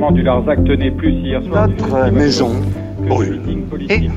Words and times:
rassemblement 0.00 0.12
du 0.12 0.22
Larzac 0.22 0.64
tenait 0.64 0.90
plus 0.90 1.12
hier 1.12 1.42
soir. 1.44 1.68
Notre 1.68 2.10
maison 2.10 2.50
brûle. 2.98 3.40
Et 3.88 4.08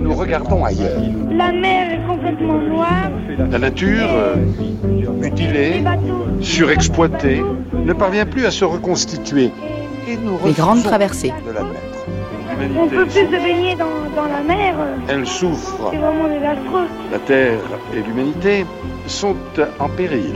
nous 0.00 0.14
regardons 0.14 0.64
ailleurs. 0.64 1.00
La 1.30 1.52
mer 1.52 1.92
est 1.92 2.06
complètement 2.08 2.58
noire. 2.58 3.10
La 3.50 3.58
nature, 3.58 4.08
euh, 4.12 4.36
mutilée, 5.20 5.82
surexploitée, 6.40 7.42
ne 7.84 7.92
parvient 7.92 8.26
plus 8.26 8.46
à 8.46 8.50
se 8.50 8.64
reconstituer. 8.64 9.50
Et 10.08 10.16
nous 10.16 10.38
Les 10.44 10.52
grandes 10.52 10.82
traversées. 10.82 11.32
de 11.46 11.52
l'admettre. 11.52 11.82
On 12.80 12.88
peut 12.88 13.04
plus 13.04 13.12
se 13.26 13.30
baigner 13.30 13.76
dans, 13.76 13.86
dans 14.20 14.26
la 14.28 14.42
mer. 14.42 14.74
Elle 15.08 15.26
souffre. 15.26 15.90
C'est 15.92 15.98
vraiment 15.98 16.26
désastreux. 16.28 16.86
La 17.12 17.18
Terre 17.20 17.58
et 17.94 18.02
l'humanité 18.02 18.64
sont 19.06 19.36
en 19.78 19.88
péril. 19.88 20.34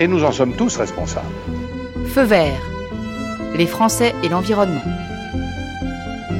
Et 0.00 0.08
nous 0.08 0.24
en 0.24 0.32
sommes 0.32 0.54
tous 0.54 0.76
responsables. 0.78 1.26
Feu 2.06 2.22
vert. 2.22 2.75
Les 3.56 3.66
Français 3.66 4.14
et 4.22 4.28
l'environnement. 4.28 4.82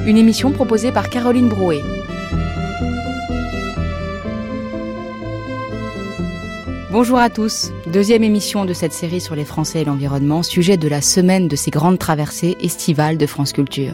Une 0.05 0.17
émission 0.17 0.51
proposée 0.51 0.91
par 0.91 1.09
Caroline 1.09 1.49
Brouet. 1.49 1.81
Bonjour 6.91 7.17
à 7.17 7.31
tous. 7.31 7.71
Deuxième 7.91 8.23
émission 8.23 8.65
de 8.65 8.73
cette 8.73 8.93
série 8.93 9.19
sur 9.19 9.35
les 9.35 9.45
Français 9.45 9.81
et 9.81 9.85
l'environnement, 9.85 10.43
sujet 10.43 10.77
de 10.77 10.87
la 10.87 11.01
semaine 11.01 11.47
de 11.47 11.55
ces 11.55 11.71
grandes 11.71 11.97
traversées 11.97 12.55
estivales 12.61 13.17
de 13.17 13.25
France 13.25 13.51
Culture. 13.51 13.93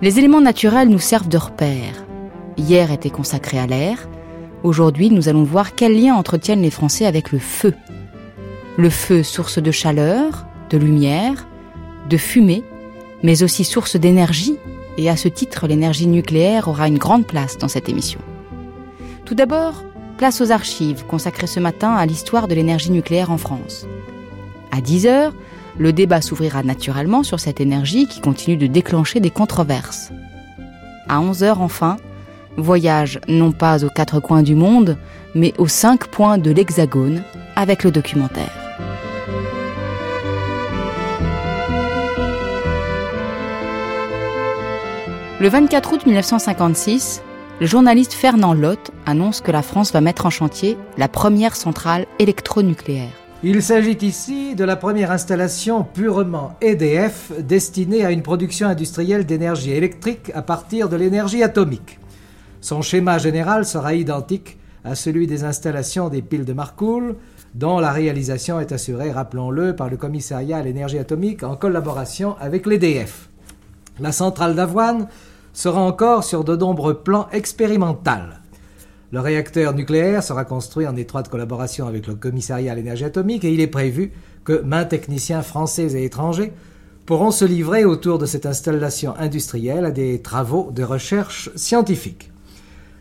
Les 0.00 0.20
éléments 0.20 0.40
naturels 0.40 0.90
nous 0.90 1.00
servent 1.00 1.28
de 1.28 1.36
repères. 1.36 2.04
Hier 2.56 2.92
était 2.92 3.10
consacré 3.10 3.58
à 3.58 3.66
l'air. 3.66 4.08
Aujourd'hui, 4.62 5.10
nous 5.10 5.28
allons 5.28 5.42
voir 5.42 5.74
quel 5.74 6.00
lien 6.00 6.14
entretiennent 6.14 6.62
les 6.62 6.70
Français 6.70 7.06
avec 7.06 7.32
le 7.32 7.40
feu. 7.40 7.74
Le 8.76 8.88
feu, 8.88 9.24
source 9.24 9.58
de 9.58 9.72
chaleur, 9.72 10.46
de 10.70 10.78
lumière, 10.78 11.48
de 12.08 12.16
fumée, 12.16 12.64
mais 13.22 13.42
aussi 13.42 13.64
source 13.64 13.96
d'énergie, 13.96 14.56
et 14.96 15.08
à 15.08 15.16
ce 15.16 15.28
titre, 15.28 15.66
l'énergie 15.66 16.06
nucléaire 16.06 16.68
aura 16.68 16.88
une 16.88 16.98
grande 16.98 17.26
place 17.26 17.58
dans 17.58 17.68
cette 17.68 17.88
émission. 17.88 18.20
Tout 19.24 19.34
d'abord, 19.34 19.84
place 20.16 20.40
aux 20.40 20.50
archives 20.50 21.04
consacrées 21.06 21.46
ce 21.46 21.60
matin 21.60 21.94
à 21.94 22.04
l'histoire 22.04 22.48
de 22.48 22.54
l'énergie 22.54 22.90
nucléaire 22.90 23.30
en 23.30 23.38
France. 23.38 23.86
À 24.72 24.80
10h, 24.80 25.32
le 25.78 25.92
débat 25.92 26.20
s'ouvrira 26.20 26.62
naturellement 26.62 27.22
sur 27.22 27.38
cette 27.38 27.60
énergie 27.60 28.06
qui 28.08 28.20
continue 28.20 28.56
de 28.56 28.66
déclencher 28.66 29.20
des 29.20 29.30
controverses. 29.30 30.10
À 31.08 31.20
11h 31.20 31.58
enfin, 31.58 31.96
voyage 32.56 33.20
non 33.28 33.52
pas 33.52 33.84
aux 33.84 33.90
quatre 33.90 34.18
coins 34.18 34.42
du 34.42 34.56
monde, 34.56 34.98
mais 35.34 35.54
aux 35.58 35.68
cinq 35.68 36.08
points 36.08 36.38
de 36.38 36.50
l'Hexagone 36.50 37.22
avec 37.54 37.84
le 37.84 37.92
documentaire. 37.92 38.57
Le 45.40 45.48
24 45.48 45.92
août 45.92 46.04
1956, 46.04 47.22
le 47.60 47.66
journaliste 47.66 48.12
Fernand 48.12 48.54
Lotte 48.54 48.90
annonce 49.06 49.40
que 49.40 49.52
la 49.52 49.62
France 49.62 49.92
va 49.92 50.00
mettre 50.00 50.26
en 50.26 50.30
chantier 50.30 50.76
la 50.96 51.06
première 51.06 51.54
centrale 51.54 52.06
électronucléaire. 52.18 53.12
Il 53.44 53.62
s'agit 53.62 53.98
ici 54.02 54.56
de 54.56 54.64
la 54.64 54.74
première 54.74 55.12
installation 55.12 55.84
purement 55.84 56.56
EDF 56.60 57.30
destinée 57.38 58.04
à 58.04 58.10
une 58.10 58.22
production 58.22 58.66
industrielle 58.66 59.26
d'énergie 59.26 59.70
électrique 59.70 60.32
à 60.34 60.42
partir 60.42 60.88
de 60.88 60.96
l'énergie 60.96 61.44
atomique. 61.44 62.00
Son 62.60 62.82
schéma 62.82 63.18
général 63.18 63.64
sera 63.64 63.94
identique 63.94 64.58
à 64.84 64.96
celui 64.96 65.28
des 65.28 65.44
installations 65.44 66.08
des 66.08 66.20
piles 66.20 66.46
de 66.46 66.52
Marcoule, 66.52 67.14
dont 67.54 67.78
la 67.78 67.92
réalisation 67.92 68.58
est 68.58 68.72
assurée, 68.72 69.12
rappelons-le, 69.12 69.76
par 69.76 69.88
le 69.88 69.96
commissariat 69.96 70.56
à 70.56 70.62
l'énergie 70.62 70.98
atomique 70.98 71.44
en 71.44 71.54
collaboration 71.54 72.34
avec 72.40 72.66
l'EDF. 72.66 73.28
La 74.00 74.12
centrale 74.12 74.54
d'Avoine 74.54 75.08
sera 75.52 75.80
encore 75.80 76.24
sur 76.24 76.44
de 76.44 76.56
nombreux 76.56 77.02
plans 77.02 77.28
expérimentaux. 77.32 78.10
Le 79.10 79.20
réacteur 79.20 79.72
nucléaire 79.72 80.22
sera 80.22 80.44
construit 80.44 80.86
en 80.86 80.94
étroite 80.94 81.28
collaboration 81.28 81.86
avec 81.86 82.06
le 82.06 82.14
commissariat 82.14 82.72
à 82.72 82.74
l'énergie 82.74 83.06
atomique 83.06 83.44
et 83.44 83.52
il 83.52 83.60
est 83.60 83.66
prévu 83.66 84.12
que 84.44 84.60
maints 84.60 84.84
techniciens 84.84 85.42
français 85.42 85.94
et 85.94 86.04
étrangers 86.04 86.52
pourront 87.06 87.30
se 87.30 87.46
livrer 87.46 87.86
autour 87.86 88.18
de 88.18 88.26
cette 88.26 88.44
installation 88.44 89.14
industrielle 89.18 89.86
à 89.86 89.90
des 89.90 90.20
travaux 90.20 90.70
de 90.74 90.82
recherche 90.82 91.48
scientifique. 91.56 92.30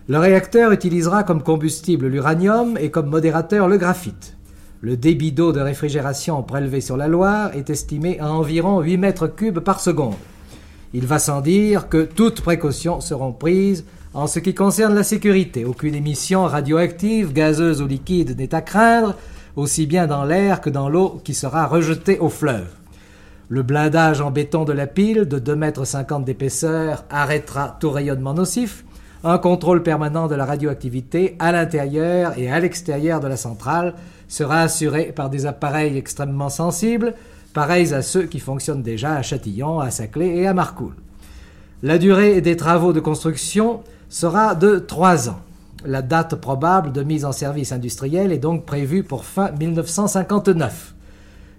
Le 0.07 0.18
réacteur 0.18 0.72
utilisera 0.72 1.24
comme 1.24 1.44
combustible 1.44 2.07
l'uranium 2.07 2.78
et 2.80 2.90
comme 2.90 3.09
modérateur 3.09 3.68
le 3.68 3.78
graphite. 3.78 4.38
Le 4.80 4.96
débit 4.96 5.34
d'eau 5.34 5.52
de 5.52 5.59
réfrigération 5.59 6.41
prélevé 6.44 6.80
sur 6.80 6.96
la 6.96 7.09
Loire 7.09 7.53
est 7.53 7.69
estimé 7.69 8.18
à 8.22 8.31
environ 8.31 8.80
8 8.80 8.97
mètres 8.97 9.28
cubes 9.28 9.59
par 9.59 9.81
seconde. 9.81 10.16
Il 10.94 11.06
va 11.06 11.20
sans 11.20 11.42
dire 11.42 11.90
que 11.90 12.03
toutes 12.03 12.42
précautions 12.42 13.02
seront 13.02 13.34
prises 13.34 13.86
en 14.14 14.25
ce 14.25 14.40
qui 14.40 14.53
concerne 14.53 14.96
la 14.96 15.03
sécurité. 15.03 15.66
Aucune 15.66 15.96
émission 15.96 16.46
radioactive, 16.46 17.34
gazeuse 17.34 17.81
ou 17.81 17.88
liquide 17.88 18.38
n'est 18.38 18.56
à 18.56 18.62
craindre, 18.62 19.16
aussi 19.56 19.86
bien 19.86 20.08
dans 20.08 20.24
l'air 20.24 20.62
que 20.62 20.70
dans 20.70 20.88
l'eau 20.88 21.22
qui 21.24 21.34
sera 21.34 21.68
rejetée 21.68 22.20
au 22.20 22.30
fleuve. 22.30 22.68
Le 23.50 23.64
blindage 23.64 24.22
en 24.22 24.31
béton 24.31 24.66
de 24.66 24.74
la 24.74 24.88
pile 24.88 25.25
de 25.25 25.40
2,50 25.40 26.18
m 26.18 26.24
d'épaisseur 26.24 27.06
arrêtera 27.09 27.78
tout 27.80 27.92
rayonnement 27.92 28.34
nocif. 28.34 28.84
Un 29.24 29.38
contrôle 29.38 29.84
permanent 29.84 30.28
de 30.28 30.36
la 30.36 30.46
radioactivité 30.46 31.36
à 31.40 31.52
l'intérieur 31.52 32.38
et 32.38 32.52
à 32.52 32.59
l'extérieur 32.59 33.19
de 33.19 33.28
la 33.28 33.38
centrale 33.38 33.94
sera 34.28 34.62
assuré 34.62 35.14
par 35.16 35.30
des 35.30 35.46
appareils 35.46 35.98
extrêmement 35.98 36.50
sensibles, 36.50 37.14
pareils 37.57 37.91
à 37.91 38.03
ceux 38.03 38.28
qui 38.28 38.40
fonctionnent 38.40 38.84
déjà 38.84 39.16
à 39.16 39.23
Châtillon, 39.23 39.79
à 39.79 39.90
Saclay 39.90 40.28
et 40.28 40.45
à 40.45 40.53
Marcoule. 40.53 40.94
La 41.81 41.97
durée 41.97 42.40
des 42.40 42.56
travaux 42.56 42.94
de 42.94 43.00
construction 43.00 43.81
sera 44.09 44.53
de 44.53 44.78
trois 44.78 45.28
ans. 45.28 45.40
La 45.84 46.03
date 46.03 46.35
probable 46.35 46.91
de 46.91 47.01
mise 47.01 47.25
en 47.25 47.31
service 47.31 47.72
industriel 47.72 48.31
est 48.31 48.38
donc 48.38 48.68
prévue 48.68 49.01
pour 49.01 49.25
fin 49.25 49.50
1959. 49.50 50.94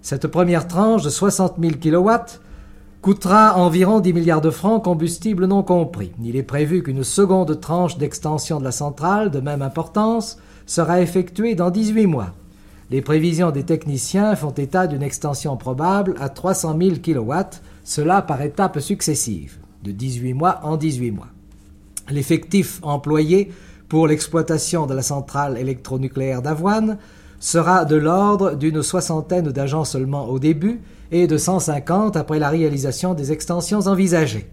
Cette 0.01 0.27
première 0.27 0.69
tranche 0.69 1.03
de 1.03 1.09
60 1.09 1.55
000 1.59 1.73
kW 1.73 2.11
coûtera 3.01 3.57
environ 3.57 3.99
10 3.99 4.13
milliards 4.13 4.39
de 4.39 4.51
francs, 4.51 4.81
combustible 4.81 5.47
non 5.47 5.63
compris. 5.63 6.13
Il 6.23 6.37
est 6.37 6.43
prévu 6.43 6.81
qu'une 6.81 7.03
seconde 7.03 7.59
tranche 7.59 7.97
d'extension 7.97 8.59
de 8.59 8.63
la 8.63 8.71
centrale, 8.71 9.31
de 9.31 9.41
même 9.41 9.61
importance, 9.61 10.37
sera 10.65 11.01
effectuée 11.01 11.55
dans 11.55 11.71
18 11.71 12.07
mois. 12.07 12.31
Les 12.91 13.01
prévisions 13.01 13.51
des 13.51 13.63
techniciens 13.63 14.35
font 14.35 14.49
état 14.49 14.87
d'une 14.87 15.03
extension 15.03 15.55
probable 15.57 16.15
à 16.19 16.29
300 16.29 16.75
000 16.81 16.95
kW, 17.03 17.33
cela 17.83 18.23
par 18.23 18.41
étapes 18.41 18.79
successives, 18.79 19.59
de 19.83 19.91
18 19.91 20.33
mois 20.33 20.59
en 20.63 20.75
18 20.75 21.11
mois. 21.11 21.27
L'effectif 22.09 22.79
employé 22.81 23.51
pour 23.89 24.07
l'exploitation 24.07 24.87
de 24.87 24.95
la 24.95 25.03
centrale 25.03 25.59
électronucléaire 25.59 26.41
d'Avoine 26.41 26.97
sera 27.39 27.85
de 27.85 27.95
l'ordre 27.95 28.55
d'une 28.55 28.81
soixantaine 28.81 29.51
d'agents 29.51 29.85
seulement 29.85 30.27
au 30.27 30.39
début 30.39 30.81
et 31.11 31.27
de 31.27 31.37
150 31.37 32.17
après 32.17 32.39
la 32.39 32.49
réalisation 32.49 33.13
des 33.13 33.31
extensions 33.31 33.81
envisagées. 33.81 34.49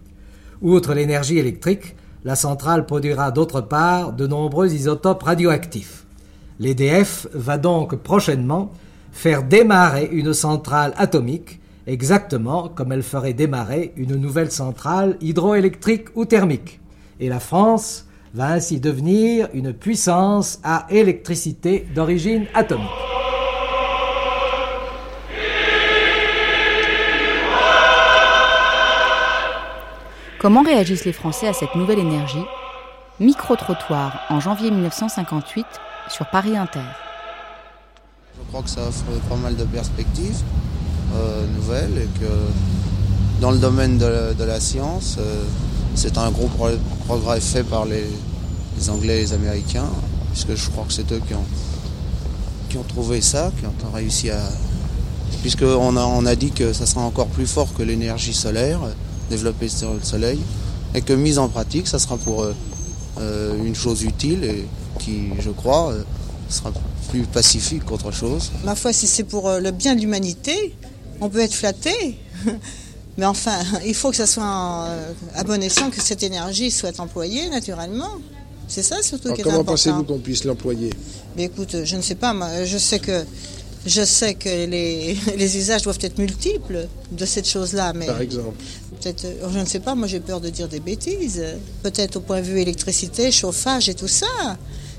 Outre 0.60 0.92
l'énergie 0.92 1.38
électrique, 1.38 1.96
la 2.24 2.36
centrale 2.36 2.84
produira 2.84 3.30
d'autre 3.30 3.62
part 3.62 4.12
de 4.12 4.26
nombreux 4.26 4.74
isotopes 4.74 5.22
radioactifs. 5.22 6.05
L'EDF 6.58 7.26
va 7.34 7.58
donc 7.58 7.96
prochainement 7.96 8.72
faire 9.12 9.42
démarrer 9.42 10.08
une 10.10 10.32
centrale 10.32 10.94
atomique 10.96 11.60
exactement 11.86 12.68
comme 12.68 12.92
elle 12.92 13.02
ferait 13.02 13.34
démarrer 13.34 13.92
une 13.96 14.16
nouvelle 14.16 14.50
centrale 14.50 15.18
hydroélectrique 15.20 16.08
ou 16.14 16.24
thermique. 16.24 16.80
Et 17.20 17.28
la 17.28 17.40
France 17.40 18.06
va 18.34 18.48
ainsi 18.48 18.80
devenir 18.80 19.48
une 19.52 19.72
puissance 19.72 20.58
à 20.64 20.86
électricité 20.90 21.86
d'origine 21.94 22.46
atomique. 22.54 22.86
Comment 30.38 30.62
réagissent 30.62 31.04
les 31.04 31.12
Français 31.12 31.48
à 31.48 31.52
cette 31.52 31.74
nouvelle 31.74 31.98
énergie? 31.98 32.44
Micro-trottoir 33.20 34.20
en 34.28 34.40
janvier 34.40 34.70
1958 34.70 35.66
sur 36.08 36.26
Paris 36.26 36.56
Inter. 36.56 36.80
Je 38.38 38.48
crois 38.48 38.62
que 38.62 38.70
ça 38.70 38.82
offre 38.82 39.04
pas 39.28 39.36
mal 39.36 39.56
de 39.56 39.64
perspectives 39.64 40.40
euh, 41.14 41.46
nouvelles 41.56 41.98
et 41.98 42.20
que 42.20 42.30
dans 43.40 43.50
le 43.50 43.58
domaine 43.58 43.98
de 43.98 44.44
la, 44.44 44.60
science, 44.60 45.16
euh, 45.18 45.44
c'est 45.94 46.16
un 46.18 46.30
gros 46.30 46.48
pro- 46.48 46.78
progrès 47.06 47.40
fait 47.40 47.64
par 47.64 47.84
les, 47.84 48.06
Anglais 48.88 49.18
et 49.18 49.20
les 49.20 49.32
Américains, 49.32 49.88
puisque 50.32 50.54
je 50.54 50.70
crois 50.70 50.84
que 50.84 50.92
c'est 50.92 51.10
eux 51.12 51.20
qui 51.26 51.34
ont, 51.34 52.82
trouvé 52.88 53.20
ça, 53.22 53.50
qui 53.58 53.66
ont 53.66 53.92
réussi 53.92 54.30
à... 54.30 54.38
Puisqu'on 55.40 55.96
a, 55.96 56.04
on 56.04 56.26
a 56.26 56.34
dit 56.34 56.50
que 56.50 56.72
ça 56.72 56.86
sera 56.86 57.00
encore 57.02 57.28
plus 57.28 57.46
fort 57.46 57.68
que 57.74 57.82
l'énergie 57.82 58.34
solaire, 58.34 58.80
développée 59.30 59.68
sur 59.68 59.94
le 59.94 60.02
soleil, 60.02 60.38
et 60.94 61.00
que 61.00 61.12
mise 61.12 61.38
en 61.38 61.48
pratique, 61.48 61.88
ça 61.88 61.98
sera 61.98 62.16
pour 62.16 62.42
euh, 62.42 62.54
euh, 63.18 63.64
une 63.64 63.74
chose 63.74 64.02
utile 64.02 64.44
et 64.44 64.66
qui, 64.98 65.30
je 65.38 65.50
crois, 65.50 65.92
euh, 65.92 66.02
sera 66.48 66.72
plus 67.10 67.22
pacifique 67.22 67.84
qu'autre 67.84 68.10
chose. 68.12 68.50
Ma 68.64 68.74
foi, 68.74 68.92
si 68.92 69.06
c'est 69.06 69.24
pour 69.24 69.48
euh, 69.48 69.60
le 69.60 69.70
bien 69.70 69.94
de 69.94 70.00
l'humanité, 70.00 70.74
on 71.20 71.28
peut 71.28 71.40
être 71.40 71.54
flatté. 71.54 72.18
Mais 73.18 73.24
enfin, 73.24 73.58
il 73.86 73.94
faut 73.94 74.10
que 74.10 74.16
ça 74.16 74.26
soit 74.26 74.88
à 75.34 75.44
bon 75.44 75.62
escient 75.62 75.88
que 75.90 76.02
cette 76.02 76.22
énergie 76.22 76.70
soit 76.70 77.00
employée 77.00 77.48
naturellement. 77.48 78.10
C'est 78.68 78.82
ça 78.82 79.00
surtout 79.02 79.32
qui 79.32 79.40
est 79.40 79.44
comment 79.44 79.60
important. 79.60 79.82
Comment 79.82 79.96
pensez-vous 79.96 80.04
qu'on 80.04 80.18
puisse 80.18 80.44
l'employer? 80.44 80.90
Mais 81.34 81.44
écoute, 81.44 81.76
je 81.84 81.96
ne 81.96 82.02
sais 82.02 82.14
pas. 82.14 82.34
Moi, 82.34 82.64
je 82.66 82.76
sais 82.76 82.98
que 82.98 83.24
je 83.86 84.04
sais 84.04 84.34
que 84.34 84.48
les, 84.48 85.16
les 85.36 85.56
usages 85.56 85.82
doivent 85.82 85.98
être 86.00 86.18
multiples 86.18 86.88
de 87.12 87.24
cette 87.24 87.48
chose-là, 87.48 87.92
mais 87.92 88.06
par 88.06 88.20
exemple. 88.20 88.56
Peut-être, 89.00 89.24
euh, 89.24 89.48
je 89.52 89.58
ne 89.58 89.64
sais 89.64 89.80
pas. 89.80 89.94
Moi, 89.94 90.08
j'ai 90.08 90.20
peur 90.20 90.40
de 90.40 90.50
dire 90.50 90.68
des 90.68 90.80
bêtises. 90.80 91.42
Peut-être 91.82 92.16
au 92.16 92.20
point 92.20 92.40
de 92.40 92.46
vue 92.46 92.60
électricité, 92.60 93.30
chauffage 93.30 93.88
et 93.88 93.94
tout 93.94 94.08
ça. 94.08 94.26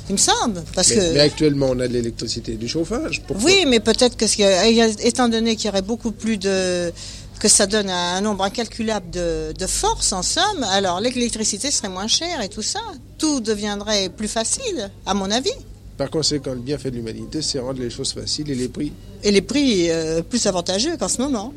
Il 0.09 0.13
me 0.13 0.17
semble. 0.17 0.63
Parce 0.73 0.89
mais, 0.89 0.95
que... 0.95 1.13
mais 1.13 1.19
actuellement, 1.19 1.67
on 1.71 1.79
a 1.79 1.87
de 1.87 1.93
l'électricité 1.93 2.53
et 2.53 2.55
du 2.55 2.67
chauffage. 2.67 3.21
Pourquoi 3.27 3.45
oui, 3.45 3.65
mais 3.67 3.79
peut-être 3.79 4.15
que, 4.15 5.05
étant 5.05 5.27
donné 5.29 5.55
qu'il 5.55 5.65
y 5.65 5.69
aurait 5.69 5.81
beaucoup 5.81 6.11
plus 6.11 6.37
de 6.37 6.91
que 7.39 7.47
ça 7.47 7.67
donne 7.67 7.89
un 7.89 8.19
nombre 8.21 8.43
incalculable 8.45 9.11
de, 9.11 9.53
de 9.53 9.67
forces 9.67 10.11
en 10.11 10.23
somme, 10.23 10.63
alors 10.71 10.99
l'électricité 10.99 11.69
serait 11.69 11.89
moins 11.89 12.07
chère 12.07 12.41
et 12.41 12.49
tout 12.49 12.63
ça. 12.63 12.79
Tout 13.19 13.41
deviendrait 13.41 14.09
plus 14.09 14.27
facile, 14.27 14.89
à 15.05 15.13
mon 15.13 15.29
avis. 15.29 15.53
Par 15.97 16.09
conséquent, 16.09 16.53
le 16.53 16.59
bienfait 16.59 16.91
de 16.91 16.95
l'humanité, 16.95 17.41
c'est 17.41 17.59
rendre 17.59 17.79
les 17.79 17.89
choses 17.89 18.13
faciles 18.13 18.49
et 18.51 18.55
les 18.55 18.67
prix. 18.67 18.91
Et 19.23 19.31
les 19.31 19.41
prix 19.41 19.89
euh, 19.89 20.21
plus 20.21 20.45
avantageux 20.45 20.95
qu'en 20.97 21.07
ce 21.07 21.21
moment. 21.21 21.53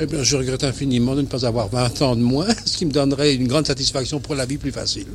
Eh 0.00 0.06
bien, 0.06 0.22
je 0.24 0.36
regrette 0.36 0.64
infiniment 0.64 1.14
de 1.14 1.22
ne 1.22 1.26
pas 1.26 1.46
avoir 1.46 1.68
20 1.68 2.02
ans 2.02 2.16
de 2.16 2.20
moins, 2.20 2.48
ce 2.64 2.76
qui 2.76 2.86
me 2.86 2.90
donnerait 2.90 3.34
une 3.34 3.46
grande 3.46 3.66
satisfaction 3.66 4.18
pour 4.18 4.34
la 4.34 4.46
vie 4.46 4.58
plus 4.58 4.72
facile. 4.72 5.06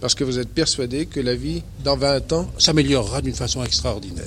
Parce 0.00 0.14
que 0.14 0.24
vous 0.24 0.38
êtes 0.38 0.48
persuadé 0.48 1.06
que 1.06 1.20
la 1.20 1.34
vie, 1.34 1.62
dans 1.84 1.96
20 1.96 2.32
ans, 2.32 2.46
s'améliorera 2.58 3.22
d'une 3.22 3.34
façon 3.34 3.64
extraordinaire. 3.64 4.24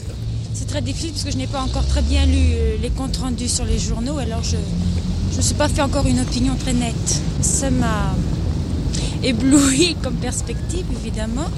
C'est 0.54 0.68
très 0.68 0.82
difficile 0.82 1.12
parce 1.12 1.24
que 1.24 1.32
je 1.32 1.38
n'ai 1.38 1.48
pas 1.48 1.62
encore 1.62 1.86
très 1.86 2.02
bien 2.02 2.26
lu 2.26 2.54
euh, 2.54 2.76
les 2.82 2.90
comptes 2.90 3.18
rendus 3.18 3.48
sur 3.48 3.66
les 3.66 3.80
journaux, 3.80 4.18
alors 4.18 4.44
je 4.44 4.58
ne 4.58 5.38
me 5.38 5.42
suis 5.42 5.56
pas 5.56 5.70
fait 5.70 5.82
encore 5.82 6.08
une 6.08 6.20
opinion 6.20 6.56
très 6.56 6.74
nette. 6.74 7.22
Ça 7.42 7.70
m'a 7.70 8.16
ébloui 9.24 9.96
comme 10.04 10.16
perspective, 10.16 10.86
évidemment. 11.02 11.50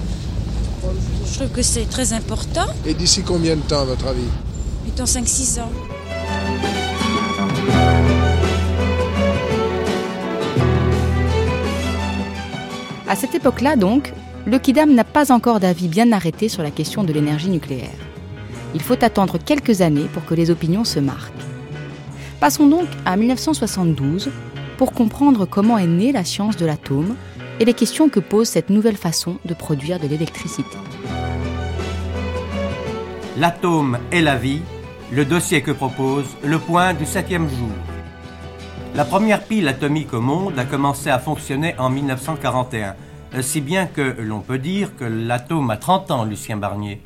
Je 1.25 1.35
trouve 1.39 1.49
que 1.49 1.61
c'est 1.61 1.89
très 1.89 2.13
important. 2.13 2.67
Et 2.85 2.93
d'ici 2.93 3.21
combien 3.21 3.55
de 3.55 3.61
temps, 3.61 3.81
à 3.81 3.85
votre 3.85 4.07
avis? 4.07 4.27
Mettons 4.85 5.05
5-6 5.05 5.61
ans. 5.61 5.71
À 13.11 13.15
cette 13.17 13.35
époque-là, 13.35 13.75
donc, 13.75 14.13
le 14.45 14.57
Kidam 14.57 14.93
n'a 14.93 15.03
pas 15.03 15.33
encore 15.33 15.59
d'avis 15.59 15.89
bien 15.89 16.13
arrêté 16.13 16.47
sur 16.47 16.63
la 16.63 16.71
question 16.71 17.03
de 17.03 17.11
l'énergie 17.11 17.49
nucléaire. 17.49 17.89
Il 18.73 18.81
faut 18.81 19.03
attendre 19.03 19.37
quelques 19.37 19.81
années 19.81 20.07
pour 20.13 20.23
que 20.23 20.33
les 20.33 20.49
opinions 20.49 20.85
se 20.85 21.01
marquent. 21.01 21.33
Passons 22.39 22.67
donc 22.67 22.87
à 23.03 23.17
1972 23.17 24.31
pour 24.77 24.93
comprendre 24.93 25.45
comment 25.45 25.77
est 25.77 25.87
née 25.87 26.13
la 26.13 26.23
science 26.23 26.55
de 26.55 26.65
l'atome 26.65 27.17
et 27.59 27.65
les 27.65 27.73
questions 27.73 28.07
que 28.07 28.21
pose 28.21 28.47
cette 28.47 28.69
nouvelle 28.69 28.95
façon 28.95 29.39
de 29.43 29.53
produire 29.53 29.99
de 29.99 30.07
l'électricité. 30.07 30.77
L'atome 33.37 33.97
et 34.13 34.21
la 34.21 34.37
vie, 34.37 34.61
le 35.11 35.25
dossier 35.25 35.61
que 35.61 35.71
propose 35.71 36.27
le 36.45 36.59
point 36.59 36.93
du 36.93 37.05
septième 37.05 37.49
jour. 37.49 37.90
La 38.93 39.05
première 39.05 39.45
pile 39.45 39.69
atomique 39.69 40.13
au 40.13 40.19
monde 40.19 40.59
a 40.59 40.65
commencé 40.65 41.09
à 41.09 41.17
fonctionner 41.17 41.75
en 41.77 41.89
1941, 41.89 42.95
si 43.41 43.61
bien 43.61 43.85
que 43.85 44.17
l'on 44.19 44.41
peut 44.41 44.57
dire 44.57 44.97
que 44.97 45.05
l'atome 45.05 45.69
a 45.69 45.77
30 45.77 46.11
ans, 46.11 46.25
Lucien 46.25 46.57
Barnier. 46.57 47.01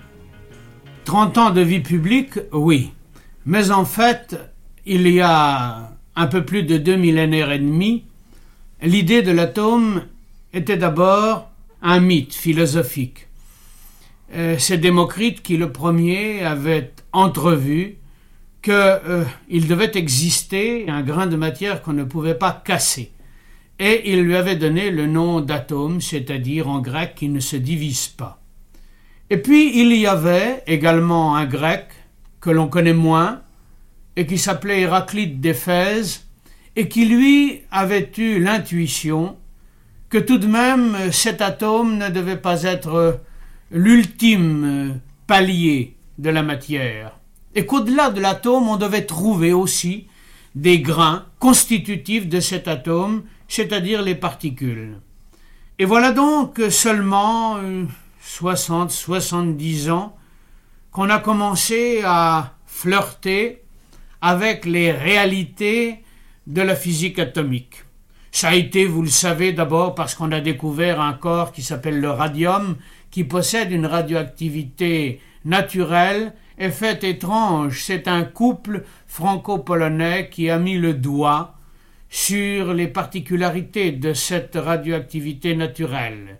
30 1.03 1.37
ans 1.37 1.49
de 1.51 1.61
vie 1.61 1.81
publique, 1.81 2.39
oui. 2.51 2.91
Mais 3.45 3.69
en 3.69 3.85
fait, 3.85 4.35
il 4.87 5.07
y 5.07 5.21
a 5.21 5.91
un 6.15 6.25
peu 6.25 6.43
plus 6.43 6.63
de 6.63 6.77
deux 6.77 6.95
millénaires 6.95 7.51
et 7.51 7.59
demi, 7.59 8.05
l'idée 8.81 9.21
de 9.21 9.31
l'atome 9.31 10.05
était 10.53 10.77
d'abord 10.77 11.51
un 11.83 11.99
mythe 11.99 12.33
philosophique. 12.33 13.27
Euh, 14.33 14.55
c'est 14.57 14.79
Démocrite 14.79 15.43
qui 15.43 15.55
le 15.55 15.71
premier 15.71 16.43
avait 16.43 16.91
entrevu 17.13 17.97
qu'il 18.65 18.73
euh, 18.73 19.25
devait 19.51 19.91
exister 19.93 20.89
un 20.89 21.03
grain 21.03 21.27
de 21.27 21.35
matière 21.35 21.83
qu'on 21.83 21.93
ne 21.93 22.03
pouvait 22.03 22.33
pas 22.33 22.63
casser. 22.65 23.11
Et 23.77 24.11
il 24.11 24.23
lui 24.23 24.35
avait 24.35 24.55
donné 24.55 24.89
le 24.89 25.05
nom 25.05 25.39
d'atome, 25.39 26.01
c'est-à-dire 26.01 26.67
en 26.67 26.79
grec 26.79 27.13
qui 27.15 27.29
ne 27.29 27.39
se 27.39 27.57
divise 27.57 28.07
pas. 28.07 28.41
Et 29.29 29.37
puis 29.37 29.79
il 29.79 29.95
y 29.95 30.07
avait 30.07 30.63
également 30.65 31.35
un 31.35 31.45
grec 31.45 31.89
que 32.41 32.49
l'on 32.49 32.67
connaît 32.67 32.93
moins 32.93 33.43
et 34.15 34.25
qui 34.25 34.39
s'appelait 34.39 34.81
Héraclite 34.81 35.39
d'Éphèse 35.39 36.25
et 36.75 36.87
qui 36.87 37.05
lui 37.05 37.61
avait 37.69 38.11
eu 38.17 38.39
l'intuition 38.39 39.37
que 40.09 40.17
tout 40.17 40.39
de 40.39 40.47
même 40.47 41.11
cet 41.11 41.41
atome 41.41 41.99
ne 41.99 42.09
devait 42.09 42.37
pas 42.37 42.63
être 42.63 43.21
l'ultime 43.69 44.99
palier 45.27 45.97
de 46.17 46.31
la 46.31 46.41
matière 46.41 47.19
et 47.55 47.65
qu'au-delà 47.65 48.11
de 48.11 48.21
l'atome 48.21 48.67
on 48.67 48.77
devait 48.77 49.05
trouver 49.05 49.53
aussi 49.53 50.07
des 50.53 50.79
grains 50.79 51.25
constitutifs 51.39 52.27
de 52.27 52.39
cet 52.39 52.67
atome, 52.67 53.23
c'est-à-dire 53.47 54.01
les 54.01 54.15
particules. 54.15 54.97
Et 55.79 55.85
voilà 55.85 56.11
donc 56.11 56.61
seulement 56.69 57.57
60, 58.21 58.91
70 58.91 59.89
ans, 59.89 60.15
qu'on 60.91 61.09
a 61.09 61.19
commencé 61.19 62.01
à 62.05 62.53
flirter 62.65 63.63
avec 64.21 64.65
les 64.65 64.91
réalités 64.91 66.03
de 66.47 66.61
la 66.61 66.75
physique 66.75 67.19
atomique. 67.19 67.83
Ça 68.31 68.49
a 68.49 68.55
été, 68.55 68.85
vous 68.85 69.01
le 69.01 69.09
savez, 69.09 69.53
d'abord 69.53 69.95
parce 69.95 70.15
qu'on 70.15 70.31
a 70.31 70.41
découvert 70.41 71.01
un 71.01 71.13
corps 71.13 71.51
qui 71.51 71.61
s'appelle 71.61 71.99
le 71.99 72.09
radium, 72.09 72.77
qui 73.11 73.23
possède 73.23 73.71
une 73.71 73.85
radioactivité 73.85 75.21
naturelle 75.43 76.33
et 76.57 76.69
fait 76.69 77.03
étrange. 77.03 77.81
C'est 77.81 78.07
un 78.07 78.23
couple 78.23 78.83
franco-polonais 79.07 80.29
qui 80.29 80.49
a 80.49 80.57
mis 80.57 80.77
le 80.77 80.93
doigt 80.93 81.55
sur 82.09 82.73
les 82.73 82.87
particularités 82.87 83.91
de 83.91 84.13
cette 84.13 84.55
radioactivité 84.55 85.55
naturelle. 85.55 86.39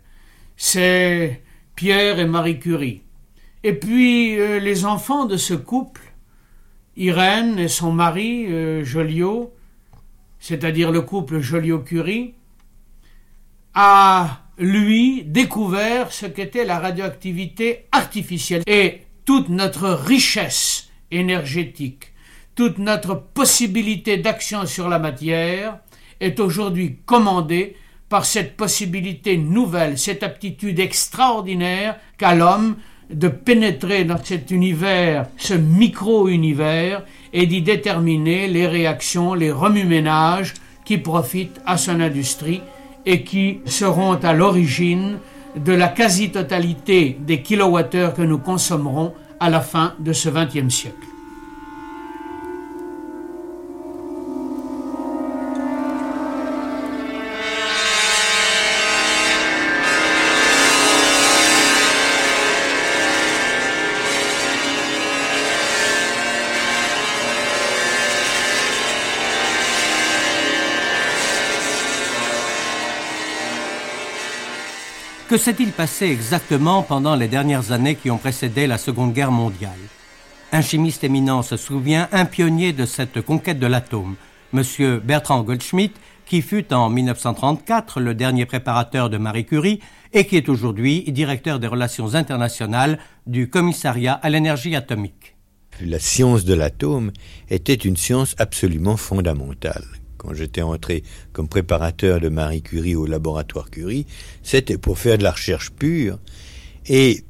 C'est 0.56 1.42
Pierre 1.76 2.20
et 2.20 2.26
Marie 2.26 2.60
Curie. 2.60 3.02
Et 3.64 3.74
puis 3.74 4.40
euh, 4.40 4.60
les 4.60 4.86
enfants 4.86 5.26
de 5.26 5.38
ce 5.38 5.54
couple, 5.54 6.02
Irène 6.96 7.60
et 7.60 7.68
son 7.68 7.92
mari 7.92 8.46
euh, 8.48 8.84
Joliot, 8.84 9.54
c'est-à-dire 10.40 10.92
le 10.92 11.02
couple 11.02 11.40
Joliot-Curie, 11.40 12.36
a 13.74 14.44
lui 14.58 15.24
découvert 15.24 16.12
ce 16.12 16.28
qu'était 16.28 16.64
la 16.64 16.80
radioactivité 16.80 17.88
artificielle 17.92 18.64
et 18.68 19.05
toute 19.26 19.50
notre 19.50 19.90
richesse 19.90 20.90
énergétique, 21.12 22.14
toute 22.56 22.78
notre 22.78 23.16
possibilité 23.16 24.18
d'action 24.18 24.66
sur 24.66 24.88
la 24.88 25.00
matière 25.00 25.80
est 26.22 26.40
aujourd'hui 26.40 27.00
commandée 27.06 27.76
par 28.08 28.26
cette 28.26 28.56
possibilité 28.56 29.38
nouvelle, 29.38 29.98
cette 29.98 30.24
aptitude 30.24 30.80
extraordinaire 30.80 31.98
qu'a 32.18 32.36
l'homme 32.36 32.78
de 33.10 33.28
pénétrer 33.28 34.04
dans 34.04 34.24
cet 34.24 34.52
univers, 34.52 35.28
ce 35.38 35.54
micro-univers, 35.54 37.04
et 37.34 37.46
d'y 37.46 37.62
déterminer 37.62 38.48
les 38.48 38.68
réactions, 38.68 39.34
les 39.34 39.52
remue-ménages 39.52 40.54
qui 40.86 40.98
profitent 40.98 41.60
à 41.66 41.78
son 41.78 42.00
industrie 42.00 42.62
et 43.06 43.24
qui 43.24 43.60
seront 43.66 44.14
à 44.14 44.34
l'origine 44.34 45.20
de 45.56 45.74
la 45.74 45.88
quasi-totalité 45.88 47.18
des 47.20 47.42
kilowattheures 47.42 48.14
que 48.14 48.22
nous 48.22 48.40
consommerons 48.40 49.14
à 49.40 49.50
la 49.50 49.62
fin 49.62 49.94
de 50.00 50.14
ce 50.14 50.30
XXe 50.30 50.74
siècle. 50.74 51.15
Que 75.36 75.42
s'est-il 75.42 75.74
passé 75.74 76.06
exactement 76.06 76.82
pendant 76.82 77.18
les 77.18 77.28
dernières 77.28 77.74
années 77.74 77.96
qui 77.96 78.10
ont 78.10 78.18
précédé 78.18 78.68
la 78.68 78.78
Seconde 78.78 79.12
Guerre 79.12 79.34
mondiale? 79.34 79.82
Un 80.54 80.62
chimiste 80.62 81.04
éminent 81.04 81.42
se 81.42 81.58
souvient, 81.58 82.08
un 82.14 82.24
pionnier 82.24 82.72
de 82.72 82.86
cette 82.86 83.20
conquête 83.20 83.60
de 83.60 83.68
l'atome, 83.68 84.16
M. 84.54 84.64
Bertrand 85.04 85.44
Goldschmidt, 85.44 85.94
qui 86.26 86.42
fut 86.42 86.74
en 86.74 86.90
1934 86.90 88.00
le 88.00 88.16
dernier 88.16 88.46
préparateur 88.46 89.10
de 89.10 89.18
Marie 89.18 89.46
Curie 89.46 89.82
et 90.14 90.26
qui 90.26 90.38
est 90.38 90.48
aujourd'hui 90.48 91.04
directeur 91.12 91.60
des 91.60 91.68
relations 91.68 92.16
internationales 92.16 92.98
du 93.28 93.50
commissariat 93.50 94.14
à 94.14 94.30
l'énergie 94.30 94.74
atomique. 94.74 95.36
La 95.82 96.00
science 96.00 96.46
de 96.46 96.54
l'atome 96.54 97.12
était 97.50 97.74
une 97.74 97.98
science 97.98 98.36
absolument 98.38 98.96
fondamentale. 98.96 99.84
J'étais 100.34 100.62
entré 100.62 101.04
comme 101.34 101.48
préparateur 101.48 102.20
de 102.20 102.30
Marie 102.30 102.62
Curie 102.62 102.96
au 102.96 103.06
laboratoire 103.06 103.70
Curie, 103.70 104.06
c'était 104.44 104.78
pour 104.78 104.98
faire 104.98 105.18
de 105.18 105.24
la 105.24 105.32
recherche 105.32 105.72
pure. 105.72 106.20
Et 106.88 107.24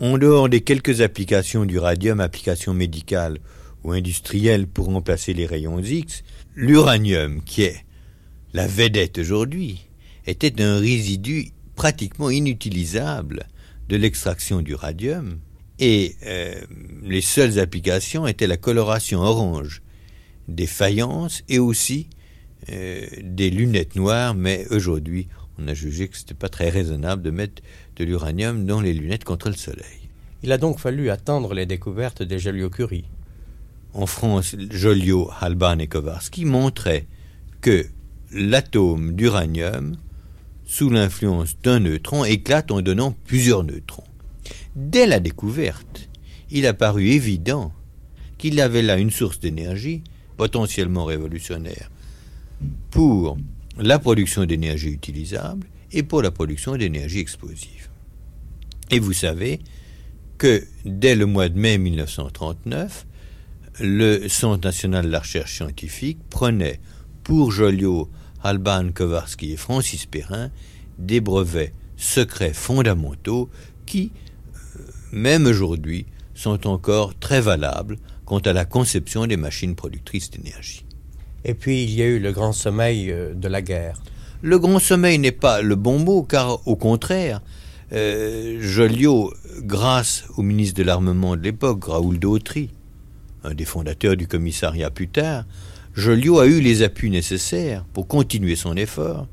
en 0.00 0.18
dehors 0.18 0.48
des 0.48 0.60
quelques 0.60 1.00
applications 1.00 1.64
du 1.64 1.78
radium, 1.78 2.20
applications 2.20 2.74
médicales 2.74 3.38
ou 3.84 3.92
industrielles 3.92 4.66
pour 4.66 4.86
remplacer 4.86 5.34
les 5.34 5.46
rayons 5.46 5.78
X, 5.78 6.22
l'uranium, 6.54 7.42
qui 7.42 7.62
est 7.62 7.84
la 8.52 8.66
vedette 8.66 9.18
aujourd'hui, 9.18 9.88
était 10.26 10.60
un 10.62 10.78
résidu 10.78 11.50
pratiquement 11.74 12.30
inutilisable 12.30 13.46
de 13.88 13.96
l'extraction 13.96 14.62
du 14.62 14.74
radium 14.74 15.38
et 15.78 16.16
euh, 16.26 16.60
les 17.02 17.20
seules 17.20 17.58
applications 17.58 18.26
étaient 18.26 18.46
la 18.46 18.56
coloration 18.56 19.20
orange 19.20 19.82
des 20.48 20.66
faïences 20.66 21.42
et 21.48 21.58
aussi 21.58 22.08
euh, 22.70 23.06
des 23.22 23.50
lunettes 23.50 23.96
noires, 23.96 24.34
mais 24.34 24.66
aujourd'hui, 24.70 25.28
on 25.58 25.68
a 25.68 25.74
jugé 25.74 26.08
que 26.08 26.16
ce 26.16 26.22
n'était 26.22 26.34
pas 26.34 26.48
très 26.48 26.70
raisonnable 26.70 27.22
de 27.22 27.30
mettre 27.30 27.62
de 27.96 28.04
l'uranium 28.04 28.66
dans 28.66 28.80
les 28.80 28.94
lunettes 28.94 29.24
contre 29.24 29.48
le 29.48 29.56
soleil. 29.56 30.08
Il 30.42 30.52
a 30.52 30.58
donc 30.58 30.78
fallu 30.78 31.10
attendre 31.10 31.54
les 31.54 31.66
découvertes 31.66 32.22
des 32.22 32.38
Joliot-Curie. 32.38 33.04
En 33.94 34.06
France, 34.06 34.56
Joliot, 34.70 35.30
Halban 35.40 35.78
et 35.78 35.86
Kowarski 35.86 36.44
montraient 36.44 37.06
que 37.60 37.86
l'atome 38.32 39.14
d'uranium, 39.14 39.96
sous 40.64 40.88
l'influence 40.88 41.58
d'un 41.62 41.80
neutron, 41.80 42.24
éclate 42.24 42.70
en 42.70 42.80
donnant 42.80 43.14
plusieurs 43.24 43.62
neutrons. 43.62 44.04
Dès 44.74 45.06
la 45.06 45.20
découverte, 45.20 46.08
il 46.50 46.66
a 46.66 46.74
paru 46.74 47.08
évident 47.08 47.72
qu'il 48.38 48.60
avait 48.60 48.82
là 48.82 48.96
une 48.98 49.10
source 49.10 49.38
d'énergie 49.38 50.02
potentiellement 50.36 51.04
révolutionnaire 51.04 51.91
pour 52.90 53.36
la 53.78 53.98
production 53.98 54.44
d'énergie 54.44 54.90
utilisable 54.90 55.66
et 55.92 56.02
pour 56.02 56.22
la 56.22 56.30
production 56.30 56.76
d'énergie 56.76 57.18
explosive. 57.18 57.88
Et 58.90 58.98
vous 58.98 59.12
savez 59.12 59.60
que 60.38 60.64
dès 60.84 61.14
le 61.14 61.26
mois 61.26 61.48
de 61.48 61.58
mai 61.58 61.78
1939, 61.78 63.06
le 63.80 64.28
Centre 64.28 64.66
national 64.66 65.06
de 65.06 65.10
la 65.10 65.20
recherche 65.20 65.56
scientifique 65.56 66.18
prenait 66.28 66.80
pour 67.24 67.52
Joliot, 67.52 68.10
Alban 68.42 68.90
Kowarski 68.92 69.52
et 69.52 69.56
Francis 69.56 70.06
Perrin 70.06 70.50
des 70.98 71.20
brevets 71.20 71.72
secrets 71.96 72.52
fondamentaux 72.52 73.48
qui, 73.86 74.12
même 75.12 75.46
aujourd'hui, 75.46 76.06
sont 76.34 76.66
encore 76.66 77.18
très 77.18 77.40
valables 77.40 77.98
quant 78.24 78.40
à 78.40 78.52
la 78.52 78.64
conception 78.64 79.26
des 79.26 79.36
machines 79.36 79.74
productrices 79.74 80.30
d'énergie. 80.30 80.84
Et 81.44 81.54
puis 81.54 81.84
il 81.84 81.90
y 81.90 82.02
a 82.02 82.06
eu 82.06 82.18
le 82.18 82.32
grand 82.32 82.52
sommeil 82.52 83.10
euh, 83.10 83.34
de 83.34 83.48
la 83.48 83.62
guerre. 83.62 84.00
Le 84.42 84.58
grand 84.58 84.78
sommeil 84.78 85.18
n'est 85.18 85.32
pas 85.32 85.62
le 85.62 85.76
bon 85.76 85.98
mot, 85.98 86.22
car 86.22 86.66
au 86.66 86.76
contraire, 86.76 87.40
euh, 87.92 88.58
Joliot, 88.60 89.32
grâce 89.58 90.24
au 90.36 90.42
ministre 90.42 90.78
de 90.78 90.82
l'Armement 90.82 91.36
de 91.36 91.42
l'époque, 91.42 91.84
Raoul 91.84 92.18
Dautry, 92.18 92.70
un 93.44 93.54
des 93.54 93.64
fondateurs 93.64 94.16
du 94.16 94.26
commissariat 94.26 94.90
plus 94.90 95.08
tard, 95.08 95.44
Joliot 95.94 96.40
a 96.40 96.46
eu 96.46 96.60
les 96.60 96.82
appuis 96.82 97.10
nécessaires 97.10 97.84
pour 97.92 98.08
continuer 98.08 98.56
son 98.56 98.76
effort, 98.76 99.28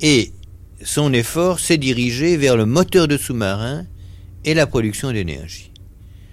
et 0.00 0.32
son 0.82 1.12
effort 1.12 1.60
s'est 1.60 1.76
dirigé 1.76 2.36
vers 2.36 2.56
le 2.56 2.66
moteur 2.66 3.06
de 3.06 3.16
sous-marin 3.16 3.84
et 4.44 4.54
la 4.54 4.66
production 4.66 5.12
d'énergie. 5.12 5.70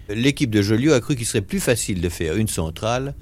L'équipe 0.09 0.49
de 0.49 0.61
Joliot 0.61 0.93
a 0.93 1.01
cru 1.01 1.15
qu'il 1.15 1.25
serait 1.25 1.41
plus 1.41 1.59
facile 1.59 2.01
de 2.01 2.09
faire 2.09 2.35
une 2.35 2.47
centrale 2.47 3.13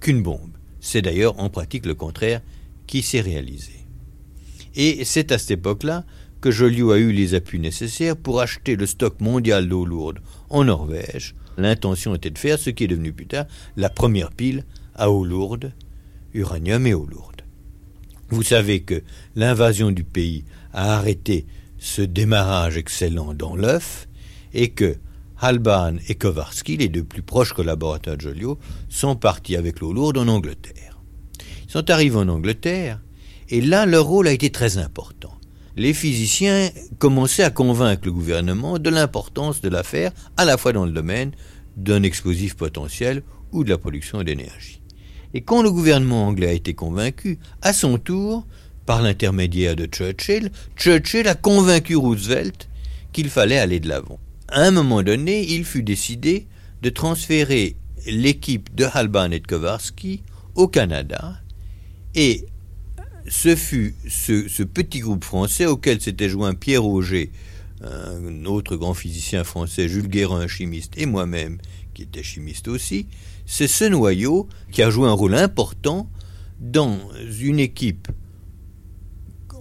qu'une 0.00 0.22
bombe. 0.22 0.55
C'est 0.86 1.02
d'ailleurs 1.02 1.40
en 1.40 1.50
pratique 1.50 1.84
le 1.84 1.96
contraire 1.96 2.40
qui 2.86 3.02
s'est 3.02 3.20
réalisé. 3.20 3.72
Et 4.76 5.04
c'est 5.04 5.32
à 5.32 5.38
cette 5.38 5.50
époque-là 5.50 6.04
que 6.40 6.52
Joliot 6.52 6.92
a 6.92 6.98
eu 6.98 7.10
les 7.10 7.34
appuis 7.34 7.58
nécessaires 7.58 8.16
pour 8.16 8.40
acheter 8.40 8.76
le 8.76 8.86
stock 8.86 9.20
mondial 9.20 9.68
d'eau 9.68 9.84
lourde 9.84 10.20
en 10.48 10.62
Norvège. 10.62 11.34
L'intention 11.58 12.14
était 12.14 12.30
de 12.30 12.38
faire 12.38 12.60
ce 12.60 12.70
qui 12.70 12.84
est 12.84 12.86
devenu 12.86 13.12
plus 13.12 13.26
tard 13.26 13.46
la 13.76 13.90
première 13.90 14.30
pile 14.30 14.64
à 14.94 15.10
eau 15.10 15.24
lourde, 15.24 15.72
uranium 16.34 16.86
et 16.86 16.94
eau 16.94 17.04
lourde. 17.04 17.42
Vous 18.28 18.44
savez 18.44 18.82
que 18.82 19.02
l'invasion 19.34 19.90
du 19.90 20.04
pays 20.04 20.44
a 20.72 20.94
arrêté 20.98 21.46
ce 21.78 22.02
démarrage 22.02 22.76
excellent 22.76 23.34
dans 23.34 23.56
l'œuf 23.56 24.06
et 24.54 24.68
que 24.68 24.94
Halban 25.38 25.96
et 26.08 26.14
Kowarski, 26.14 26.78
les 26.78 26.88
deux 26.88 27.04
plus 27.04 27.22
proches 27.22 27.52
collaborateurs 27.52 28.16
de 28.16 28.22
Joliot, 28.22 28.58
sont 28.88 29.16
partis 29.16 29.56
avec 29.56 29.80
l'eau 29.80 29.92
lourde 29.92 30.16
en 30.18 30.28
Angleterre. 30.28 30.98
Ils 31.66 31.70
sont 31.70 31.90
arrivés 31.90 32.16
en 32.16 32.28
Angleterre, 32.28 33.00
et 33.48 33.60
là, 33.60 33.86
leur 33.86 34.06
rôle 34.06 34.28
a 34.28 34.32
été 34.32 34.50
très 34.50 34.78
important. 34.78 35.32
Les 35.76 35.92
physiciens 35.92 36.70
commençaient 36.98 37.42
à 37.42 37.50
convaincre 37.50 38.02
le 38.06 38.12
gouvernement 38.12 38.78
de 38.78 38.88
l'importance 38.88 39.60
de 39.60 39.68
l'affaire, 39.68 40.12
à 40.38 40.46
la 40.46 40.56
fois 40.56 40.72
dans 40.72 40.86
le 40.86 40.92
domaine 40.92 41.32
d'un 41.76 42.02
explosif 42.02 42.56
potentiel 42.56 43.22
ou 43.52 43.62
de 43.62 43.68
la 43.68 43.78
production 43.78 44.22
d'énergie. 44.22 44.80
Et 45.34 45.42
quand 45.42 45.62
le 45.62 45.70
gouvernement 45.70 46.26
anglais 46.26 46.48
a 46.48 46.52
été 46.52 46.72
convaincu, 46.72 47.38
à 47.60 47.74
son 47.74 47.98
tour, 47.98 48.46
par 48.86 49.02
l'intermédiaire 49.02 49.76
de 49.76 49.84
Churchill, 49.84 50.50
Churchill 50.76 51.28
a 51.28 51.34
convaincu 51.34 51.94
Roosevelt 51.94 52.68
qu'il 53.12 53.28
fallait 53.28 53.58
aller 53.58 53.80
de 53.80 53.88
l'avant 53.88 54.18
à 54.48 54.62
un 54.62 54.70
moment 54.70 55.02
donné, 55.02 55.44
il 55.52 55.64
fut 55.64 55.82
décidé 55.82 56.46
de 56.82 56.90
transférer 56.90 57.76
l'équipe 58.06 58.74
de 58.74 58.84
Halban 58.92 59.30
et 59.30 59.40
de 59.40 59.46
Kowarski 59.46 60.22
au 60.54 60.68
Canada, 60.68 61.40
et 62.14 62.46
ce 63.28 63.56
fut 63.56 63.94
ce, 64.08 64.62
petit 64.62 65.00
groupe 65.00 65.24
français 65.24 65.66
auquel 65.66 66.00
s'était 66.00 66.28
joint 66.28 66.54
Pierre 66.54 66.84
Auger, 66.84 67.30
un 67.82 68.44
autre 68.46 68.76
grand 68.76 68.94
physicien 68.94 69.44
français, 69.44 69.88
Jules 69.88 70.08
Guérin, 70.08 70.46
chimiste, 70.46 70.94
et 70.96 71.06
moi-même, 71.06 71.58
qui 71.92 72.02
était 72.02 72.22
chimiste 72.22 72.68
aussi, 72.68 73.06
c'est 73.46 73.68
ce 73.68 73.84
noyau 73.84 74.48
qui 74.70 74.82
a 74.82 74.90
joué 74.90 75.08
un 75.08 75.12
rôle 75.12 75.34
important 75.34 76.08
dans 76.60 76.98
une 77.40 77.58
équipe 77.58 78.08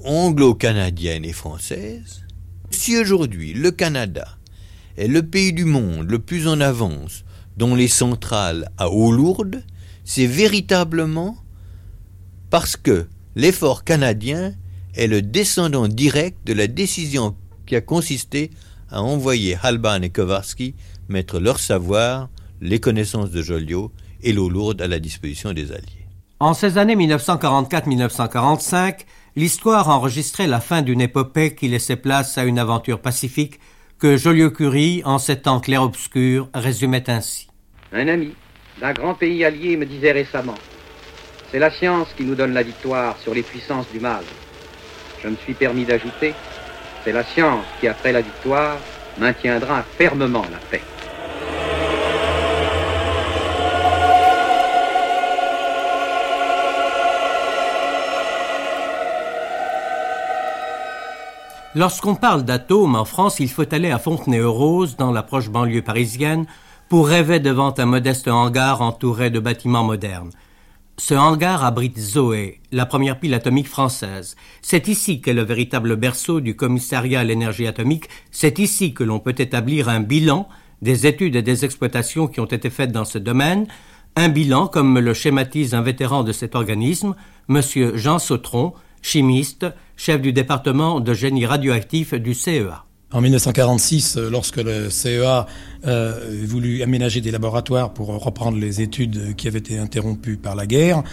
anglo-canadienne 0.04 1.26
et 1.26 1.34
française. 1.34 2.24
Si 2.70 2.98
aujourd'hui 2.98 3.54
le 3.54 3.72
Canada 3.72 4.38
est 4.98 5.08
le 5.08 5.24
pays 5.24 5.54
du 5.54 5.66
monde 5.66 6.10
le 6.10 6.20
plus 6.20 6.48
en 6.48 6.62
avance 6.62 7.24
dans 7.58 7.76
les 7.76 7.88
centrales 7.88 8.70
à 8.78 8.90
eau 8.90 9.12
lourde, 9.12 9.64
c'est 10.04 10.26
véritablement 10.26 11.38
parce 12.50 12.78
que 12.78 13.08
l'effort 13.36 13.84
canadien 13.84 14.54
est 14.96 15.08
le 15.08 15.22
descendant 15.22 15.88
direct 15.88 16.38
de 16.46 16.54
la 16.54 16.68
décision 16.68 17.36
qui 17.66 17.76
a 17.76 17.82
consisté 17.82 18.52
à 18.90 19.02
envoyer 19.02 19.58
Halban 19.62 20.02
et 20.02 20.10
Kowarski 20.10 20.76
mettre 21.10 21.40
leur 21.40 21.60
savoir, 21.60 22.30
les 22.62 22.80
connaissances 22.80 23.32
de 23.32 23.42
Joliot 23.42 23.92
et 24.24 24.32
l'eau 24.34 24.50
lourde 24.50 24.82
à 24.82 24.88
la 24.88 25.00
disposition 25.00 25.54
des 25.54 25.72
Alliés. 25.72 26.08
En 26.40 26.54
ces 26.54 26.78
années 26.78 26.96
1944-1945, 26.96 29.00
l'histoire 29.36 29.90
enregistrait 29.90 30.48
la 30.48 30.60
fin 30.60 30.82
d'une 30.82 31.02
épopée 31.02 31.56
qui 31.56 31.68
laissait 31.68 31.96
place 31.96 32.38
à 32.38 32.44
une 32.44 32.60
aventure 32.60 33.02
pacifique 33.02 33.60
que 34.00 34.18
Joliot-Curie, 34.18 35.02
en 35.06 35.20
ces 35.20 35.42
temps 35.42 35.60
clair-obscur, 35.60 36.50
résumait 36.54 37.10
ainsi. 37.10 37.48
Un 37.94 38.08
ami 38.08 38.34
d'un 38.82 38.94
grand 38.94 39.14
pays 39.14 39.46
allié 39.46 39.78
me 39.78 39.86
disait 39.86 40.12
récemment 40.12 40.56
C'est 41.52 41.60
la 41.60 41.72
science 41.72 42.08
qui 42.18 42.24
nous 42.24 42.36
donne 42.36 42.54
la 42.54 42.64
victoire 42.64 43.18
sur 43.20 43.34
les 43.34 43.44
puissances 43.44 43.90
du 43.92 44.00
mal. 44.00 44.24
Je 45.24 45.30
me 45.30 45.36
suis 45.38 45.54
permis 45.54 45.86
d'ajouter 45.86 46.34
C'est 47.04 47.14
la 47.14 47.24
science 47.24 47.66
qui, 47.80 47.88
après 47.88 48.12
la 48.12 48.22
victoire, 48.22 48.78
maintiendra 49.18 49.84
fermement 49.98 50.46
la 50.52 50.60
paix. 50.70 50.95
Lorsqu'on 61.76 62.16
parle 62.16 62.46
d'atomes 62.46 62.96
en 62.96 63.04
France, 63.04 63.42
il 63.42 63.50
faut 63.50 63.74
aller 63.74 63.92
à 63.92 64.00
Fontenay-aux-Roses, 64.00 64.96
dans 64.96 65.12
la 65.12 65.24
proche 65.24 65.50
banlieue 65.50 65.82
parisienne, 65.82 66.46
pour 66.88 67.06
rêver 67.06 67.42
devant 67.42 67.74
un 67.78 67.86
modeste 67.86 68.30
hangar 68.30 68.82
entouré 68.82 69.30
de 69.30 69.42
bâtiments 69.42 69.84
modernes. 69.84 70.32
Ce 70.98 71.14
hangar 71.14 71.66
abrite 71.66 72.00
Zoé, 72.00 72.62
la 72.72 72.86
première 72.86 73.20
pile 73.20 73.34
atomique 73.34 73.68
française. 73.68 74.38
C'est 74.62 74.88
ici 74.88 75.20
qu'est 75.20 75.34
le 75.34 75.44
véritable 75.44 75.98
berceau 75.98 76.40
du 76.40 76.56
commissariat 76.56 77.20
à 77.20 77.24
l'énergie 77.26 77.68
atomique. 77.68 78.08
C'est 78.32 78.58
ici 78.60 78.94
que 78.94 79.04
l'on 79.04 79.20
peut 79.20 79.36
établir 79.38 79.90
un 79.90 80.00
bilan 80.00 80.48
des 80.82 81.06
études 81.06 81.36
et 81.36 81.42
des 81.42 81.66
exploitations 81.66 82.28
qui 82.28 82.40
ont 82.40 82.46
été 82.46 82.70
faites 82.70 82.94
dans 82.94 83.04
ce 83.04 83.18
domaine. 83.18 83.68
Un 84.16 84.30
bilan, 84.30 84.68
comme 84.68 84.94
me 84.94 85.02
le 85.02 85.14
schématise 85.14 85.74
un 85.74 85.82
vétéran 85.82 86.24
de 86.24 86.32
cet 86.32 86.56
organisme, 86.56 87.16
M. 87.50 87.62
Jean 87.96 88.18
Sautron, 88.18 88.74
chimiste, 89.02 89.66
chef 89.98 90.22
du 90.22 90.34
département 90.34 91.00
de 91.00 91.14
génie 91.14 91.46
radioactif 91.46 92.14
du 92.14 92.34
CEA. 92.34 92.86
En 93.12 93.22
1946, 93.22 94.18
euh, 94.18 94.30
lorsque 94.30 94.58
le 94.58 94.90
CEA 94.90 95.46
a 95.84 96.14
voulu 96.46 96.82
aménager 96.82 97.22
des 97.22 97.30
laboratoires 97.30 97.94
pour 97.94 98.08
reprendre 98.08 98.58
les 98.58 98.82
études 98.82 99.36
qui 99.36 99.48
avaient 99.48 99.60
été 99.60 99.78
interrompues 99.78 100.38
par 100.38 100.56
la 100.56 100.66
guerre, 100.66 101.04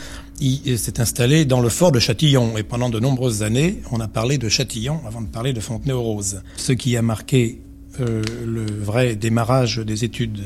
il 0.40 0.78
s'est 0.78 0.98
installé 0.98 1.44
dans 1.44 1.60
le 1.60 1.68
fort 1.68 1.92
de 1.92 1.98
Châtillon. 1.98 2.56
Et 2.56 2.62
pendant 2.62 2.88
de 2.88 2.98
nombreuses 2.98 3.42
années, 3.42 3.82
on 3.92 4.00
a 4.00 4.08
parlé 4.08 4.38
de 4.38 4.48
Châtillon 4.48 5.00
avant 5.06 5.20
de 5.20 5.26
parler 5.26 5.52
de 5.52 5.60
Fontenay-aux-Roses. 5.60 6.42
Ce 6.56 6.72
qui 6.72 6.96
a 6.96 7.02
marqué 7.02 7.60
le 7.98 8.64
vrai 8.64 9.14
démarrage 9.14 9.76
des 9.76 10.04
études 10.04 10.42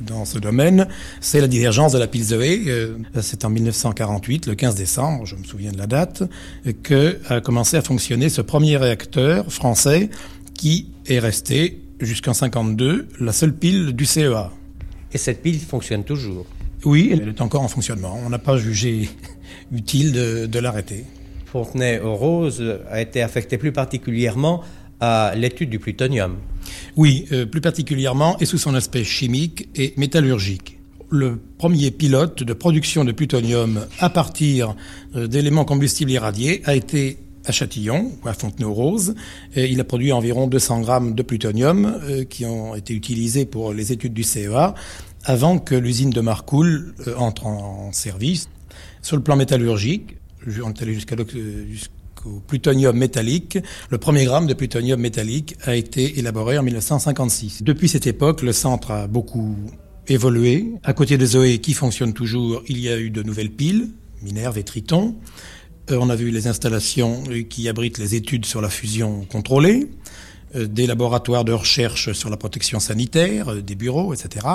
dans 0.00 0.24
ce 0.24 0.38
domaine, 0.38 0.88
c'est 1.20 1.40
la 1.40 1.48
divergence 1.48 1.92
de 1.92 1.98
la 1.98 2.06
Pilzoé. 2.06 2.64
Euh, 2.66 2.96
c'est 3.20 3.44
en 3.44 3.50
1948, 3.50 4.46
le 4.46 4.54
15 4.54 4.74
décembre, 4.74 5.26
je 5.26 5.36
me 5.36 5.44
souviens 5.44 5.72
de 5.72 5.78
la 5.78 5.86
date, 5.86 6.22
que 6.82 7.18
a 7.28 7.40
commencé 7.40 7.76
à 7.76 7.82
fonctionner 7.82 8.28
ce 8.28 8.40
premier 8.40 8.76
réacteur 8.76 9.52
français 9.52 10.10
qui 10.54 10.88
est 11.06 11.18
resté 11.18 11.82
jusqu'en 12.00 12.34
52 12.34 13.08
la 13.20 13.32
seule 13.32 13.54
pile 13.54 13.92
du 13.92 14.06
CEA. 14.06 14.50
Et 15.12 15.18
cette 15.18 15.42
pile 15.42 15.60
fonctionne 15.60 16.04
toujours? 16.04 16.46
Oui, 16.84 17.10
elle 17.12 17.28
est 17.28 17.40
encore 17.40 17.62
en 17.62 17.68
fonctionnement. 17.68 18.18
On 18.24 18.30
n'a 18.30 18.38
pas 18.38 18.56
jugé 18.56 19.08
utile 19.72 20.12
de, 20.12 20.46
de 20.46 20.58
l'arrêter. 20.58 21.04
Fontenay-aux-Roses 21.46 22.80
a 22.90 23.00
été 23.00 23.22
affecté 23.22 23.58
plus 23.58 23.72
particulièrement 23.72 24.62
à 25.02 25.34
l'étude 25.34 25.68
du 25.68 25.80
plutonium. 25.80 26.36
Oui, 26.96 27.26
euh, 27.32 27.44
plus 27.44 27.60
particulièrement 27.60 28.38
et 28.38 28.46
sous 28.46 28.56
son 28.56 28.74
aspect 28.74 29.02
chimique 29.02 29.68
et 29.74 29.94
métallurgique. 29.96 30.78
Le 31.10 31.40
premier 31.58 31.90
pilote 31.90 32.44
de 32.44 32.52
production 32.52 33.04
de 33.04 33.10
plutonium 33.10 33.84
à 33.98 34.08
partir 34.08 34.76
euh, 35.16 35.26
d'éléments 35.26 35.64
combustibles 35.64 36.12
irradiés 36.12 36.62
a 36.66 36.76
été 36.76 37.18
à 37.44 37.50
Châtillon, 37.50 38.12
à 38.24 38.32
Fontenay-aux-Roses. 38.32 39.16
Il 39.56 39.80
a 39.80 39.84
produit 39.84 40.12
environ 40.12 40.46
200 40.46 40.82
grammes 40.82 41.14
de 41.16 41.22
plutonium 41.24 41.98
euh, 42.04 42.22
qui 42.22 42.44
ont 42.44 42.76
été 42.76 42.94
utilisés 42.94 43.44
pour 43.44 43.72
les 43.72 43.90
études 43.90 44.14
du 44.14 44.22
CEA 44.22 44.76
avant 45.24 45.58
que 45.58 45.74
l'usine 45.74 46.10
de 46.10 46.20
Marcoule 46.20 46.94
entre 47.16 47.46
en, 47.46 47.90
service. 47.92 48.48
Sur 49.02 49.16
le 49.16 49.22
plan 49.24 49.34
métallurgique, 49.34 50.16
on 50.64 50.70
est 50.70 50.82
allé 50.82 50.94
jusqu'à 50.94 51.16
au 52.24 52.40
plutonium 52.40 52.96
métallique. 52.96 53.58
Le 53.90 53.98
premier 53.98 54.24
gramme 54.24 54.46
de 54.46 54.54
plutonium 54.54 55.00
métallique 55.00 55.56
a 55.64 55.76
été 55.76 56.18
élaboré 56.18 56.58
en 56.58 56.62
1956. 56.62 57.62
Depuis 57.62 57.88
cette 57.88 58.06
époque, 58.06 58.42
le 58.42 58.52
centre 58.52 58.90
a 58.90 59.06
beaucoup 59.06 59.56
évolué. 60.08 60.72
À 60.82 60.92
côté 60.92 61.18
de 61.18 61.26
Zoé, 61.26 61.58
qui 61.58 61.74
fonctionne 61.74 62.12
toujours, 62.12 62.62
il 62.68 62.78
y 62.78 62.88
a 62.88 62.98
eu 62.98 63.10
de 63.10 63.22
nouvelles 63.22 63.50
piles, 63.50 63.88
Minerve 64.22 64.58
et 64.58 64.64
Triton. 64.64 65.16
Euh, 65.90 65.98
on 66.00 66.10
a 66.10 66.16
vu 66.16 66.30
les 66.30 66.46
installations 66.46 67.24
qui 67.48 67.68
abritent 67.68 67.98
les 67.98 68.14
études 68.14 68.44
sur 68.44 68.60
la 68.60 68.68
fusion 68.68 69.24
contrôlée, 69.24 69.88
euh, 70.54 70.66
des 70.66 70.86
laboratoires 70.86 71.44
de 71.44 71.52
recherche 71.52 72.12
sur 72.12 72.30
la 72.30 72.36
protection 72.36 72.78
sanitaire, 72.78 73.48
euh, 73.48 73.62
des 73.62 73.74
bureaux, 73.74 74.14
etc. 74.14 74.46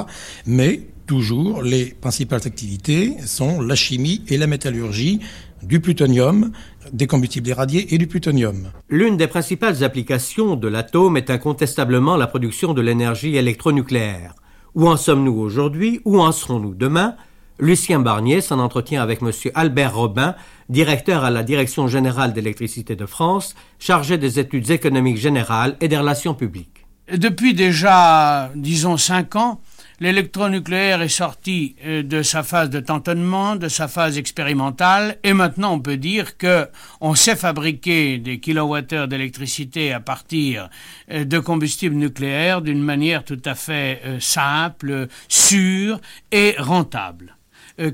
Mais 0.46 0.82
toujours, 1.06 1.62
les 1.62 1.86
principales 1.86 2.42
activités 2.46 3.16
sont 3.26 3.62
la 3.62 3.76
chimie 3.76 4.24
et 4.28 4.38
la 4.38 4.48
métallurgie 4.48 5.20
du 5.64 5.80
plutonium, 5.80 6.52
des 6.94 7.08
combustibles 7.08 7.50
irradiés 7.50 7.94
et 7.94 7.98
du 7.98 8.08
plutonium. 8.08 8.72
L'une 8.90 9.18
des 9.18 9.28
principales 9.28 9.84
applications 9.84 10.56
de 10.56 10.68
l'atome 10.68 11.18
est 11.18 11.30
incontestablement 11.30 12.18
la 12.18 12.28
production 12.28 12.74
de 12.74 12.82
l'énergie 12.82 13.36
électronucléaire. 13.36 14.36
Où 14.76 14.88
en 14.88 14.98
sommes-nous 14.98 15.34
aujourd'hui? 15.34 16.02
Où 16.06 16.20
en 16.20 16.32
serons-nous 16.32 16.76
demain? 16.76 17.16
Lucien 17.60 18.00
Barnier 18.00 18.42
s'en 18.42 18.60
entretient 18.60 19.02
avec 19.02 19.22
M. 19.22 19.32
Albert 19.56 19.96
Robin, 19.96 20.36
directeur 20.70 21.24
à 21.24 21.32
la 21.32 21.44
Direction 21.44 21.88
générale 21.88 22.34
d'électricité 22.34 22.96
de 22.96 23.06
France, 23.06 23.56
chargé 23.80 24.18
des 24.18 24.40
études 24.40 24.70
économiques 24.70 25.18
générales 25.18 25.76
et 25.82 25.88
des 25.88 25.98
relations 25.98 26.36
publiques. 26.36 26.86
Depuis 27.12 27.54
déjà, 27.54 28.52
disons, 28.56 28.98
cinq 28.98 29.36
ans, 29.36 29.62
L'électronucléaire 30.00 31.02
est 31.02 31.10
sorti 31.10 31.76
euh, 31.84 32.04
de 32.04 32.22
sa 32.22 32.44
phase 32.44 32.70
de 32.70 32.80
tâtonnement, 32.80 33.56
de 33.56 33.68
sa 33.68 33.88
phase 33.88 34.20
expérimentale, 34.20 35.18
et 35.24 35.34
maintenant 35.34 35.74
on 35.74 35.80
peut 35.80 35.98
dire 35.98 36.38
que 36.38 36.68
on 37.02 37.16
sait 37.16 37.36
fabriquer 37.36 38.20
des 38.20 38.40
kilowattheures 38.40 39.08
d'électricité 39.08 39.94
à 39.94 40.00
partir 40.00 40.70
euh, 41.10 41.26
de 41.26 41.40
combustible 41.40 41.96
nucléaire 41.96 42.62
d'une 42.62 42.82
manière 42.82 43.24
tout 43.24 43.42
à 43.44 43.56
fait 43.56 44.02
euh, 44.06 44.20
simple, 44.20 45.08
sûre 45.30 46.00
et 46.32 46.56
rentable. 46.60 47.36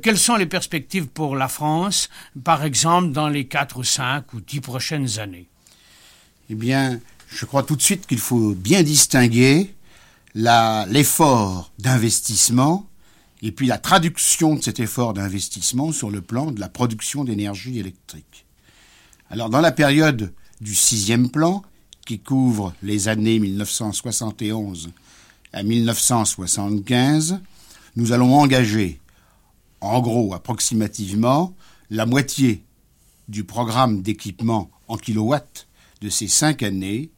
quelles 0.01 0.17
sont 0.17 0.35
les 0.35 0.45
perspectives 0.45 1.07
pour 1.07 1.35
la 1.35 1.47
France, 1.47 2.09
par 2.43 2.63
exemple, 2.63 3.11
dans 3.11 3.29
les 3.29 3.45
quatre 3.45 3.77
ou 3.77 3.83
cinq 3.83 4.33
ou 4.33 4.41
dix 4.41 4.61
prochaines 4.61 5.19
années? 5.19 5.47
Eh 6.49 6.55
bien, 6.55 6.99
je 7.29 7.45
crois 7.45 7.63
tout 7.63 7.75
de 7.75 7.81
suite 7.81 8.07
qu'il 8.07 8.19
faut 8.19 8.53
bien 8.55 8.83
distinguer 8.83 9.73
l'effort 10.35 11.71
d'investissement 11.79 12.87
et 13.41 13.51
puis 13.51 13.67
la 13.67 13.77
traduction 13.77 14.55
de 14.55 14.63
cet 14.63 14.79
effort 14.79 15.13
d'investissement 15.13 15.91
sur 15.91 16.09
le 16.09 16.21
plan 16.21 16.51
de 16.51 16.59
la 16.59 16.69
production 16.69 17.23
d'énergie 17.23 17.79
électrique. 17.79 18.45
Alors 19.29 19.49
dans 19.49 19.61
la 19.61 19.71
période 19.71 20.33
du 20.61 20.75
sixième 20.75 21.29
plan, 21.29 21.63
qui 22.05 22.19
couvre 22.19 22.73
les 22.83 23.07
années 23.07 23.39
1971 23.39 24.91
à 25.53 25.63
1975, 25.63 27.39
nous 27.95 28.11
allons 28.11 28.35
engager, 28.35 28.99
en 29.81 30.01
gros 30.01 30.33
approximativement, 30.33 31.55
la 31.89 32.05
moitié 32.05 32.63
du 33.27 33.43
programme 33.43 34.01
d'équipement 34.01 34.69
en 34.87 34.97
kilowatts 34.97 35.67
de 36.01 36.09
ces 36.09 36.27
cinq 36.27 36.63
années 36.63 37.11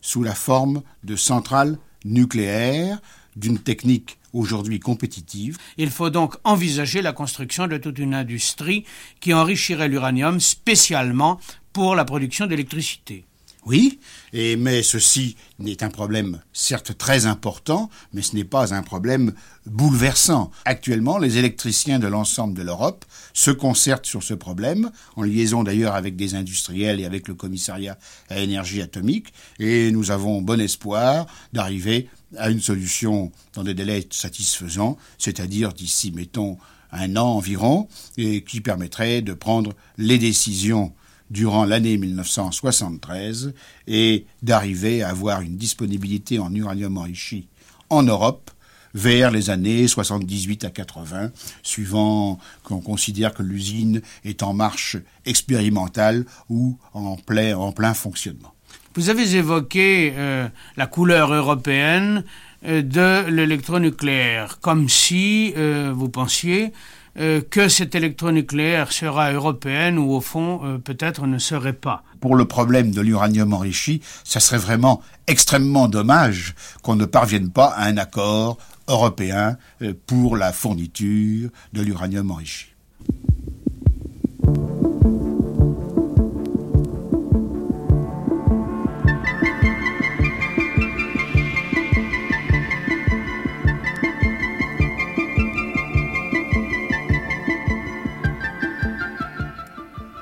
sous 0.00 0.22
la 0.22 0.34
forme 0.34 0.82
de 1.04 1.16
centrales 1.16 1.78
nucléaire, 2.04 3.00
d'une 3.36 3.58
technique 3.58 4.18
aujourd'hui 4.32 4.80
compétitive. 4.80 5.58
Il 5.76 5.90
faut 5.90 6.10
donc 6.10 6.36
envisager 6.44 7.02
la 7.02 7.12
construction 7.12 7.66
de 7.66 7.78
toute 7.78 7.98
une 7.98 8.14
industrie 8.14 8.84
qui 9.20 9.32
enrichirait 9.32 9.88
l'uranium 9.88 10.40
spécialement 10.40 11.40
pour 11.72 11.94
la 11.94 12.04
production 12.04 12.46
d'électricité. 12.46 13.24
Oui, 13.66 13.98
et, 14.34 14.56
mais 14.56 14.82
ceci 14.82 15.36
n'est 15.58 15.82
un 15.82 15.88
problème 15.88 16.40
certes 16.52 16.98
très 16.98 17.24
important, 17.24 17.88
mais 18.12 18.20
ce 18.20 18.36
n'est 18.36 18.44
pas 18.44 18.74
un 18.74 18.82
problème 18.82 19.32
bouleversant. 19.64 20.50
Actuellement, 20.66 21.16
les 21.16 21.38
électriciens 21.38 21.98
de 21.98 22.06
l'ensemble 22.06 22.52
de 22.52 22.62
l'Europe 22.62 23.06
se 23.32 23.50
concertent 23.50 24.04
sur 24.04 24.22
ce 24.22 24.34
problème, 24.34 24.90
en 25.16 25.22
liaison 25.22 25.62
d'ailleurs 25.62 25.94
avec 25.94 26.14
des 26.14 26.34
industriels 26.34 27.00
et 27.00 27.06
avec 27.06 27.26
le 27.26 27.34
commissariat 27.34 27.96
à 28.28 28.38
énergie 28.38 28.82
atomique, 28.82 29.32
et 29.58 29.90
nous 29.92 30.10
avons 30.10 30.42
bon 30.42 30.60
espoir 30.60 31.26
d'arriver 31.54 32.10
à 32.36 32.50
une 32.50 32.60
solution 32.60 33.32
dans 33.54 33.64
des 33.64 33.74
délais 33.74 34.06
satisfaisants, 34.10 34.98
c'est-à-dire 35.16 35.72
d'ici, 35.72 36.12
mettons, 36.12 36.58
un 36.92 37.16
an 37.16 37.28
environ, 37.28 37.88
et 38.18 38.44
qui 38.44 38.60
permettrait 38.60 39.22
de 39.22 39.32
prendre 39.32 39.72
les 39.96 40.18
décisions 40.18 40.92
durant 41.30 41.64
l'année 41.64 41.96
1973 41.96 43.54
et 43.86 44.26
d'arriver 44.42 45.02
à 45.02 45.10
avoir 45.10 45.40
une 45.40 45.56
disponibilité 45.56 46.38
en 46.38 46.54
uranium 46.54 46.98
enrichi 46.98 47.48
en 47.90 48.02
Europe 48.02 48.50
vers 48.94 49.30
les 49.30 49.50
années 49.50 49.88
78 49.88 50.64
à 50.64 50.70
80, 50.70 51.32
suivant 51.62 52.38
qu'on 52.62 52.80
considère 52.80 53.34
que 53.34 53.42
l'usine 53.42 54.00
est 54.24 54.42
en 54.42 54.54
marche 54.54 54.96
expérimentale 55.26 56.24
ou 56.48 56.78
en 56.92 57.16
plein, 57.16 57.56
en 57.56 57.72
plein 57.72 57.92
fonctionnement. 57.92 58.54
Vous 58.94 59.10
avez 59.10 59.34
évoqué 59.34 60.12
euh, 60.16 60.48
la 60.76 60.86
couleur 60.86 61.32
européenne 61.32 62.24
euh, 62.64 62.80
de 62.80 63.28
l'électronucléaire, 63.28 64.60
comme 64.60 64.88
si 64.88 65.52
euh, 65.56 65.92
vous 65.94 66.08
pensiez 66.08 66.72
euh, 67.18 67.40
que 67.48 67.68
cette 67.68 67.94
électronucléaire 67.94 68.92
sera 68.92 69.32
européenne 69.32 69.98
ou 69.98 70.12
au 70.12 70.20
fond 70.20 70.60
euh, 70.64 70.78
peut-être 70.78 71.26
ne 71.26 71.38
serait 71.38 71.72
pas. 71.72 72.02
Pour 72.20 72.34
le 72.34 72.44
problème 72.44 72.90
de 72.90 73.00
l'uranium 73.00 73.52
enrichi, 73.52 74.00
ça 74.24 74.40
serait 74.40 74.58
vraiment 74.58 75.00
extrêmement 75.26 75.86
dommage 75.88 76.54
qu'on 76.82 76.96
ne 76.96 77.04
parvienne 77.04 77.50
pas 77.50 77.68
à 77.68 77.84
un 77.84 77.98
accord 77.98 78.58
européen 78.88 79.56
euh, 79.82 79.94
pour 80.06 80.36
la 80.36 80.52
fourniture 80.52 81.50
de 81.72 81.82
l'uranium 81.82 82.30
enrichi. 82.30 82.74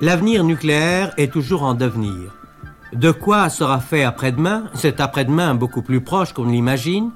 L'avenir 0.03 0.43
nucléaire 0.43 1.15
est 1.17 1.33
toujours 1.33 1.63
en 1.63 1.75
devenir. 1.75 2.37
De 2.93 3.13
quoi 3.13 3.49
sera 3.49 3.79
fait 3.79 4.03
après-demain? 4.03 4.69
Cet 4.75 5.01
après-demain 5.01 5.55
beaucoup 5.55 5.81
plus 5.81 6.01
proche 6.01 6.33
qu'on 6.33 6.47
l'imagine. 6.47 7.13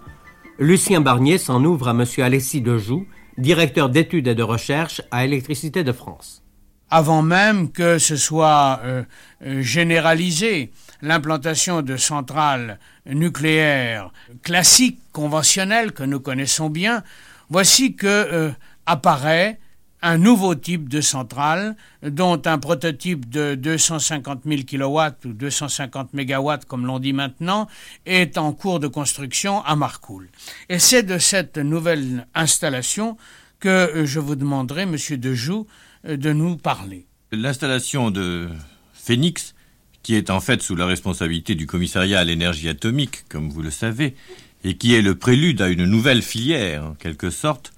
Lucien 0.60 1.00
Barnier 1.00 1.38
s'en 1.38 1.64
ouvre 1.64 1.88
à 1.88 1.90
M. 1.90 2.04
Alessis 2.18 2.60
Dejoux, 2.60 3.04
directeur 3.38 3.88
d'études 3.88 4.28
et 4.28 4.36
de 4.36 4.42
recherche 4.44 5.02
à 5.10 5.24
Électricité 5.24 5.82
de 5.82 5.90
France. 5.90 6.44
avant 6.88 7.22
même 7.22 7.72
que 7.72 7.98
ce 7.98 8.14
soit 8.14 8.78
euh, 8.84 9.02
euh, 9.44 9.62
généralisé. 9.62 10.70
L'implantation 11.02 11.82
de 11.82 11.96
centrales 11.96 12.78
nucléaires 13.04 14.12
classiques, 14.44 15.00
conventionnelles, 15.12 15.90
que 15.90 16.04
nous 16.04 16.20
connaissons 16.20 16.70
bien, 16.70 17.02
voici 17.50 17.96
que 17.96 18.06
euh, 18.06 18.50
apparaît 18.86 19.58
un 20.06 20.18
nouveau 20.18 20.54
type 20.54 20.88
de 20.88 21.00
centrale, 21.00 21.74
dont 22.00 22.40
un 22.44 22.58
prototype 22.58 23.28
de 23.28 23.56
250 23.56 24.42
000 24.46 24.62
kW 24.62 25.28
ou 25.28 25.32
250 25.32 26.14
MW, 26.14 26.52
comme 26.68 26.86
l'on 26.86 27.00
dit 27.00 27.12
maintenant, 27.12 27.66
est 28.06 28.38
en 28.38 28.52
cours 28.52 28.78
de 28.78 28.86
construction 28.86 29.64
à 29.64 29.74
Marcoule. 29.74 30.28
Et 30.68 30.78
c'est 30.78 31.02
de 31.02 31.18
cette 31.18 31.58
nouvelle 31.58 32.28
installation 32.36 33.16
que 33.58 34.04
je 34.04 34.20
vous 34.20 34.36
demanderai, 34.36 34.86
Monsieur 34.86 35.18
Dejoux, 35.18 35.66
de 36.04 36.32
nous 36.32 36.56
parler. 36.56 37.06
L'installation 37.32 38.12
de 38.12 38.48
Phoenix, 38.92 39.56
qui 40.04 40.14
est 40.14 40.30
en 40.30 40.38
fait 40.38 40.62
sous 40.62 40.76
la 40.76 40.86
responsabilité 40.86 41.56
du 41.56 41.66
commissariat 41.66 42.20
à 42.20 42.24
l'énergie 42.24 42.68
atomique, 42.68 43.28
comme 43.28 43.50
vous 43.50 43.62
le 43.62 43.72
savez, 43.72 44.14
et 44.62 44.76
qui 44.76 44.94
est 44.94 45.02
le 45.02 45.16
prélude 45.16 45.60
à 45.62 45.68
une 45.68 45.84
nouvelle 45.84 46.22
filière, 46.22 46.84
en 46.84 46.94
quelque 46.94 47.30
sorte, 47.30 47.72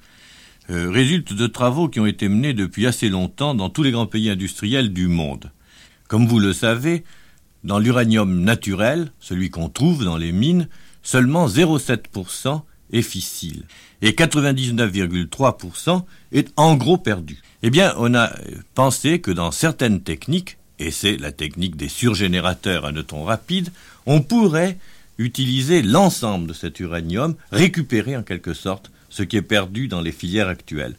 euh, 0.70 0.90
résulte 0.90 1.32
de 1.32 1.46
travaux 1.46 1.88
qui 1.88 2.00
ont 2.00 2.06
été 2.06 2.28
menés 2.28 2.52
depuis 2.52 2.86
assez 2.86 3.08
longtemps 3.08 3.54
dans 3.54 3.70
tous 3.70 3.82
les 3.82 3.90
grands 3.90 4.06
pays 4.06 4.30
industriels 4.30 4.92
du 4.92 5.08
monde. 5.08 5.50
Comme 6.08 6.26
vous 6.26 6.38
le 6.38 6.52
savez, 6.52 7.04
dans 7.64 7.78
l'uranium 7.78 8.42
naturel, 8.42 9.12
celui 9.20 9.50
qu'on 9.50 9.68
trouve 9.68 10.04
dans 10.04 10.16
les 10.16 10.32
mines, 10.32 10.68
seulement 11.02 11.48
0,7% 11.48 12.62
est 12.92 13.02
fissile 13.02 13.64
et 14.02 14.12
99,3% 14.12 16.02
est 16.32 16.52
en 16.56 16.76
gros 16.76 16.98
perdu. 16.98 17.40
Eh 17.62 17.70
bien, 17.70 17.94
on 17.96 18.14
a 18.14 18.30
pensé 18.74 19.20
que 19.20 19.30
dans 19.30 19.50
certaines 19.50 20.02
techniques, 20.02 20.58
et 20.78 20.90
c'est 20.90 21.16
la 21.16 21.32
technique 21.32 21.76
des 21.76 21.88
surgénérateurs 21.88 22.84
à 22.84 22.92
neutrons 22.92 23.24
rapides, 23.24 23.70
on 24.06 24.20
pourrait 24.20 24.78
utiliser 25.18 25.82
l'ensemble 25.82 26.46
de 26.46 26.52
cet 26.52 26.78
uranium, 26.78 27.34
récupérer 27.50 28.16
en 28.16 28.22
quelque 28.22 28.54
sorte 28.54 28.90
ce 29.08 29.22
qui 29.22 29.36
est 29.36 29.42
perdu 29.42 29.88
dans 29.88 30.00
les 30.00 30.12
filières 30.12 30.48
actuelles. 30.48 30.96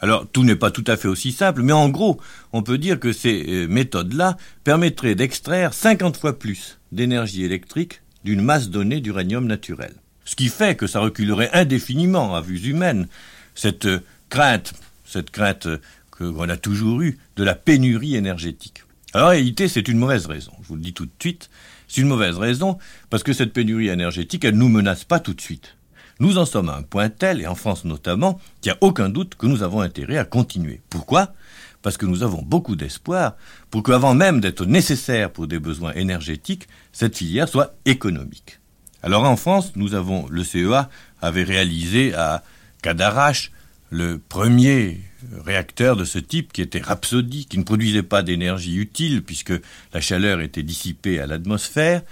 Alors, 0.00 0.26
tout 0.26 0.44
n'est 0.44 0.56
pas 0.56 0.70
tout 0.70 0.84
à 0.86 0.96
fait 0.96 1.08
aussi 1.08 1.30
simple, 1.30 1.62
mais 1.62 1.72
en 1.72 1.88
gros, 1.90 2.20
on 2.52 2.62
peut 2.62 2.78
dire 2.78 2.98
que 2.98 3.12
ces 3.12 3.44
euh, 3.48 3.68
méthodes-là 3.68 4.36
permettraient 4.64 5.14
d'extraire 5.14 5.74
50 5.74 6.16
fois 6.16 6.38
plus 6.38 6.78
d'énergie 6.90 7.44
électrique 7.44 8.00
d'une 8.24 8.40
masse 8.40 8.70
donnée 8.70 9.00
d'uranium 9.00 9.46
naturel. 9.46 9.92
Ce 10.24 10.36
qui 10.36 10.48
fait 10.48 10.74
que 10.74 10.86
ça 10.86 11.00
reculerait 11.00 11.50
indéfiniment 11.52 12.34
à 12.34 12.40
vue 12.40 12.60
humaine 12.60 13.08
cette 13.54 13.86
euh, 13.86 14.00
crainte, 14.30 14.72
cette 15.04 15.30
crainte 15.30 15.66
euh, 15.66 15.78
qu'on 16.10 16.48
a 16.48 16.56
toujours 16.56 17.02
eue 17.02 17.18
de 17.36 17.44
la 17.44 17.54
pénurie 17.54 18.16
énergétique. 18.16 18.84
Alors, 19.12 19.28
en 19.28 19.30
réalité, 19.30 19.68
c'est 19.68 19.88
une 19.88 19.98
mauvaise 19.98 20.26
raison. 20.26 20.52
Je 20.62 20.68
vous 20.68 20.76
le 20.76 20.82
dis 20.82 20.94
tout 20.94 21.06
de 21.06 21.12
suite. 21.20 21.50
C'est 21.88 22.00
une 22.00 22.08
mauvaise 22.08 22.36
raison 22.36 22.78
parce 23.10 23.22
que 23.22 23.32
cette 23.32 23.52
pénurie 23.52 23.88
énergétique, 23.88 24.44
elle 24.44 24.54
ne 24.54 24.60
nous 24.60 24.68
menace 24.68 25.04
pas 25.04 25.18
tout 25.18 25.34
de 25.34 25.40
suite. 25.40 25.76
Nous 26.20 26.36
en 26.36 26.44
sommes 26.44 26.68
à 26.68 26.76
un 26.76 26.82
point 26.82 27.08
tel, 27.08 27.40
et 27.40 27.46
en 27.46 27.54
France 27.54 27.86
notamment, 27.86 28.38
qu'il 28.60 28.70
n'y 28.70 28.76
a 28.76 28.78
aucun 28.82 29.08
doute 29.08 29.36
que 29.36 29.46
nous 29.46 29.62
avons 29.62 29.80
intérêt 29.80 30.18
à 30.18 30.24
continuer. 30.24 30.82
Pourquoi? 30.90 31.32
Parce 31.80 31.96
que 31.96 32.04
nous 32.04 32.22
avons 32.22 32.42
beaucoup 32.42 32.76
d'espoir 32.76 33.36
pour 33.70 33.82
qu'avant 33.82 34.14
même 34.14 34.40
d'être 34.40 34.66
nécessaire 34.66 35.32
pour 35.32 35.46
des 35.46 35.58
besoins 35.58 35.94
énergétiques, 35.94 36.68
cette 36.92 37.16
filière 37.16 37.48
soit 37.48 37.74
économique. 37.86 38.60
Alors 39.02 39.24
en 39.24 39.36
France, 39.36 39.72
nous 39.76 39.94
avons, 39.94 40.26
le 40.28 40.44
CEA 40.44 40.90
avait 41.22 41.42
réalisé 41.42 42.14
à 42.14 42.44
Cadarache 42.82 43.50
le 43.88 44.18
premier 44.18 45.00
réacteur 45.42 45.96
de 45.96 46.04
ce 46.04 46.18
type 46.18 46.52
qui 46.52 46.60
était 46.60 46.80
Rhapsody, 46.80 47.46
qui 47.46 47.56
ne 47.56 47.64
produisait 47.64 48.02
pas 48.02 48.22
d'énergie 48.22 48.76
utile 48.76 49.22
puisque 49.22 49.54
la 49.94 50.02
chaleur 50.02 50.42
était 50.42 50.62
dissipée 50.62 51.18
à 51.18 51.26
l'atmosphère, 51.26 52.02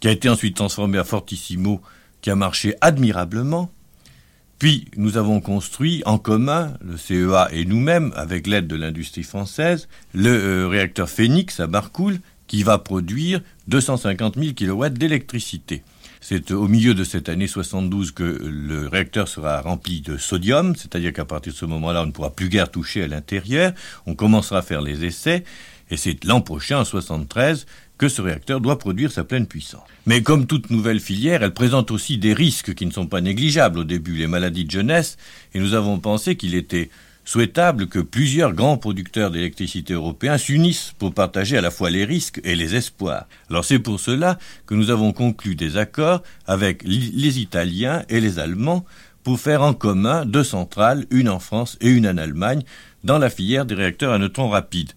qui 0.00 0.08
a 0.08 0.10
été 0.10 0.28
ensuite 0.28 0.56
transformé 0.56 0.98
à 0.98 1.04
Fortissimo 1.04 1.80
qui 2.22 2.30
a 2.30 2.36
marché 2.36 2.74
admirablement. 2.80 3.70
Puis 4.58 4.86
nous 4.96 5.16
avons 5.16 5.40
construit 5.40 6.02
en 6.06 6.18
commun, 6.18 6.74
le 6.80 6.96
CEA 6.96 7.48
et 7.52 7.64
nous-mêmes, 7.64 8.12
avec 8.16 8.46
l'aide 8.46 8.68
de 8.68 8.76
l'industrie 8.76 9.24
française, 9.24 9.88
le 10.14 10.30
euh, 10.30 10.68
réacteur 10.68 11.10
Phoenix 11.10 11.58
à 11.58 11.66
Marcoule, 11.66 12.20
qui 12.46 12.62
va 12.62 12.78
produire 12.78 13.40
250 13.66 14.36
000 14.36 14.52
kW 14.54 14.90
d'électricité. 14.90 15.82
C'est 16.20 16.52
au 16.52 16.68
milieu 16.68 16.94
de 16.94 17.02
cette 17.02 17.28
année 17.28 17.48
72 17.48 18.12
que 18.12 18.22
le 18.22 18.86
réacteur 18.86 19.26
sera 19.26 19.60
rempli 19.60 20.00
de 20.00 20.16
sodium, 20.16 20.76
c'est-à-dire 20.76 21.12
qu'à 21.12 21.24
partir 21.24 21.52
de 21.52 21.58
ce 21.58 21.64
moment-là, 21.64 22.02
on 22.02 22.06
ne 22.06 22.12
pourra 22.12 22.30
plus 22.30 22.48
guère 22.48 22.70
toucher 22.70 23.02
à 23.02 23.08
l'intérieur. 23.08 23.72
On 24.06 24.14
commencera 24.14 24.58
à 24.58 24.62
faire 24.62 24.82
les 24.82 25.04
essais, 25.04 25.42
et 25.90 25.96
c'est 25.96 26.22
l'an 26.22 26.40
prochain, 26.40 26.78
en 26.78 26.84
73, 26.84 27.66
que 28.02 28.08
ce 28.08 28.20
réacteur 28.20 28.60
doit 28.60 28.80
produire 28.80 29.12
sa 29.12 29.22
pleine 29.22 29.46
puissance. 29.46 29.86
Mais 30.06 30.22
comme 30.24 30.48
toute 30.48 30.70
nouvelle 30.70 30.98
filière, 30.98 31.44
elle 31.44 31.54
présente 31.54 31.92
aussi 31.92 32.18
des 32.18 32.32
risques 32.32 32.74
qui 32.74 32.84
ne 32.84 32.90
sont 32.90 33.06
pas 33.06 33.20
négligeables 33.20 33.78
au 33.78 33.84
début, 33.84 34.16
les 34.16 34.26
maladies 34.26 34.64
de 34.64 34.72
jeunesse, 34.72 35.16
et 35.54 35.60
nous 35.60 35.74
avons 35.74 36.00
pensé 36.00 36.34
qu'il 36.34 36.56
était 36.56 36.90
souhaitable 37.24 37.86
que 37.86 38.00
plusieurs 38.00 38.54
grands 38.54 38.76
producteurs 38.76 39.30
d'électricité 39.30 39.92
européens 39.92 40.36
s'unissent 40.36 40.94
pour 40.98 41.14
partager 41.14 41.56
à 41.56 41.60
la 41.60 41.70
fois 41.70 41.90
les 41.90 42.04
risques 42.04 42.40
et 42.42 42.56
les 42.56 42.74
espoirs. 42.74 43.28
Alors 43.48 43.64
c'est 43.64 43.78
pour 43.78 44.00
cela 44.00 44.36
que 44.66 44.74
nous 44.74 44.90
avons 44.90 45.12
conclu 45.12 45.54
des 45.54 45.76
accords 45.76 46.24
avec 46.48 46.82
les 46.84 47.38
Italiens 47.38 48.02
et 48.08 48.20
les 48.20 48.40
Allemands 48.40 48.84
pour 49.22 49.38
faire 49.38 49.62
en 49.62 49.74
commun 49.74 50.26
deux 50.26 50.42
centrales, 50.42 51.06
une 51.12 51.28
en 51.28 51.38
France 51.38 51.78
et 51.80 51.88
une 51.88 52.08
en 52.08 52.16
Allemagne, 52.16 52.64
dans 53.04 53.18
la 53.18 53.30
filière 53.30 53.64
des 53.64 53.76
réacteurs 53.76 54.12
à 54.12 54.18
neutrons 54.18 54.48
rapides. 54.48 54.90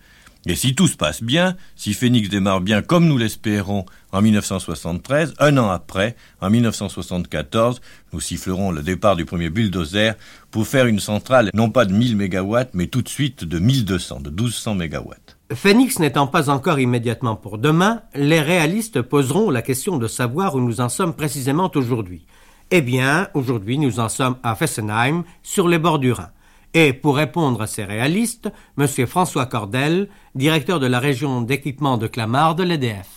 Et 0.48 0.56
si 0.56 0.76
tout 0.76 0.88
se 0.88 0.96
passe 0.96 1.24
bien, 1.24 1.56
si 1.76 1.96
Phoenix 1.96 2.30
démarre 2.30 2.62
bien 2.62 2.84
comme 2.84 3.08
nous 3.08 3.18
l'espérons 3.18 3.86
en 4.12 4.22
1973, 4.22 5.34
un 5.40 5.58
an 5.58 5.72
après, 5.72 6.16
en 6.40 6.52
1974, 6.52 7.82
nous 8.14 8.20
sifflerons 8.20 8.72
le 8.72 8.84
départ 8.84 9.16
du 9.16 9.26
premier 9.26 9.50
bulldozer 9.50 10.14
pour 10.52 10.68
faire 10.68 10.86
une 10.86 11.00
centrale 11.00 11.50
non 11.56 11.72
pas 11.72 11.86
de 11.86 11.94
1000 11.94 12.16
MW, 12.16 12.58
mais 12.74 12.86
tout 12.86 13.02
de 13.02 13.10
suite 13.10 13.44
de 13.44 13.58
1200, 13.58 14.20
de 14.20 14.30
1200 14.30 14.76
MW. 14.76 15.14
Phoenix 15.54 15.98
n'étant 15.98 16.28
pas 16.28 16.52
encore 16.52 16.80
immédiatement 16.80 17.36
pour 17.36 17.58
demain, 17.58 18.04
les 18.14 18.42
réalistes 18.42 19.02
poseront 19.02 19.50
la 19.50 19.64
question 19.64 19.98
de 19.98 20.08
savoir 20.08 20.54
où 20.54 20.60
nous 20.60 20.80
en 20.80 20.90
sommes 20.90 21.16
précisément 21.16 21.72
aujourd'hui. 21.74 22.28
Eh 22.70 22.82
bien, 22.82 23.30
aujourd'hui, 23.34 23.80
nous 23.80 24.00
en 24.00 24.10
sommes 24.10 24.38
à 24.44 24.56
Fessenheim, 24.56 25.24
sur 25.42 25.68
les 25.68 25.80
bords 25.80 26.00
du 26.00 26.12
Rhin. 26.12 26.30
Et 26.76 26.92
pour 26.92 27.16
répondre 27.16 27.62
à 27.62 27.68
ces 27.68 27.86
réalistes, 27.86 28.52
M. 28.78 28.86
François 29.08 29.46
Cordel, 29.46 30.10
directeur 30.36 30.82
de 30.82 30.86
la 30.88 31.00
région 31.00 31.42
d'équipement 31.42 31.98
de 31.98 32.06
Clamart 32.06 32.54
de 32.54 32.64
l'EDF. 32.64 33.08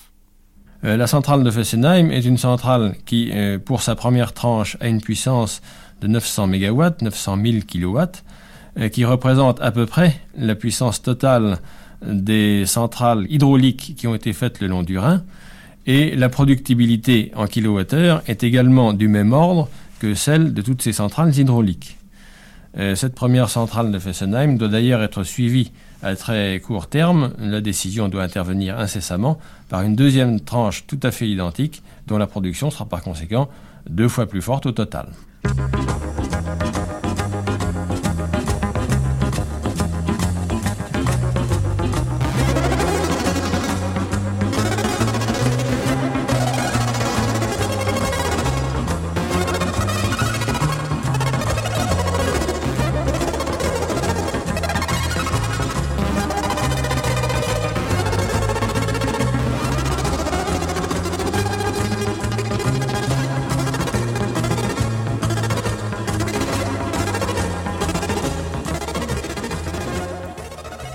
Euh, 0.84 0.96
la 0.96 1.08
centrale 1.08 1.42
de 1.42 1.50
Fessenheim 1.50 2.12
est 2.12 2.24
une 2.24 2.38
centrale 2.38 2.94
qui, 3.04 3.30
euh, 3.32 3.58
pour 3.58 3.82
sa 3.82 3.96
première 3.96 4.32
tranche, 4.32 4.76
a 4.78 4.86
une 4.86 5.00
puissance 5.00 5.60
de 6.00 6.06
900 6.06 6.46
MW, 6.46 6.84
900 7.02 7.38
000 7.44 7.56
kW, 7.66 7.98
qui 8.92 9.04
représente 9.04 9.60
à 9.60 9.72
peu 9.72 9.86
près 9.86 10.20
la 10.36 10.54
puissance 10.54 11.02
totale 11.02 11.58
des 12.06 12.64
centrales 12.64 13.26
hydrauliques 13.28 13.96
qui 13.96 14.06
ont 14.06 14.14
été 14.14 14.32
faites 14.32 14.60
le 14.60 14.68
long 14.68 14.84
du 14.84 14.98
Rhin. 14.98 15.24
Et 15.86 16.14
la 16.14 16.28
productibilité 16.28 17.32
en 17.34 17.48
kilowattheure 17.48 18.22
est 18.28 18.44
également 18.44 18.92
du 18.92 19.08
même 19.08 19.32
ordre 19.32 19.68
que 19.98 20.14
celle 20.14 20.54
de 20.54 20.62
toutes 20.62 20.80
ces 20.80 20.92
centrales 20.92 21.36
hydrauliques. 21.36 21.97
Euh, 22.76 22.94
cette 22.94 23.14
première 23.14 23.48
centrale 23.48 23.90
de 23.90 23.98
Fessenheim 23.98 24.58
doit 24.58 24.68
d'ailleurs 24.68 25.02
être 25.02 25.22
suivie 25.22 25.72
à 26.02 26.14
très 26.16 26.60
court 26.60 26.86
terme. 26.86 27.32
La 27.38 27.60
décision 27.60 28.08
doit 28.08 28.22
intervenir 28.22 28.78
incessamment 28.78 29.38
par 29.68 29.82
une 29.82 29.96
deuxième 29.96 30.40
tranche 30.40 30.86
tout 30.86 31.00
à 31.02 31.10
fait 31.10 31.28
identique, 31.28 31.82
dont 32.06 32.18
la 32.18 32.26
production 32.26 32.70
sera 32.70 32.84
par 32.84 33.02
conséquent 33.02 33.48
deux 33.88 34.08
fois 34.08 34.26
plus 34.26 34.42
forte 34.42 34.66
au 34.66 34.72
total. 34.72 35.08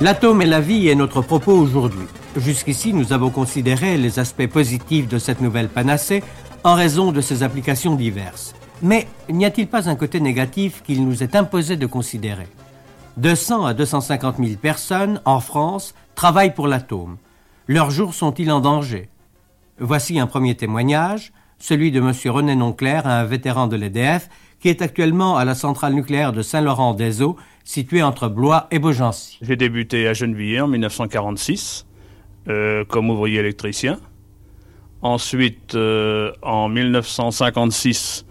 L'atome 0.03 0.41
et 0.41 0.45
la 0.45 0.59
vie 0.59 0.89
est 0.89 0.95
notre 0.95 1.21
propos 1.21 1.53
aujourd'hui. 1.53 2.07
Jusqu'ici, 2.35 2.93
nous 2.93 3.13
avons 3.13 3.29
considéré 3.29 3.97
les 3.97 4.19
aspects 4.19 4.47
positifs 4.47 5.07
de 5.07 5.17
cette 5.17 5.39
nouvelle 5.39 5.69
panacée 5.69 6.21
en 6.65 6.73
raison 6.73 7.13
de 7.13 7.21
ses 7.21 7.41
applications 7.41 7.95
diverses. 7.95 8.53
Mais 8.81 9.07
n'y 9.29 9.45
a-t-il 9.45 9.67
pas 9.67 9.89
un 9.89 9.95
côté 9.95 10.19
négatif 10.19 10.83
qu'il 10.83 11.05
nous 11.05 11.23
est 11.23 11.37
imposé 11.37 11.77
de 11.77 11.85
considérer? 11.85 12.49
200 13.15 13.65
à 13.65 13.73
250 13.73 14.39
000 14.39 14.57
personnes 14.61 15.21
en 15.23 15.39
France 15.39 15.95
travaillent 16.15 16.53
pour 16.53 16.67
l'atome. 16.67 17.15
Leurs 17.69 17.89
jours 17.89 18.13
sont-ils 18.13 18.51
en 18.51 18.59
danger? 18.59 19.07
Voici 19.79 20.19
un 20.19 20.27
premier 20.27 20.55
témoignage, 20.55 21.31
celui 21.59 21.91
de 21.91 22.01
M. 22.01 22.11
René 22.25 22.57
Nonclair, 22.57 23.07
un 23.07 23.23
vétéran 23.23 23.67
de 23.67 23.77
l'EDF, 23.77 24.27
qui 24.63 24.69
est 24.69 24.81
actuellement 24.81 25.35
à 25.35 25.43
la 25.43 25.55
centrale 25.55 25.93
nucléaire 25.93 26.31
de 26.31 26.41
Saint-Laurent-des-Eaux, 26.41 27.35
située 27.65 28.01
entre 28.01 28.29
Blois 28.29 28.67
et 28.71 28.79
Beaugency. 28.79 29.37
J'ai 29.41 29.57
débuté 29.57 30.07
à 30.07 30.13
Gennevilliers 30.13 30.61
en 30.61 30.69
1946 30.69 31.85
euh, 32.47 32.85
comme 32.85 33.09
ouvrier 33.09 33.39
électricien. 33.39 33.99
Ensuite, 35.01 35.75
euh, 35.75 36.31
en 36.41 36.69
1956, 36.69 38.25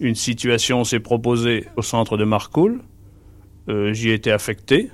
une 0.00 0.14
situation 0.14 0.84
s'est 0.84 1.00
proposée 1.00 1.64
au 1.76 1.80
centre 1.80 2.18
de 2.18 2.24
Marcoule. 2.24 2.82
Euh, 3.70 3.94
j'y 3.94 4.10
ai 4.10 4.12
été 4.12 4.30
affecté. 4.30 4.90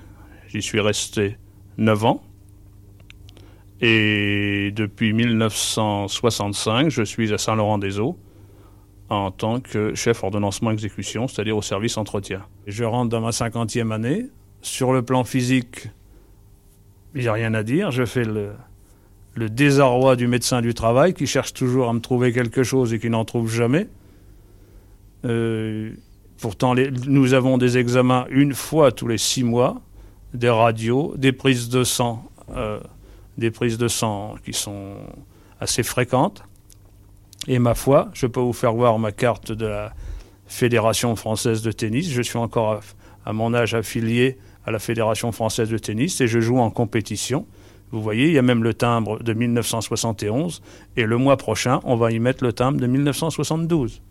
J'y 0.47 0.63
suis 0.63 0.79
resté 0.79 1.39
9 1.77 2.05
ans. 2.05 2.23
Et 3.81 4.71
depuis 4.77 5.13
1965, 5.13 6.89
je 6.89 7.03
suis 7.03 7.33
à 7.33 7.39
Saint-Laurent-des-Eaux 7.39 8.17
en 9.15 9.31
tant 9.31 9.61
que 9.61 9.95
chef 9.95 10.23
ordonnancement 10.23 10.71
exécution, 10.71 11.29
c'est-à-dire 11.29 11.57
au 11.57 11.63
service 11.63 11.97
entretien. 11.97 12.43
Je 12.67 12.85
rentre 12.85 13.11
dans 13.11 13.21
ma 13.21 13.33
cinquantième 13.33 13.93
année. 13.93 14.27
Sur 14.63 14.93
le 14.93 15.03
plan 15.03 15.25
physique, 15.25 15.89
il 17.15 17.23
n'y 17.23 17.29
a 17.29 17.33
rien 17.33 17.55
à 17.55 17.63
dire. 17.63 17.91
Je 17.91 18.05
fais 18.05 18.25
le, 18.25 18.55
désarroi 19.37 20.17
du 20.17 20.27
médecin 20.27 20.63
du 20.63 20.75
travail 20.75 21.15
qui 21.15 21.27
cherche 21.27 21.53
toujours 21.53 21.89
à 21.89 21.93
me 21.93 22.01
trouver 22.01 22.33
quelque 22.33 22.63
chose 22.63 22.93
et 22.93 22.99
qui 22.99 23.11
n'en 23.11 23.25
trouve 23.25 23.53
jamais. 23.53 23.89
Euh, 25.25 25.93
pourtant, 26.41 26.75
nous 26.75 27.35
avons 27.35 27.59
des 27.59 27.79
examens 27.79 28.27
une 28.31 28.55
fois 28.55 28.93
tous 28.93 29.07
les 29.07 29.19
six 29.19 29.43
mois, 29.43 29.81
des 30.33 30.51
radios, 30.51 31.15
des 31.17 31.33
prises 31.33 31.69
de 31.69 31.85
sang, 31.85 32.25
euh, 32.57 32.81
des 33.39 33.51
prises 33.51 33.79
de 33.79 33.89
sang 33.89 34.37
qui 34.45 34.53
sont 34.53 34.97
assez 35.61 35.83
fréquentes. 35.83 36.43
Et 37.47 37.59
ma 37.59 37.75
foi, 37.75 38.09
je 38.15 38.27
peux 38.27 38.41
vous 38.41 38.53
faire 38.53 38.73
voir 38.73 38.99
ma 38.99 39.13
carte 39.13 39.53
de 39.53 39.67
la 39.67 39.93
Fédération 40.47 41.15
française 41.17 41.63
de 41.63 41.73
tennis. 41.73 42.11
Je 42.11 42.23
suis 42.23 42.39
encore 42.39 42.81
à 43.27 43.33
mon 43.33 43.55
âge 43.55 43.75
affilié 43.75 44.39
à 44.65 44.71
la 44.71 44.79
Fédération 44.79 45.33
française 45.33 45.69
de 45.69 45.79
tennis 45.79 46.21
et 46.21 46.27
je 46.27 46.41
joue 46.41 46.59
en 46.59 46.71
compétition. 46.71 47.47
Vous 47.91 48.03
voyez, 48.03 48.27
il 48.27 48.33
y 48.33 48.39
a 48.39 48.43
même 48.43 48.65
le 48.65 48.75
timbre 48.75 49.23
de 49.23 49.33
1971 49.35 50.63
et 50.97 51.05
le 51.05 51.17
mois 51.17 51.37
prochain, 51.37 51.81
on 51.85 51.97
va 51.97 52.11
y 52.13 52.19
mettre 52.19 52.43
le 52.43 52.53
timbre 52.53 52.81
de 52.81 52.87
1972. 52.87 54.03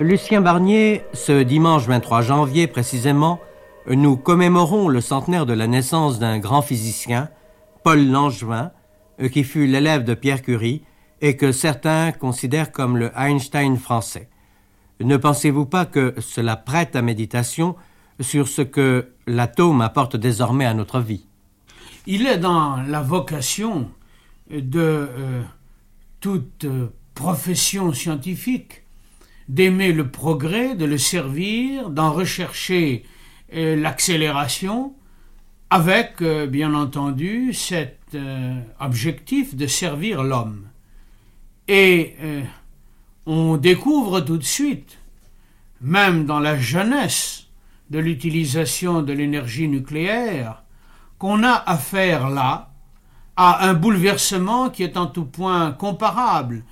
Lucien 0.00 0.40
Barnier, 0.40 1.04
ce 1.12 1.44
dimanche 1.44 1.86
23 1.86 2.22
janvier 2.22 2.66
précisément, 2.66 3.38
nous 3.86 4.16
commémorons 4.16 4.88
le 4.88 5.00
centenaire 5.00 5.46
de 5.46 5.52
la 5.52 5.68
naissance 5.68 6.18
d'un 6.18 6.40
grand 6.40 6.62
physicien, 6.62 7.28
Paul 7.84 8.04
Langevin, 8.04 8.72
euh, 9.20 9.28
qui 9.28 9.44
fut 9.44 9.68
l'élève 9.68 10.02
de 10.02 10.14
Pierre 10.14 10.42
Curie 10.42 10.82
et 11.20 11.36
que 11.36 11.52
certains 11.52 12.10
considèrent 12.10 12.72
comme 12.72 12.96
le 12.96 13.12
Einstein 13.16 13.76
français. 13.76 14.28
Ne 15.00 15.16
pensez-vous 15.16 15.64
pas 15.64 15.86
que 15.86 16.14
cela 16.18 16.56
prête 16.56 16.96
à 16.96 17.02
méditation 17.02 17.76
sur 18.18 18.48
ce 18.48 18.62
que 18.62 19.12
l'atome 19.28 19.80
apporte 19.80 20.16
désormais 20.16 20.66
à 20.66 20.74
notre 20.74 20.98
vie? 20.98 21.28
Il 22.06 22.26
est 22.26 22.38
dans 22.38 22.82
la 22.82 23.00
vocation 23.00 23.88
de 24.50 24.80
euh, 24.80 25.42
toute 26.18 26.64
euh, 26.64 26.88
profession 27.14 27.92
scientifique 27.92 28.83
d'aimer 29.48 29.92
le 29.92 30.08
progrès, 30.08 30.74
de 30.74 30.84
le 30.84 30.98
servir, 30.98 31.90
d'en 31.90 32.12
rechercher 32.12 33.04
euh, 33.54 33.76
l'accélération, 33.76 34.94
avec, 35.70 36.22
euh, 36.22 36.46
bien 36.46 36.74
entendu, 36.74 37.52
cet 37.52 37.98
euh, 38.14 38.58
objectif 38.80 39.54
de 39.54 39.66
servir 39.66 40.22
l'homme. 40.22 40.68
Et 41.66 42.14
on 43.24 43.56
découvre 43.56 44.20
tout 44.20 44.36
de 44.36 44.44
suite, 44.44 44.98
même 45.80 46.26
dans 46.26 46.38
la 46.38 46.58
jeunesse 46.58 47.46
de 47.88 47.98
l'utilisation 47.98 49.00
de 49.00 49.14
l'énergie 49.14 49.66
nucléaire, 49.66 50.62
qu'on 51.18 51.42
a 51.42 51.54
affaire 51.54 52.28
là 52.28 52.74
à 53.36 53.66
un 53.66 53.72
bouleversement 53.72 54.68
qui 54.68 54.82
est 54.82 54.98
en 54.98 55.06
tout 55.06 55.24
point 55.24 55.72
comparable 55.72 56.64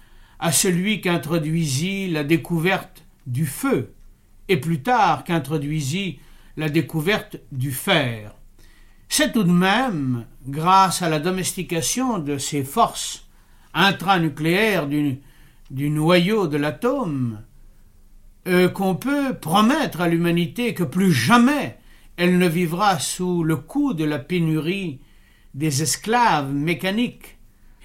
à 0.42 0.50
celui 0.50 1.00
qu'introduisit 1.00 2.08
la 2.08 2.24
découverte 2.24 3.04
du 3.28 3.46
feu, 3.46 3.94
et 4.48 4.56
plus 4.56 4.82
tard 4.82 5.22
qu'introduisit 5.22 6.18
la 6.56 6.68
découverte 6.68 7.36
du 7.52 7.70
fer. 7.70 8.34
C'est 9.08 9.30
tout 9.30 9.44
de 9.44 9.52
même 9.52 10.26
grâce 10.48 11.00
à 11.00 11.08
la 11.08 11.20
domestication 11.20 12.18
de 12.18 12.38
ces 12.38 12.64
forces 12.64 13.28
intranucléaires 13.72 14.88
du, 14.88 15.20
noyau 15.70 16.48
de 16.48 16.56
l'atome 16.56 17.40
euh, 18.48 18.68
qu'on 18.68 18.96
peut 18.96 19.34
promettre 19.34 20.00
à 20.00 20.08
l'humanité 20.08 20.74
que 20.74 20.82
plus 20.82 21.12
jamais 21.12 21.78
elle 22.16 22.36
ne 22.36 22.48
vivra 22.48 22.98
sous 22.98 23.44
le 23.44 23.54
coup 23.54 23.94
de 23.94 24.04
la 24.04 24.18
pénurie 24.18 24.98
des 25.54 25.82
esclaves 25.82 26.52
mécaniques. 26.52 27.38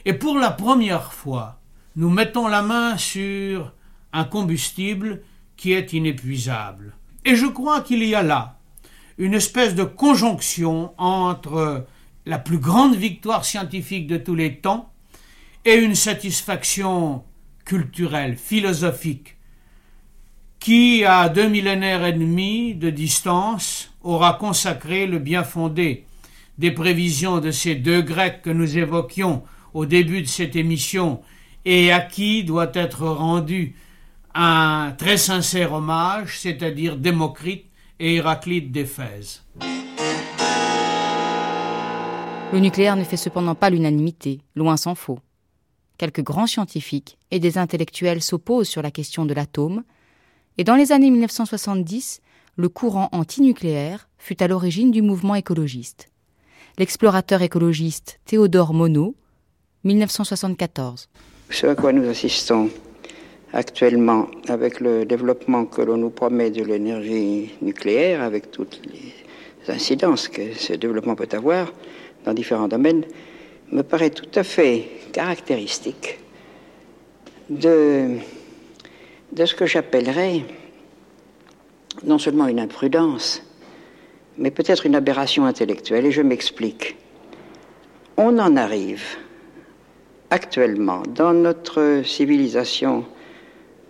Et 0.05 0.13
pour 0.13 0.39
la 0.39 0.49
première 0.49 1.13
fois, 1.13 1.56
nous 1.97 2.11
mettons 2.11 2.47
la 2.47 2.61
main 2.61 2.95
sur 2.95 3.73
un 4.13 4.23
combustible 4.23 5.23
qui 5.57 5.73
est 5.73 5.93
inépuisable. 5.93 6.95
Et 7.25 7.35
je 7.35 7.47
crois 7.47 7.81
qu'il 7.81 8.03
y 8.03 8.13
a 8.13 8.21
là 8.21 8.59
une 9.17 9.33
espèce 9.33 9.73
de 9.73 9.83
conjonction 9.83 10.93
entre 10.99 11.87
la 12.27 12.37
plus 12.37 12.59
grande 12.59 12.95
victoire 12.95 13.43
scientifique 13.43 14.05
de 14.05 14.17
tous 14.17 14.35
les 14.35 14.57
temps 14.57 14.91
et 15.65 15.73
une 15.73 15.95
satisfaction 15.95 17.23
culturelle, 17.65 18.37
philosophique, 18.37 19.37
qui, 20.59 21.03
à 21.03 21.29
deux 21.29 21.49
millénaires 21.49 22.05
et 22.05 22.13
demi 22.13 22.75
de 22.75 22.91
distance, 22.91 23.91
aura 24.03 24.33
consacré 24.33 25.07
le 25.07 25.17
bien 25.17 25.43
fondé 25.43 26.05
des 26.59 26.71
prévisions 26.71 27.39
de 27.39 27.49
ces 27.49 27.73
deux 27.73 28.03
Grecs 28.03 28.43
que 28.43 28.51
nous 28.51 28.77
évoquions 28.77 29.43
au 29.73 29.87
début 29.87 30.21
de 30.21 30.27
cette 30.27 30.55
émission 30.55 31.21
et 31.69 31.91
à 31.91 31.99
qui 31.99 32.45
doit 32.45 32.71
être 32.73 33.05
rendu 33.05 33.75
un 34.33 34.95
très 34.97 35.17
sincère 35.17 35.73
hommage, 35.73 36.39
c'est-à-dire 36.39 36.95
Démocrite 36.95 37.65
et 37.99 38.15
Héraclite 38.15 38.71
d'Éphèse. 38.71 39.43
Le 42.53 42.59
nucléaire 42.59 42.95
ne 42.95 43.03
fait 43.03 43.17
cependant 43.17 43.53
pas 43.53 43.69
l'unanimité, 43.69 44.39
loin 44.55 44.77
s'en 44.77 44.95
faut. 44.95 45.19
Quelques 45.97 46.23
grands 46.23 46.47
scientifiques 46.47 47.17
et 47.31 47.39
des 47.41 47.57
intellectuels 47.57 48.21
s'opposent 48.21 48.69
sur 48.69 48.81
la 48.81 48.91
question 48.91 49.25
de 49.25 49.33
l'atome, 49.33 49.83
et 50.57 50.63
dans 50.63 50.75
les 50.75 50.93
années 50.93 51.11
1970, 51.11 52.21
le 52.55 52.69
courant 52.69 53.09
antinucléaire 53.11 54.07
fut 54.17 54.41
à 54.41 54.47
l'origine 54.47 54.91
du 54.91 55.01
mouvement 55.01 55.35
écologiste. 55.35 56.07
L'explorateur 56.77 57.41
écologiste 57.41 58.21
Théodore 58.23 58.73
Monod, 58.73 59.15
1974 59.83 61.09
ce 61.49 61.67
à 61.67 61.75
quoi 61.75 61.93
nous 61.93 62.07
assistons 62.09 62.69
actuellement 63.53 64.27
avec 64.47 64.79
le 64.79 65.05
développement 65.05 65.65
que 65.65 65.81
l'on 65.81 65.97
nous 65.97 66.09
promet 66.09 66.51
de 66.51 66.63
l'énergie 66.63 67.51
nucléaire, 67.61 68.21
avec 68.21 68.51
toutes 68.51 68.81
les 68.85 69.73
incidences 69.73 70.27
que 70.27 70.53
ce 70.53 70.73
développement 70.73 71.15
peut 71.15 71.29
avoir 71.31 71.71
dans 72.25 72.33
différents 72.33 72.67
domaines, 72.67 73.03
me 73.71 73.81
paraît 73.81 74.09
tout 74.09 74.29
à 74.35 74.43
fait 74.43 74.87
caractéristique 75.13 76.19
de, 77.49 78.17
ce 79.37 79.55
que 79.55 79.65
j'appellerais 79.65 80.43
non 82.03 82.19
seulement 82.19 82.47
une 82.47 82.59
imprudence, 82.59 83.41
mais 84.37 84.51
peut-être 84.51 84.85
une 84.85 84.95
aberration 84.95 85.45
intellectuelle, 85.45 86.05
et 86.05 86.11
je 86.11 86.21
m'explique. 86.21 86.95
On 88.17 88.37
en 88.37 88.55
arrive 88.55 89.17
actuellement 90.29 91.03
dans 91.07 91.33
notre 91.33 92.01
civilisation 92.03 93.05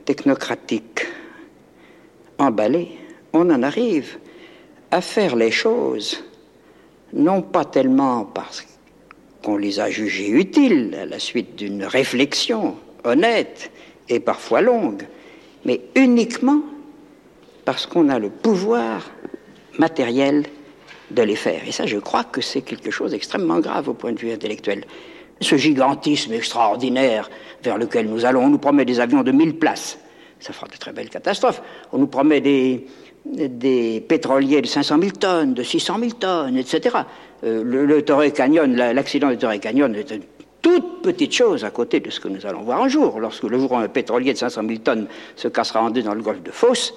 technocratique 0.06 1.06
emballée 2.38 2.98
on 3.34 3.50
en 3.50 3.64
arrive 3.64 4.18
à 4.92 5.02
faire 5.02 5.36
les 5.36 5.52
choses, 5.52 6.24
non 7.14 7.42
pas 7.42 7.66
tellement 7.66 8.26
parce 8.26 8.66
qu'on 9.44 9.58
les 9.58 9.80
a 9.80 9.90
jugées 9.90 10.30
utiles 10.30 10.98
à 11.00 11.06
la 11.06 11.20
suite 11.20 11.56
d'une 11.56 11.84
réflexion 11.84 12.76
honnête 13.04 13.72
et 14.10 14.20
parfois 14.20 14.62
longue, 14.62 15.04
mais 15.66 15.82
uniquement 15.96 16.62
parce 17.66 17.86
qu'on 17.86 18.10
a 18.10 18.20
le 18.20 18.30
pouvoir 18.30 19.12
matériel 19.78 20.46
de 21.12 21.22
les 21.22 21.36
faire. 21.36 21.62
Et 21.68 21.72
ça, 21.72 21.86
je 21.86 21.98
crois 21.98 22.24
que 22.24 22.42
c'est 22.42 22.62
quelque 22.62 22.92
chose 22.92 23.12
d'extrêmement 23.12 23.60
grave 23.60 23.90
au 23.90 23.94
point 23.94 24.14
de 24.14 24.20
vue 24.20 24.32
intellectuel. 24.32 24.86
Ce 25.42 25.56
gigantisme 25.56 26.34
extraordinaire 26.34 27.30
vers 27.64 27.78
lequel 27.78 28.08
nous 28.08 28.26
allons, 28.26 28.46
on 28.46 28.50
nous 28.50 28.58
promet 28.58 28.86
des 28.86 29.00
avions 29.00 29.24
de 29.24 29.32
1000 29.32 29.58
places. 29.58 30.00
Ça 30.40 30.54
fera 30.54 30.68
de 30.68 30.78
très 30.78 30.94
belles 30.94 31.10
catastrophes. 31.10 31.62
On 31.92 31.98
nous 31.98 32.08
promet 32.08 32.42
des, 32.42 32.86
pétroliers 34.08 34.62
de 34.62 34.68
500 34.68 34.98
000 35.00 35.12
tonnes, 35.12 35.54
de 35.54 35.64
600 35.64 36.00
000 36.00 36.12
tonnes, 36.12 36.58
etc. 36.58 36.98
Euh, 37.44 37.64
le, 37.64 38.30
Canyon, 38.32 38.76
l'accident 38.76 39.30
du 39.30 39.38
Torrey 39.38 39.60
Canyon 39.60 39.94
est 39.96 40.12
une 40.12 40.24
toute 40.62 41.02
petite 41.02 41.34
chose 41.34 41.64
à 41.64 41.70
côté 41.70 42.00
de 42.00 42.10
ce 42.10 42.20
que 42.20 42.28
nous 42.28 42.46
allons 42.46 42.62
voir 42.62 42.82
un 42.82 42.88
jour. 42.88 43.20
Lorsque 43.20 43.44
le 43.44 43.58
jour 43.58 43.72
où 43.72 43.78
un 43.78 43.88
pétrolier 43.88 44.34
de 44.34 44.38
500 44.38 44.62
000 44.68 44.80
tonnes 44.80 45.08
se 45.36 45.48
cassera 45.48 45.82
en 45.82 45.90
deux 45.90 46.04
dans 46.04 46.14
le 46.14 46.22
golfe 46.22 46.44
de 46.44 46.52
Fos, 46.52 46.94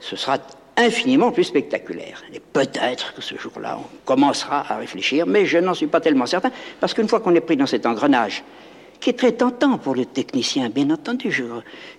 ce 0.00 0.16
sera 0.16 0.38
infiniment 0.76 1.32
plus 1.32 1.44
spectaculaire. 1.44 2.22
Et 2.32 2.40
peut-être 2.40 3.14
que 3.14 3.22
ce 3.22 3.36
jour-là, 3.36 3.78
on 3.80 4.04
commencera 4.04 4.64
à 4.70 4.76
réfléchir, 4.76 5.26
mais 5.26 5.46
je 5.46 5.58
n'en 5.58 5.74
suis 5.74 5.86
pas 5.86 6.00
tellement 6.00 6.26
certain, 6.26 6.50
parce 6.80 6.94
qu'une 6.94 7.08
fois 7.08 7.20
qu'on 7.20 7.34
est 7.34 7.40
pris 7.40 7.56
dans 7.56 7.66
cet 7.66 7.86
engrenage, 7.86 8.44
qui 9.00 9.10
est 9.10 9.18
très 9.18 9.32
tentant 9.32 9.78
pour 9.78 9.94
le 9.94 10.06
technicien, 10.06 10.68
bien 10.70 10.90
entendu, 10.90 11.30
je, 11.30 11.44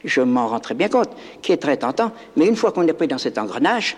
je 0.03 0.21
m'en 0.21 0.47
rends 0.47 0.59
très 0.59 0.75
bien 0.75 0.89
compte, 0.89 1.09
qui 1.41 1.51
est 1.51 1.57
très 1.57 1.77
tentant, 1.77 2.11
mais 2.35 2.47
une 2.47 2.55
fois 2.55 2.71
qu'on 2.71 2.87
est 2.87 2.93
pris 2.93 3.07
dans 3.07 3.17
cet 3.17 3.37
engrenage, 3.37 3.97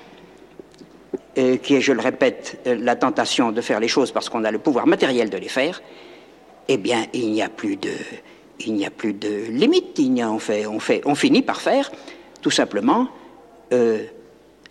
euh, 1.37 1.57
qui 1.57 1.75
est, 1.75 1.81
je 1.81 1.93
le 1.93 2.01
répète, 2.01 2.59
euh, 2.67 2.75
la 2.79 2.95
tentation 2.95 3.51
de 3.51 3.61
faire 3.61 3.79
les 3.79 3.87
choses 3.87 4.11
parce 4.11 4.29
qu'on 4.29 4.43
a 4.43 4.51
le 4.51 4.59
pouvoir 4.59 4.87
matériel 4.87 5.29
de 5.29 5.37
les 5.37 5.47
faire, 5.47 5.81
eh 6.67 6.77
bien, 6.77 7.05
il 7.13 7.31
n'y 7.31 7.41
a 7.41 7.49
plus 7.49 7.77
de, 7.77 7.91
il 8.59 8.73
n'y 8.73 8.85
a 8.85 8.89
plus 8.89 9.13
de 9.13 9.45
limite. 9.49 9.97
Il 9.97 10.21
a, 10.21 10.29
on, 10.29 10.39
fait, 10.39 10.65
on, 10.65 10.79
fait, 10.79 11.01
on 11.05 11.15
finit 11.15 11.41
par 11.41 11.61
faire, 11.61 11.91
tout 12.41 12.51
simplement, 12.51 13.07
euh, 13.73 14.03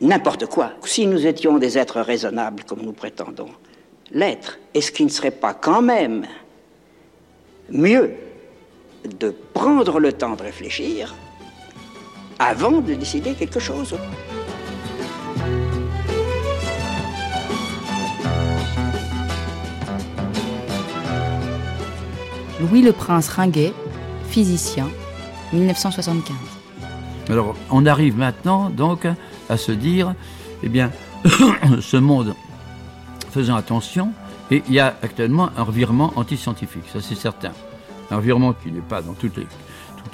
n'importe 0.00 0.46
quoi. 0.46 0.72
Si 0.84 1.06
nous 1.06 1.26
étions 1.26 1.58
des 1.58 1.78
êtres 1.78 2.00
raisonnables, 2.00 2.64
comme 2.64 2.82
nous 2.82 2.92
prétendons 2.92 3.50
l'être, 4.10 4.58
est-ce 4.74 4.92
qu'il 4.92 5.06
ne 5.06 5.10
serait 5.10 5.30
pas 5.30 5.54
quand 5.54 5.82
même 5.82 6.26
mieux 7.70 8.12
de 9.18 9.34
prendre 9.52 10.00
le 10.00 10.12
temps 10.12 10.34
de 10.34 10.42
réfléchir 10.42 11.14
avant 12.38 12.80
de 12.80 12.94
décider 12.94 13.34
quelque 13.34 13.60
chose? 13.60 13.96
Louis 22.60 22.82
le 22.82 22.92
Prince 22.92 23.28
Ringuet, 23.28 23.72
physicien, 24.30 24.88
1975. 25.52 26.34
Alors, 27.28 27.54
on 27.70 27.86
arrive 27.86 28.16
maintenant 28.16 28.68
donc 28.68 29.06
à 29.48 29.56
se 29.56 29.72
dire, 29.72 30.14
eh 30.62 30.68
bien, 30.68 30.90
ce 31.80 31.96
monde, 31.96 32.34
faisant 33.30 33.56
attention, 33.56 34.12
et 34.50 34.62
il 34.68 34.74
y 34.74 34.80
a 34.80 34.96
actuellement 35.02 35.50
un 35.56 35.62
revirement 35.62 36.12
antiscientifique, 36.16 36.84
ça 36.92 37.00
c'est 37.00 37.14
certain. 37.14 37.52
Un 38.10 38.16
revirement 38.16 38.54
qui 38.54 38.72
n'est 38.72 38.80
pas 38.80 39.02
dans 39.02 39.12
toutes 39.12 39.36
les, 39.36 39.46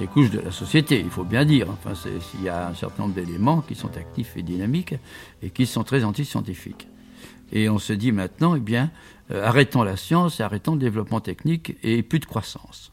couches 0.09 0.31
de 0.31 0.41
la 0.41 0.51
société, 0.51 0.99
il 0.99 1.11
faut 1.11 1.23
bien 1.23 1.45
dire. 1.45 1.69
Enfin, 1.71 1.93
il 2.35 2.43
y 2.43 2.49
a 2.49 2.69
un 2.69 2.75
certain 2.75 3.05
nombre 3.05 3.15
d'éléments 3.15 3.61
qui 3.61 3.77
sont 3.77 3.97
actifs 3.97 4.37
et 4.37 4.43
dynamiques 4.43 4.97
et 5.41 5.51
qui 5.51 5.67
sont 5.67 5.85
très 5.85 6.03
antiscientifiques. 6.03 6.89
Et 7.53 7.69
on 7.69 7.79
se 7.79 7.93
dit 7.93 8.11
maintenant, 8.11 8.57
eh 8.57 8.61
bien, 8.61 8.91
euh, 9.31 9.47
arrêtons 9.47 9.85
la 9.85 9.97
science 9.97 10.41
arrêtons 10.41 10.73
le 10.73 10.81
développement 10.81 11.21
technique 11.21 11.77
et 11.85 12.03
plus 12.03 12.19
de 12.19 12.25
croissance. 12.27 12.93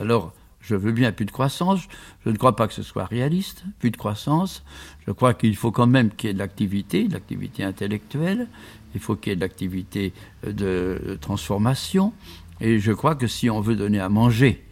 Alors, 0.00 0.32
je 0.60 0.74
veux 0.74 0.92
bien 0.92 1.12
plus 1.12 1.24
de 1.24 1.30
croissance, 1.30 1.80
je 2.24 2.30
ne 2.30 2.36
crois 2.36 2.56
pas 2.56 2.68
que 2.68 2.74
ce 2.74 2.82
soit 2.82 3.04
réaliste, 3.04 3.64
plus 3.78 3.90
de 3.90 3.96
croissance, 3.96 4.62
je 5.06 5.12
crois 5.12 5.34
qu'il 5.34 5.56
faut 5.56 5.70
quand 5.70 5.86
même 5.86 6.10
qu'il 6.10 6.28
y 6.28 6.30
ait 6.30 6.34
de 6.34 6.38
l'activité, 6.38 7.08
de 7.08 7.14
l'activité 7.14 7.64
intellectuelle, 7.64 8.46
il 8.94 9.00
faut 9.00 9.16
qu'il 9.16 9.30
y 9.30 9.32
ait 9.32 9.36
de 9.36 9.40
l'activité 9.40 10.12
euh, 10.46 10.52
de 10.52 11.18
transformation, 11.20 12.12
et 12.60 12.78
je 12.78 12.92
crois 12.92 13.14
que 13.14 13.26
si 13.26 13.48
on 13.48 13.60
veut 13.60 13.76
donner 13.76 14.00
à 14.00 14.08
manger 14.08 14.64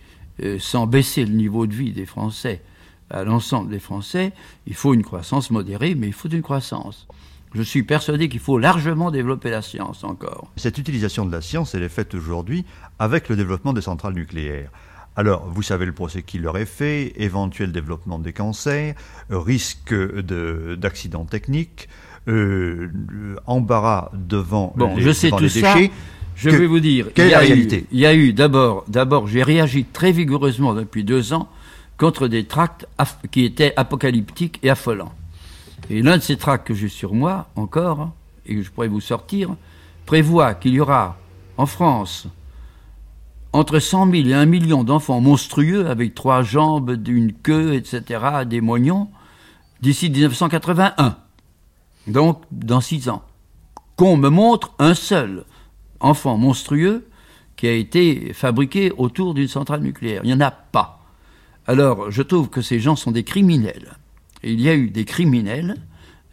euh, 0.43 0.59
sans 0.59 0.87
baisser 0.87 1.25
le 1.25 1.33
niveau 1.33 1.67
de 1.67 1.75
vie 1.75 1.93
des 1.93 2.07
Français 2.07 2.63
à 3.11 3.25
l'ensemble 3.25 3.71
des 3.71 3.79
Français, 3.79 4.33
il 4.67 4.75
faut 4.75 4.93
une 4.93 5.03
croissance 5.03 5.51
modérée, 5.51 5.95
mais 5.95 6.09
il 6.09 6.13
faut 6.13 6.29
une 6.29 6.43
croissance. 6.43 7.09
Je 7.55 7.63
suis 7.63 7.83
persuadé 7.83 8.29
qu'il 8.29 8.41
faut 8.41 8.59
largement 8.59 9.11
développer 9.11 9.51
la 9.51 9.63
science 9.63 10.05
encore. 10.05 10.53
Cette 10.57 10.77
utilisation 10.77 11.25
de 11.25 11.33
la 11.33 11.41
science, 11.41 11.75
elle 11.75 11.83
est 11.83 11.89
faite 11.89 12.15
aujourd'hui 12.15 12.67
avec 12.99 13.31
le 13.31 13.37
développement 13.37 13.73
des 13.73 13.81
centrales 13.81 14.13
nucléaires. 14.13 14.71
Alors, 15.19 15.45
vous 15.53 15.63
savez 15.63 15.85
le 15.85 15.91
procès 15.91 16.23
qui 16.23 16.39
leur 16.39 16.57
est 16.59 16.65
fait, 16.65 17.13
éventuel 17.17 17.73
développement 17.73 18.21
des 18.21 18.33
cancers, 18.33 18.95
risque 19.31 19.93
d'accidents 19.93 21.25
techniques, 21.25 21.89
euh, 22.29 22.89
embarras 23.45 24.13
devant 24.15 24.73
bon, 24.77 24.95
les, 24.95 25.03
je 25.03 25.11
sais 25.11 25.31
tout 25.31 25.41
déchets. 25.41 25.61
Ça. 25.61 25.93
Je 26.37 26.51
vais 26.51 26.67
vous 26.67 26.79
dire, 26.79 27.09
quelle 27.13 27.27
il 27.27 27.31
y 27.31 27.33
est 27.33 27.35
a 27.35 27.41
la 27.41 27.47
réalité? 27.47 27.79
eu, 27.79 27.87
Il 27.91 27.99
y 27.99 28.07
a 28.07 28.15
eu 28.15 28.33
d'abord, 28.33 28.85
d'abord, 28.87 29.27
j'ai 29.27 29.43
réagi 29.43 29.87
très 29.87 30.13
vigoureusement 30.13 30.73
depuis 30.73 31.03
deux 31.03 31.33
ans 31.33 31.49
contre 31.97 32.29
des 32.29 32.45
tracts 32.45 32.87
qui 33.33 33.45
étaient 33.45 33.73
apocalyptiques 33.77 34.61
et 34.63 34.71
affolants. 34.71 35.13
Et 35.91 36.01
l'un 36.01 36.19
de 36.19 36.23
ces 36.23 36.37
tracts 36.37 36.69
que 36.69 36.75
j'ai 36.75 36.87
sur 36.87 37.13
moi 37.13 37.49
encore, 37.57 38.13
et 38.47 38.55
que 38.55 38.63
je 38.63 38.71
pourrais 38.71 38.87
vous 38.87 39.01
sortir, 39.01 39.57
prévoit 40.07 40.55
qu'il 40.55 40.75
y 40.75 40.81
aura 40.81 41.19
en 41.57 41.67
France 41.67 42.29
entre 43.53 43.79
100 43.79 44.11
000 44.11 44.29
et 44.29 44.35
1 44.35 44.47
million 44.47 44.85
d'enfants 44.85 45.21
monstrueux 45.21 45.89
avec 45.89 46.15
trois 46.15 46.43
jambes, 46.43 46.97
une 47.07 47.33
queue, 47.33 47.75
etc., 47.75 48.45
des 48.47 48.61
moignons, 48.61 49.09
d'ici 49.81 50.11
1981. 50.11 51.17
Donc, 52.07 52.43
dans 52.51 52.81
six 52.81 53.09
ans. 53.09 53.23
Qu'on 53.97 54.17
me 54.17 54.29
montre 54.29 54.73
un 54.79 54.95
seul 54.95 55.45
enfant 56.01 56.37
monstrueux 56.37 57.07
qui 57.57 57.67
a 57.67 57.73
été 57.73 58.33
fabriqué 58.33 58.93
autour 58.97 59.35
d'une 59.35 59.49
centrale 59.49 59.81
nucléaire. 59.81 60.21
Il 60.25 60.29
n'y 60.29 60.35
en 60.35 60.41
a 60.41 60.51
pas. 60.51 61.01
Alors, 61.67 62.11
je 62.11 62.23
trouve 62.23 62.49
que 62.49 62.63
ces 62.63 62.79
gens 62.79 62.97
sont 62.97 63.11
des 63.11 63.25
criminels. 63.25 63.97
Il 64.43 64.61
y 64.61 64.69
a 64.69 64.75
eu 64.75 64.91
des 64.91 65.05
criminels, 65.05 65.77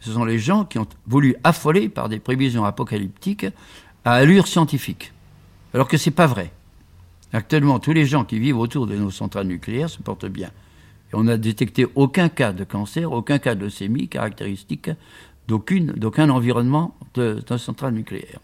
ce 0.00 0.12
sont 0.12 0.24
les 0.24 0.38
gens 0.38 0.64
qui 0.64 0.78
ont 0.78 0.86
voulu 1.06 1.34
affoler 1.42 1.88
par 1.88 2.08
des 2.08 2.20
prévisions 2.20 2.64
apocalyptiques 2.64 3.46
à 4.04 4.12
allure 4.12 4.46
scientifique. 4.46 5.12
Alors 5.74 5.88
que 5.88 5.96
ce 5.96 6.08
n'est 6.08 6.14
pas 6.14 6.28
vrai. 6.28 6.52
Actuellement, 7.32 7.78
tous 7.78 7.92
les 7.92 8.06
gens 8.06 8.24
qui 8.24 8.38
vivent 8.38 8.58
autour 8.58 8.86
de 8.86 8.96
nos 8.96 9.10
centrales 9.10 9.46
nucléaires 9.46 9.90
se 9.90 10.00
portent 10.00 10.26
bien. 10.26 10.50
Et 11.12 11.14
on 11.14 11.24
n'a 11.24 11.36
détecté 11.36 11.86
aucun 11.94 12.28
cas 12.28 12.52
de 12.52 12.64
cancer, 12.64 13.10
aucun 13.12 13.38
cas 13.38 13.54
de 13.54 13.60
leucémie 13.60 14.08
caractéristique 14.08 14.90
d'aucun 15.48 16.30
environnement 16.30 16.96
de 17.14 17.40
centrale 17.56 17.94
nucléaire. 17.94 18.40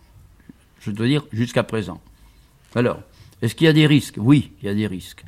Je 0.81 0.91
dois 0.91 1.07
dire 1.07 1.25
jusqu'à 1.33 1.63
présent. 1.63 2.01
Alors, 2.75 3.01
est-ce 3.41 3.55
qu'il 3.55 3.65
y 3.67 3.69
a 3.69 3.73
des 3.73 3.87
risques? 3.87 4.17
Oui, 4.19 4.53
il 4.63 4.67
y 4.67 4.69
a 4.69 4.75
des 4.75 4.87
risques. 4.87 5.25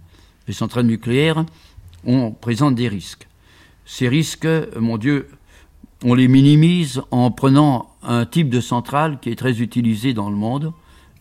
Les 0.47 0.55
centrales 0.55 0.87
nucléaires 0.87 1.45
on 2.07 2.33
présente 2.33 2.75
des 2.75 2.88
risques. 2.88 3.27
Ces 3.87 4.09
risques, 4.09 4.49
mon 4.79 4.99
Dieu, 4.99 5.29
on 6.03 6.14
les 6.14 6.29
minimise 6.29 7.03
en 7.11 7.31
prenant 7.31 7.90
un 8.03 8.27
type 8.27 8.51
de 8.51 8.61
centrale 8.61 9.19
qui 9.21 9.31
est 9.31 9.37
très 9.37 9.61
utilisé 9.61 10.12
dans 10.12 10.31
le 10.31 10.37
monde 10.37 10.73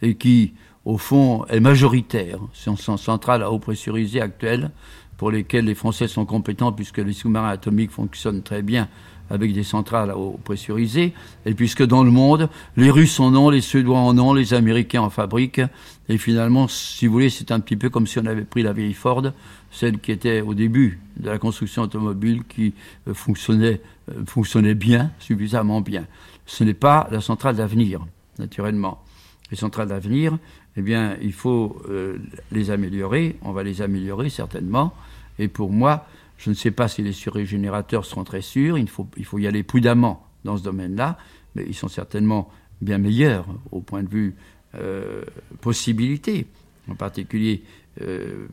et 0.02 0.16
qui, 0.16 0.54
au 0.86 0.98
fond, 0.98 1.46
est 1.50 1.60
majoritaire. 1.60 2.40
Ce 2.54 2.76
sont 2.76 2.98
centrales 2.98 3.44
à 3.44 3.52
eau 3.52 3.60
pressurisée 3.60 4.22
actuelles 4.22 4.72
pour 5.18 5.32
lesquelles 5.32 5.66
les 5.66 5.76
Français 5.76 6.08
sont 6.08 6.26
compétents 6.26 6.72
puisque 6.72 6.98
les 6.98 7.14
sous-marins 7.14 7.50
atomiques 7.50 7.92
fonctionnent 7.92 8.42
très 8.42 8.62
bien 8.62 8.90
avec 9.30 9.54
des 9.54 9.64
centrales 9.64 10.12
à 10.12 10.18
eau 10.18 10.40
pressurisée, 10.44 11.14
et 11.46 11.54
puisque 11.54 11.84
dans 11.84 12.04
le 12.04 12.12
monde, 12.12 12.50
les 12.78 12.92
Russes 12.92 13.20
en 13.20 13.36
ont, 13.36 13.50
les 13.50 13.62
Suédois 13.62 13.98
en 13.98 14.18
ont, 14.18 14.34
les 14.34 14.54
Américains 14.54 15.02
en 15.02 15.10
fabriquent, 15.10 15.62
et 16.10 16.18
finalement, 16.18 16.68
si 16.68 17.08
vous 17.08 17.14
voulez, 17.14 17.30
c'est 17.30 17.52
un 17.52 17.60
petit 17.60 17.76
peu 17.76 17.90
comme 17.90 18.06
si 18.06 18.20
on 18.20 18.26
avait 18.26 18.44
pris 18.44 18.64
la 18.64 18.74
vieille 18.74 18.94
Ford, 18.94 19.24
celle 19.72 20.00
qui 20.00 20.12
était 20.12 20.42
au 20.42 20.54
début 20.54 21.00
de 21.18 21.30
la 21.30 21.40
construction 21.40 21.84
automobile, 21.84 22.44
qui 22.48 22.74
euh, 23.08 23.14
fonctionnait, 23.14 23.82
euh, 24.12 24.24
fonctionnait 24.28 24.76
bien, 24.76 25.12
suffisamment 25.20 25.82
bien. 25.82 26.06
Ce 26.46 26.64
n'est 26.64 26.74
pas 26.74 27.08
la 27.12 27.22
centrale 27.22 27.56
d'avenir, 27.56 28.06
naturellement. 28.38 29.02
Les 29.50 29.58
centrales 29.58 29.88
d'avenir, 29.88 30.38
eh 30.76 30.82
bien, 30.82 31.18
il 31.22 31.34
faut 31.34 31.82
euh, 31.90 32.18
les 32.52 32.72
améliorer, 32.72 33.38
on 33.42 33.52
va 33.52 33.64
les 33.64 33.82
améliorer 33.82 34.30
certainement, 34.30 34.94
et 35.40 35.48
pour 35.48 35.72
moi, 35.72 36.08
je 36.38 36.50
ne 36.50 36.56
sais 36.56 36.72
pas 36.72 36.88
si 36.88 37.04
les 37.04 37.14
surrégénérateurs 37.14 38.06
seront 38.06 38.24
très 38.24 38.42
sûrs, 38.42 38.78
il 38.78 38.90
faut, 38.90 39.08
y 39.40 39.48
aller 39.48 39.64
prudemment 39.64 40.26
dans 40.44 40.58
ce 40.58 40.64
domaine-là, 40.64 41.18
mais 41.56 41.64
ils 41.68 41.76
sont 41.76 41.88
certainement 41.88 42.50
bien 42.82 42.98
meilleurs 42.98 43.46
au 43.72 43.82
point 43.82 44.04
de 44.04 44.10
vue 44.10 44.36
euh, 44.76 45.24
possibilité. 45.62 46.48
En 46.90 46.96
particulier, 46.96 47.64
euh, 48.02 48.48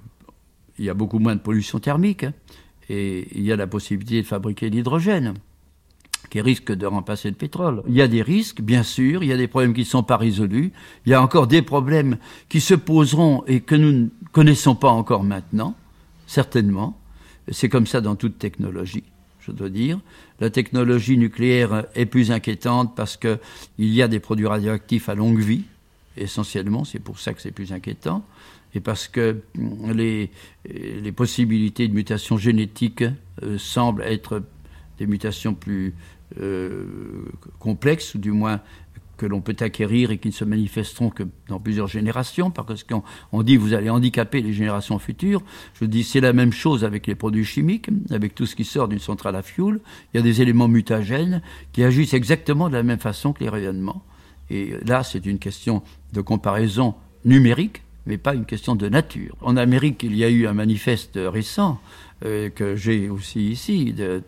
il 0.79 0.85
y 0.85 0.91
a 0.91 0.95
beaucoup 0.95 1.19
moins 1.19 1.35
de 1.35 1.41
pollution 1.41 1.81
thermique 1.81 2.25
hein, 2.25 2.35
et 2.89 3.27
il 3.33 3.43
y 3.43 3.53
a 3.53 3.57
la 3.57 3.67
possibilité 3.67 4.23
de 4.23 4.27
fabriquer 4.27 4.71
de 4.71 4.77
l'hydrogène 4.77 5.35
qui 6.31 6.41
risque 6.41 6.73
de 6.73 6.87
remplacer 6.87 7.29
le 7.29 7.35
pétrole. 7.35 7.83
Il 7.89 7.95
y 7.95 8.03
a 8.03 8.09
des 8.09 8.23
risques, 8.23 8.63
bien 8.63 8.85
sûr, 8.85 9.23
il 9.23 9.29
y 9.29 9.33
a 9.33 9.37
des 9.37 9.49
problèmes 9.49 9.75
qui 9.75 9.81
ne 9.81 9.87
sont 9.87 10.05
pas 10.05 10.17
résolus, 10.17 10.73
il 11.05 11.11
y 11.11 11.15
a 11.15 11.21
encore 11.21 11.49
des 11.49 11.61
problèmes 11.61 12.17
qui 12.49 12.61
se 12.61 12.75
poseront 12.75 13.45
et 13.47 13.61
que 13.61 13.75
nous 13.75 13.93
ne 13.93 14.09
connaissons 14.33 14.77
pas 14.77 14.91
encore 14.91 15.25
maintenant, 15.25 15.75
certainement. 16.27 16.97
C'est 17.51 17.69
comme 17.69 17.87
ça 17.87 18.01
dans 18.01 18.15
toute 18.15 18.39
technologie, 18.39 19.03
je 19.41 19.51
dois 19.51 19.69
dire. 19.69 19.99
La 20.39 20.51
technologie 20.51 21.19
nucléaire 21.19 21.87
est 21.97 22.07
plus 22.07 22.31
inquiétante 22.31 22.95
parce 22.95 23.17
qu'il 23.17 23.39
y 23.79 24.01
a 24.01 24.09
des 24.09 24.21
produits 24.21 24.47
radioactifs 24.47 25.09
à 25.09 25.17
longue 25.17 25.41
vie, 25.41 25.65
essentiellement, 26.17 26.85
c'est 26.85 27.01
pour 27.01 27.19
ça 27.19 27.35
que 27.35 27.43
c'est 27.43 27.51
plus 27.51 27.73
inquiétant, 27.73 28.25
et 28.73 28.81
parce 28.81 29.09
que 29.09 29.41
les, 29.93 30.31
les 30.65 31.13
possibilités 31.13 31.89
de 31.89 31.95
mutation 31.95 32.39
génétique 32.39 33.03
euh, 33.43 33.59
semblent 33.59 34.03
être 34.03 34.45
des 35.01 35.07
mutations 35.07 35.55
plus 35.55 35.95
complexes, 37.59 38.15
ou 38.15 38.19
du 38.19 38.33
moins 38.33 38.61
que 39.17 39.27
l'on 39.27 39.43
peut 39.43 39.57
acquérir 39.61 40.11
et 40.11 40.17
qui 40.17 40.29
ne 40.29 40.33
se 40.33 40.47
manifesteront 40.47 41.11
que 41.11 41.25
dans 41.47 41.61
plusieurs 41.61 41.89
générations, 41.89 42.51
parce 42.51 42.85
qu'on 42.85 43.03
on 43.33 43.43
dit 43.43 43.59
vous 43.59 43.75
allez 43.75 43.91
handicaper 43.91 44.41
les 44.41 44.55
générations 44.55 44.99
futures. 44.99 45.43
Je 45.75 45.85
dis 45.85 46.05
c'est 46.05 46.23
la 46.23 46.33
même 46.33 46.53
chose 46.53 46.85
avec 46.85 47.07
les 47.07 47.15
produits 47.15 47.45
chimiques, 47.45 47.91
avec 48.11 48.35
tout 48.35 48.47
ce 48.47 48.57
qui 48.57 48.65
sort 48.65 48.89
d'une 48.89 48.99
centrale 48.99 49.37
à 49.37 49.43
fioul. 49.43 49.81
Il 50.15 50.17
y 50.17 50.21
a 50.21 50.23
des 50.23 50.41
éléments 50.41 50.69
mutagènes 50.69 51.43
qui 51.73 51.85
agissent 51.85 52.15
exactement 52.15 52.71
de 52.71 52.75
la 52.75 52.83
même 52.83 52.99
façon 52.99 53.35
que 53.35 53.45
les 53.45 53.51
rayonnements. 53.51 54.03
Et 54.49 54.73
là, 54.87 55.03
c'est 55.05 55.27
une 55.27 55.39
question 55.39 55.83
de 56.15 56.23
comparaison 56.23 56.95
numérique, 57.27 57.83
mais 58.07 58.17
pas 58.17 58.35
une 58.35 58.47
question 58.47 58.75
de 58.75 58.89
nature. 58.89 59.37
En 59.43 59.59
Amérique, 59.59 60.03
il 60.03 60.17
y 60.17 60.25
a 60.25 60.31
eu 60.31 60.47
un 60.47 60.55
manifeste 60.55 61.19
récent 61.23 61.79
euh, 62.25 62.51
que 62.51 62.77
j'ai 62.77 63.09
aussi 63.09 63.51
ici, 63.51 63.93
de, 63.93 64.23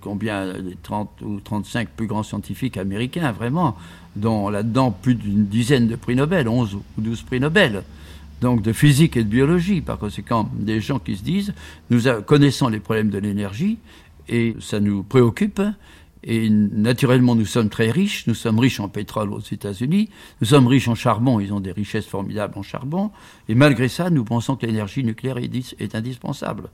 combien, 0.00 0.46
de 0.46 0.74
30 0.82 1.22
ou 1.22 1.40
35 1.40 1.88
plus 1.90 2.06
grands 2.06 2.22
scientifiques 2.22 2.76
américains, 2.76 3.30
vraiment, 3.32 3.76
dont 4.16 4.48
là-dedans 4.48 4.90
plus 4.90 5.14
d'une 5.14 5.46
dizaine 5.46 5.86
de 5.86 5.96
prix 5.96 6.16
Nobel, 6.16 6.48
11 6.48 6.74
ou 6.74 6.82
12 6.98 7.22
prix 7.22 7.40
Nobel. 7.40 7.84
Donc 8.40 8.62
de 8.62 8.72
physique 8.72 9.16
et 9.16 9.22
de 9.22 9.28
biologie, 9.28 9.80
par 9.82 9.98
conséquent, 9.98 10.50
des 10.54 10.80
gens 10.80 10.98
qui 10.98 11.16
se 11.16 11.22
disent, 11.22 11.54
nous 11.90 12.00
connaissons 12.26 12.68
les 12.68 12.80
problèmes 12.80 13.10
de 13.10 13.18
l'énergie, 13.18 13.78
et 14.28 14.56
ça 14.60 14.80
nous 14.80 15.04
préoccupe, 15.04 15.60
et 16.24 16.48
naturellement, 16.50 17.34
nous 17.34 17.46
sommes 17.46 17.68
très 17.68 17.90
riches. 17.90 18.26
Nous 18.26 18.34
sommes 18.34 18.58
riches 18.58 18.78
en 18.78 18.88
pétrole 18.88 19.32
aux 19.32 19.40
États-Unis. 19.40 20.08
Nous 20.40 20.46
sommes 20.46 20.68
riches 20.68 20.88
en 20.88 20.94
charbon. 20.94 21.40
Ils 21.40 21.52
ont 21.52 21.60
des 21.60 21.72
richesses 21.72 22.06
formidables 22.06 22.56
en 22.56 22.62
charbon. 22.62 23.10
Et 23.48 23.54
malgré 23.54 23.88
ça, 23.88 24.08
nous 24.08 24.24
pensons 24.24 24.54
que 24.54 24.64
l'énergie 24.66 25.02
nucléaire 25.02 25.38
est 25.38 25.94
indispensable. 25.94 26.70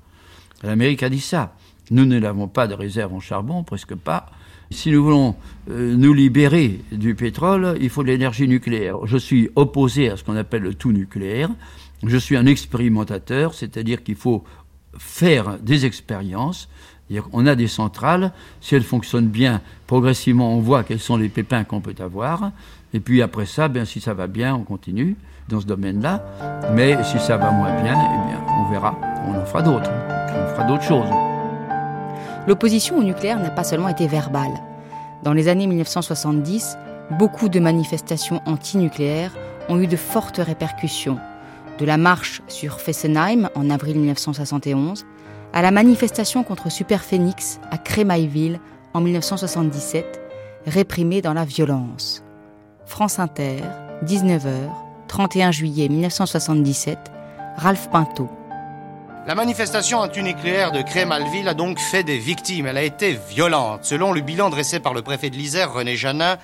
L'Amérique 0.62 1.02
a 1.02 1.08
dit 1.08 1.20
ça. 1.20 1.54
Nous 1.90 2.04
ne 2.04 2.18
n'avons 2.18 2.48
pas 2.48 2.66
de 2.66 2.74
réserve 2.74 3.14
en 3.14 3.20
charbon, 3.20 3.62
presque 3.62 3.94
pas. 3.94 4.26
Si 4.70 4.90
nous 4.90 5.02
voulons 5.02 5.34
euh, 5.70 5.94
nous 5.96 6.12
libérer 6.12 6.80
du 6.92 7.14
pétrole, 7.14 7.76
il 7.80 7.88
faut 7.88 8.02
de 8.02 8.08
l'énergie 8.08 8.46
nucléaire. 8.46 9.06
Je 9.06 9.16
suis 9.16 9.48
opposé 9.56 10.10
à 10.10 10.16
ce 10.16 10.24
qu'on 10.24 10.36
appelle 10.36 10.62
le 10.62 10.74
tout 10.74 10.92
nucléaire. 10.92 11.48
Je 12.06 12.16
suis 12.18 12.36
un 12.36 12.44
expérimentateur, 12.44 13.54
c'est-à-dire 13.54 14.02
qu'il 14.02 14.16
faut 14.16 14.44
faire 14.98 15.58
des 15.58 15.86
expériences. 15.86 16.68
On 17.32 17.46
a 17.46 17.54
des 17.54 17.68
centrales, 17.68 18.32
si 18.60 18.74
elles 18.74 18.82
fonctionnent 18.82 19.28
bien, 19.28 19.62
progressivement 19.86 20.54
on 20.54 20.60
voit 20.60 20.84
quels 20.84 21.00
sont 21.00 21.16
les 21.16 21.30
pépins 21.30 21.64
qu'on 21.64 21.80
peut 21.80 21.94
avoir. 22.00 22.52
Et 22.92 23.00
puis 23.00 23.22
après 23.22 23.46
ça, 23.46 23.68
bien, 23.68 23.86
si 23.86 24.00
ça 24.00 24.12
va 24.12 24.26
bien, 24.26 24.54
on 24.54 24.64
continue 24.64 25.16
dans 25.48 25.60
ce 25.60 25.66
domaine-là. 25.66 26.22
Mais 26.74 27.02
si 27.04 27.18
ça 27.18 27.36
va 27.36 27.50
moins 27.50 27.80
bien, 27.82 27.94
eh 27.94 28.28
bien, 28.28 28.40
on 28.60 28.70
verra. 28.70 28.94
On 29.26 29.38
en 29.38 29.44
fera 29.44 29.62
d'autres 29.62 29.90
on 30.38 30.46
fera 30.48 30.64
d'autres 30.64 30.82
choses. 30.82 31.08
L'opposition 32.46 32.98
au 32.98 33.02
nucléaire 33.02 33.40
n'a 33.40 33.50
pas 33.50 33.64
seulement 33.64 33.88
été 33.88 34.06
verbale. 34.06 34.52
Dans 35.22 35.32
les 35.32 35.48
années 35.48 35.66
1970, 35.66 36.76
beaucoup 37.18 37.48
de 37.48 37.60
manifestations 37.60 38.40
anti-nucléaires 38.46 39.36
ont 39.68 39.80
eu 39.80 39.86
de 39.86 39.96
fortes 39.96 40.38
répercussions. 40.38 41.18
De 41.78 41.84
la 41.84 41.96
marche 41.96 42.42
sur 42.48 42.80
Fessenheim 42.80 43.48
en 43.54 43.70
avril 43.70 43.96
1971 43.98 45.06
à 45.52 45.62
la 45.62 45.70
manifestation 45.70 46.42
contre 46.42 46.70
Superphénix 46.70 47.60
à 47.70 47.78
Crémailleville 47.78 48.60
en 48.94 49.00
1977, 49.00 50.20
réprimée 50.66 51.22
dans 51.22 51.34
la 51.34 51.44
violence. 51.44 52.24
France 52.84 53.18
Inter, 53.18 53.60
19h, 54.04 54.70
31 55.08 55.50
juillet 55.50 55.88
1977, 55.88 56.98
Ralph 57.56 57.88
Pinto. 57.90 58.28
La 59.26 59.34
manifestation 59.34 59.98
anti-nucléaire 59.98 60.70
de 60.70 60.82
Crémalville 60.82 61.48
a 61.48 61.54
donc 61.54 61.80
fait 61.80 62.04
des 62.04 62.18
victimes. 62.18 62.66
Elle 62.66 62.76
a 62.76 62.82
été 62.82 63.18
violente. 63.28 63.84
Selon 63.84 64.12
le 64.12 64.20
bilan 64.20 64.48
dressé 64.50 64.80
par 64.80 64.94
le 64.94 65.02
préfet 65.02 65.30
de 65.30 65.36
l'Isère, 65.36 65.72
René 65.72 65.96
Janin, 65.96 66.38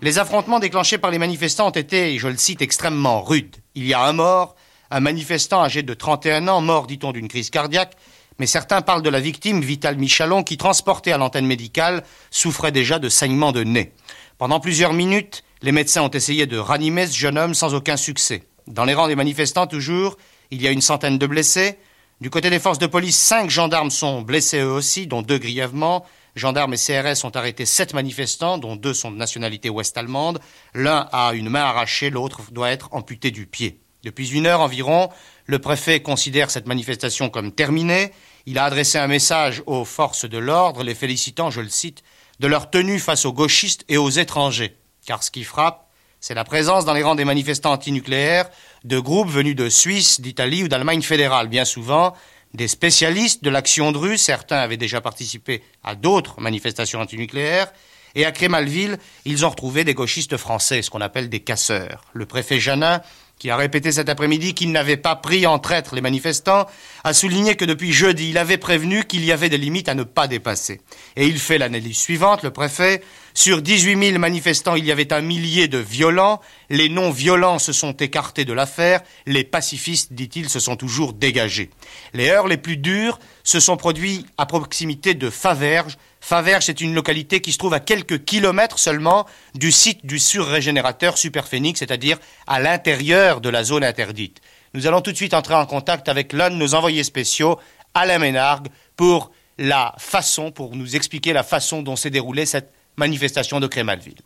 les 0.00 0.18
affrontements 0.18 0.60
déclenchés 0.60 0.98
par 0.98 1.10
les 1.10 1.18
manifestants 1.18 1.68
ont 1.68 1.70
été, 1.70 2.18
je 2.18 2.28
le 2.28 2.36
cite, 2.36 2.62
extrêmement 2.62 3.22
rudes. 3.22 3.56
Il 3.74 3.86
y 3.86 3.94
a 3.94 4.02
un 4.02 4.12
mort, 4.12 4.54
un 4.90 5.00
manifestant 5.00 5.62
âgé 5.62 5.82
de 5.82 5.92
31 5.92 6.48
ans, 6.48 6.60
mort, 6.60 6.86
dit-on, 6.86 7.12
d'une 7.12 7.28
crise 7.28 7.50
cardiaque, 7.50 7.96
mais 8.38 8.46
certains 8.46 8.80
parlent 8.80 9.02
de 9.02 9.10
la 9.10 9.20
victime, 9.20 9.60
Vital 9.60 9.96
Michalon, 9.96 10.42
qui, 10.42 10.56
transporté 10.56 11.12
à 11.12 11.18
l'antenne 11.18 11.46
médicale, 11.46 12.04
souffrait 12.30 12.72
déjà 12.72 12.98
de 12.98 13.08
saignements 13.08 13.52
de 13.52 13.64
nez. 13.64 13.92
Pendant 14.38 14.60
plusieurs 14.60 14.94
minutes, 14.94 15.44
les 15.62 15.72
médecins 15.72 16.02
ont 16.02 16.10
essayé 16.10 16.46
de 16.46 16.56
ranimer 16.56 17.06
ce 17.06 17.16
jeune 17.16 17.38
homme 17.38 17.54
sans 17.54 17.74
aucun 17.74 17.96
succès. 17.96 18.44
Dans 18.66 18.84
les 18.84 18.94
rangs 18.94 19.08
des 19.08 19.16
manifestants, 19.16 19.66
toujours, 19.66 20.16
il 20.50 20.62
y 20.62 20.66
a 20.66 20.70
une 20.70 20.80
centaine 20.80 21.18
de 21.18 21.26
blessés. 21.26 21.78
Du 22.20 22.30
côté 22.30 22.50
des 22.50 22.58
forces 22.58 22.78
de 22.78 22.86
police, 22.86 23.18
cinq 23.18 23.50
gendarmes 23.50 23.90
sont 23.90 24.22
blessés 24.22 24.60
eux 24.60 24.70
aussi, 24.70 25.06
dont 25.06 25.22
deux 25.22 25.38
grièvement. 25.38 26.04
Gendarmes 26.34 26.74
et 26.74 26.76
CRS 26.76 27.24
ont 27.24 27.30
arrêté 27.30 27.66
sept 27.66 27.92
manifestants, 27.92 28.58
dont 28.58 28.76
deux 28.76 28.94
sont 28.94 29.10
de 29.10 29.16
nationalité 29.16 29.68
ouest-allemande. 29.68 30.40
L'un 30.74 31.08
a 31.12 31.32
une 31.34 31.50
main 31.50 31.64
arrachée, 31.64 32.10
l'autre 32.10 32.40
doit 32.52 32.70
être 32.70 32.88
amputé 32.92 33.30
du 33.30 33.46
pied. 33.46 33.80
Depuis 34.02 34.30
une 34.30 34.46
heure 34.46 34.60
environ, 34.60 35.10
le 35.44 35.58
préfet 35.58 36.00
considère 36.00 36.50
cette 36.50 36.66
manifestation 36.66 37.28
comme 37.28 37.52
terminée. 37.52 38.12
Il 38.46 38.58
a 38.58 38.64
adressé 38.64 38.96
un 38.96 39.08
message 39.08 39.62
aux 39.66 39.84
forces 39.84 40.24
de 40.24 40.38
l'ordre, 40.38 40.84
les 40.84 40.94
félicitant, 40.94 41.50
je 41.50 41.60
le 41.60 41.68
cite, 41.68 42.02
de 42.38 42.46
leur 42.46 42.70
tenue 42.70 42.98
face 42.98 43.26
aux 43.26 43.32
gauchistes 43.32 43.84
et 43.88 43.98
aux 43.98 44.08
étrangers. 44.08 44.79
Car 45.10 45.24
ce 45.24 45.32
qui 45.32 45.42
frappe, 45.42 45.88
c'est 46.20 46.34
la 46.34 46.44
présence 46.44 46.84
dans 46.84 46.94
les 46.94 47.02
rangs 47.02 47.16
des 47.16 47.24
manifestants 47.24 47.72
antinucléaires 47.72 48.48
de 48.84 49.00
groupes 49.00 49.28
venus 49.28 49.56
de 49.56 49.68
Suisse, 49.68 50.20
d'Italie 50.20 50.62
ou 50.62 50.68
d'Allemagne 50.68 51.02
fédérale. 51.02 51.48
Bien 51.48 51.64
souvent, 51.64 52.14
des 52.54 52.68
spécialistes 52.68 53.42
de 53.42 53.50
l'action 53.50 53.90
de 53.90 53.98
rue, 53.98 54.16
certains 54.16 54.58
avaient 54.58 54.76
déjà 54.76 55.00
participé 55.00 55.64
à 55.82 55.96
d'autres 55.96 56.40
manifestations 56.40 57.00
antinucléaires, 57.00 57.72
et 58.14 58.24
à 58.24 58.30
Crémalville, 58.30 58.98
ils 59.24 59.44
ont 59.44 59.50
retrouvé 59.50 59.82
des 59.82 59.94
gauchistes 59.94 60.36
français, 60.36 60.80
ce 60.80 60.90
qu'on 60.90 61.00
appelle 61.00 61.28
des 61.28 61.40
casseurs. 61.40 62.04
Le 62.12 62.24
préfet 62.24 62.60
Janin 62.60 63.02
qui 63.40 63.48
a 63.48 63.56
répété 63.56 63.90
cet 63.90 64.10
après-midi 64.10 64.52
qu'il 64.52 64.70
n'avait 64.70 64.98
pas 64.98 65.16
pris 65.16 65.46
en 65.46 65.58
traître 65.58 65.94
les 65.94 66.02
manifestants, 66.02 66.66
a 67.04 67.14
souligné 67.14 67.56
que 67.56 67.64
depuis 67.64 67.90
jeudi, 67.90 68.28
il 68.28 68.38
avait 68.38 68.58
prévenu 68.58 69.04
qu'il 69.04 69.24
y 69.24 69.32
avait 69.32 69.48
des 69.48 69.56
limites 69.56 69.88
à 69.88 69.94
ne 69.94 70.02
pas 70.02 70.28
dépasser. 70.28 70.82
Et 71.16 71.26
il 71.26 71.38
fait 71.38 71.56
l'analyse 71.56 71.96
suivante, 71.96 72.42
le 72.42 72.50
préfet. 72.50 73.02
Sur 73.32 73.62
18 73.62 74.08
000 74.08 74.18
manifestants, 74.18 74.74
il 74.74 74.84
y 74.84 74.92
avait 74.92 75.14
un 75.14 75.22
millier 75.22 75.68
de 75.68 75.78
violents. 75.78 76.42
Les 76.68 76.90
non-violents 76.90 77.58
se 77.58 77.72
sont 77.72 77.92
écartés 77.92 78.44
de 78.44 78.52
l'affaire. 78.52 79.00
Les 79.24 79.44
pacifistes, 79.44 80.12
dit-il, 80.12 80.50
se 80.50 80.60
sont 80.60 80.76
toujours 80.76 81.14
dégagés. 81.14 81.70
Les 82.12 82.28
heures 82.28 82.46
les 82.46 82.58
plus 82.58 82.76
dures 82.76 83.18
se 83.42 83.58
sont 83.58 83.78
produits 83.78 84.26
à 84.36 84.44
proximité 84.44 85.14
de 85.14 85.30
Faverges, 85.30 85.96
Faverges 86.20 86.68
est 86.68 86.80
une 86.80 86.94
localité 86.94 87.40
qui 87.40 87.52
se 87.52 87.58
trouve 87.58 87.74
à 87.74 87.80
quelques 87.80 88.24
kilomètres 88.24 88.78
seulement 88.78 89.26
du 89.54 89.72
site 89.72 90.06
du 90.06 90.18
surrégénérateur 90.18 91.18
Superphénix, 91.18 91.80
c'est-à-dire 91.80 92.18
à, 92.46 92.60
l'intérieur 92.60 93.40
de 93.40 93.48
la 93.48 93.64
zone 93.64 93.82
interdite. 93.82 94.40
Nous 94.74 94.86
allons 94.86 95.00
tout 95.00 95.10
de 95.10 95.16
suite 95.16 95.34
entrer 95.34 95.54
en 95.54 95.66
contact 95.66 96.08
avec 96.08 96.32
l'un 96.32 96.50
de 96.50 96.54
nos 96.54 96.74
envoyés 96.74 97.02
spéciaux, 97.02 97.58
Alain 97.94 98.18
Ménargue, 98.18 98.68
pour 98.96 99.32
la 99.58 99.94
façon, 99.98 100.52
pour 100.52 100.76
nous 100.76 100.94
expliquer 100.94 101.32
la 101.32 101.42
façon 101.42 101.82
dont 101.82 101.96
s'est 101.96 102.10
déroulée 102.10 102.46
cette 102.46 102.72
manifestation 102.96 103.58
de 103.58 103.66
Crémalville. 103.66 104.20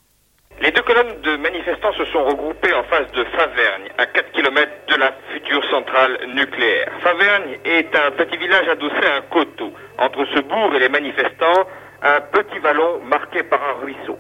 Les 0.60 0.70
deux 0.70 0.82
colonnes 0.82 1.20
de 1.22 1.36
manifestants 1.36 1.92
se 1.94 2.04
sont 2.06 2.24
regroupées 2.24 2.72
en 2.74 2.84
face 2.84 3.10
de 3.12 3.24
Favergne, 3.36 3.88
à 3.98 4.06
4 4.06 4.32
km 4.32 4.70
de 4.88 4.96
la 4.96 5.12
future 5.32 5.62
centrale 5.70 6.18
nucléaire. 6.34 6.92
Favergne 7.02 7.58
est 7.64 7.94
un 7.96 8.10
petit 8.12 8.36
village 8.36 8.68
adossé 8.68 9.04
à 9.04 9.16
un 9.16 9.22
coteau. 9.22 9.72
Entre 9.98 10.24
ce 10.34 10.40
bourg 10.40 10.74
et 10.74 10.78
les 10.78 10.88
manifestants, 10.88 11.66
un 12.04 12.20
petit 12.20 12.58
vallon 12.58 13.00
marqué 13.08 13.42
par 13.42 13.60
un 13.62 13.82
ruisseau. 13.82 14.18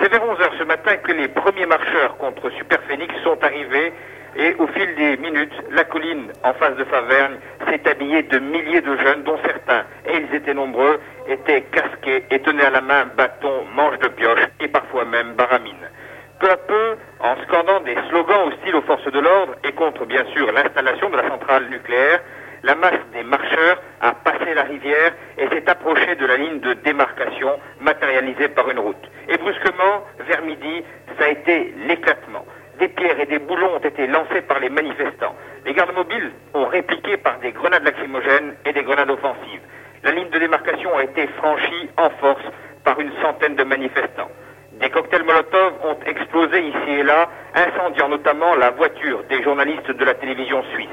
C'est 0.00 0.08
vers 0.08 0.22
11 0.22 0.40
heures 0.40 0.54
ce 0.58 0.64
matin 0.64 0.96
que 0.96 1.12
les 1.12 1.28
premiers 1.28 1.66
marcheurs 1.66 2.16
contre 2.18 2.50
Superphénix 2.50 3.12
sont 3.24 3.42
arrivés 3.42 3.92
et 4.36 4.54
au 4.58 4.66
fil 4.68 4.94
des 4.94 5.16
minutes, 5.16 5.54
la 5.70 5.84
colline 5.84 6.30
en 6.44 6.52
face 6.54 6.76
de 6.76 6.84
Favergne 6.84 7.36
s'est 7.68 7.88
habillée 7.88 8.22
de 8.22 8.38
milliers 8.38 8.82
de 8.82 8.96
jeunes 8.98 9.22
dont 9.24 9.38
certains, 9.44 9.84
et 10.06 10.18
ils 10.18 10.34
étaient 10.34 10.54
nombreux, 10.54 11.00
étaient 11.26 11.62
casqués 11.62 12.24
et 12.30 12.38
tenaient 12.40 12.66
à 12.66 12.70
la 12.70 12.82
main 12.82 13.06
bâtons, 13.16 13.64
manches 13.74 13.98
de 13.98 14.08
pioche 14.08 14.46
et 14.60 14.68
parfois 14.68 15.06
même 15.06 15.32
baramines. 15.32 15.88
Peu 16.38 16.50
à 16.50 16.56
peu, 16.58 16.96
en 17.20 17.34
scandant 17.44 17.80
des 17.80 17.96
slogans 18.10 18.48
hostiles 18.48 18.76
aux 18.76 18.82
forces 18.82 19.10
de 19.10 19.18
l'ordre 19.18 19.54
et 19.64 19.72
contre 19.72 20.04
bien 20.04 20.24
sûr 20.34 20.52
l'installation 20.52 21.08
de 21.08 21.16
la 21.16 21.28
centrale 21.28 21.70
nucléaire, 21.70 22.20
la 22.66 22.74
masse 22.74 22.98
des 23.12 23.22
marcheurs 23.22 23.80
a 24.00 24.12
passé 24.12 24.52
la 24.52 24.64
rivière 24.64 25.12
et 25.38 25.48
s'est 25.48 25.70
approchée 25.70 26.16
de 26.16 26.26
la 26.26 26.36
ligne 26.36 26.58
de 26.58 26.72
démarcation 26.74 27.60
matérialisée 27.80 28.48
par 28.48 28.68
une 28.68 28.80
route. 28.80 29.10
Et 29.28 29.38
brusquement, 29.38 30.02
vers 30.26 30.42
midi, 30.42 30.82
ça 31.16 31.26
a 31.26 31.28
été 31.28 31.72
l'éclatement. 31.86 32.44
Des 32.80 32.88
pierres 32.88 33.20
et 33.20 33.26
des 33.26 33.38
boulons 33.38 33.76
ont 33.76 33.88
été 33.88 34.08
lancés 34.08 34.42
par 34.42 34.58
les 34.58 34.68
manifestants. 34.68 35.36
Les 35.64 35.74
gardes 35.74 35.94
mobiles 35.94 36.32
ont 36.54 36.66
répliqué 36.66 37.16
par 37.18 37.38
des 37.38 37.52
grenades 37.52 37.84
lacrymogènes 37.84 38.56
et 38.64 38.72
des 38.72 38.82
grenades 38.82 39.10
offensives. 39.10 39.62
La 40.02 40.10
ligne 40.10 40.30
de 40.30 40.38
démarcation 40.38 40.90
a 40.96 41.04
été 41.04 41.28
franchie 41.38 41.88
en 41.96 42.10
force 42.18 42.44
par 42.82 42.98
une 42.98 43.12
centaine 43.22 43.54
de 43.54 43.62
manifestants. 43.62 44.30
Des 44.80 44.90
cocktails 44.90 45.22
Molotov 45.22 45.72
ont 45.84 45.98
explosé 46.04 46.60
ici 46.66 46.90
et 46.98 47.02
là, 47.04 47.30
incendiant 47.54 48.08
notamment 48.08 48.56
la 48.56 48.70
voiture 48.70 49.22
des 49.30 49.40
journalistes 49.44 49.90
de 49.90 50.04
la 50.04 50.14
télévision 50.14 50.64
suisse. 50.74 50.88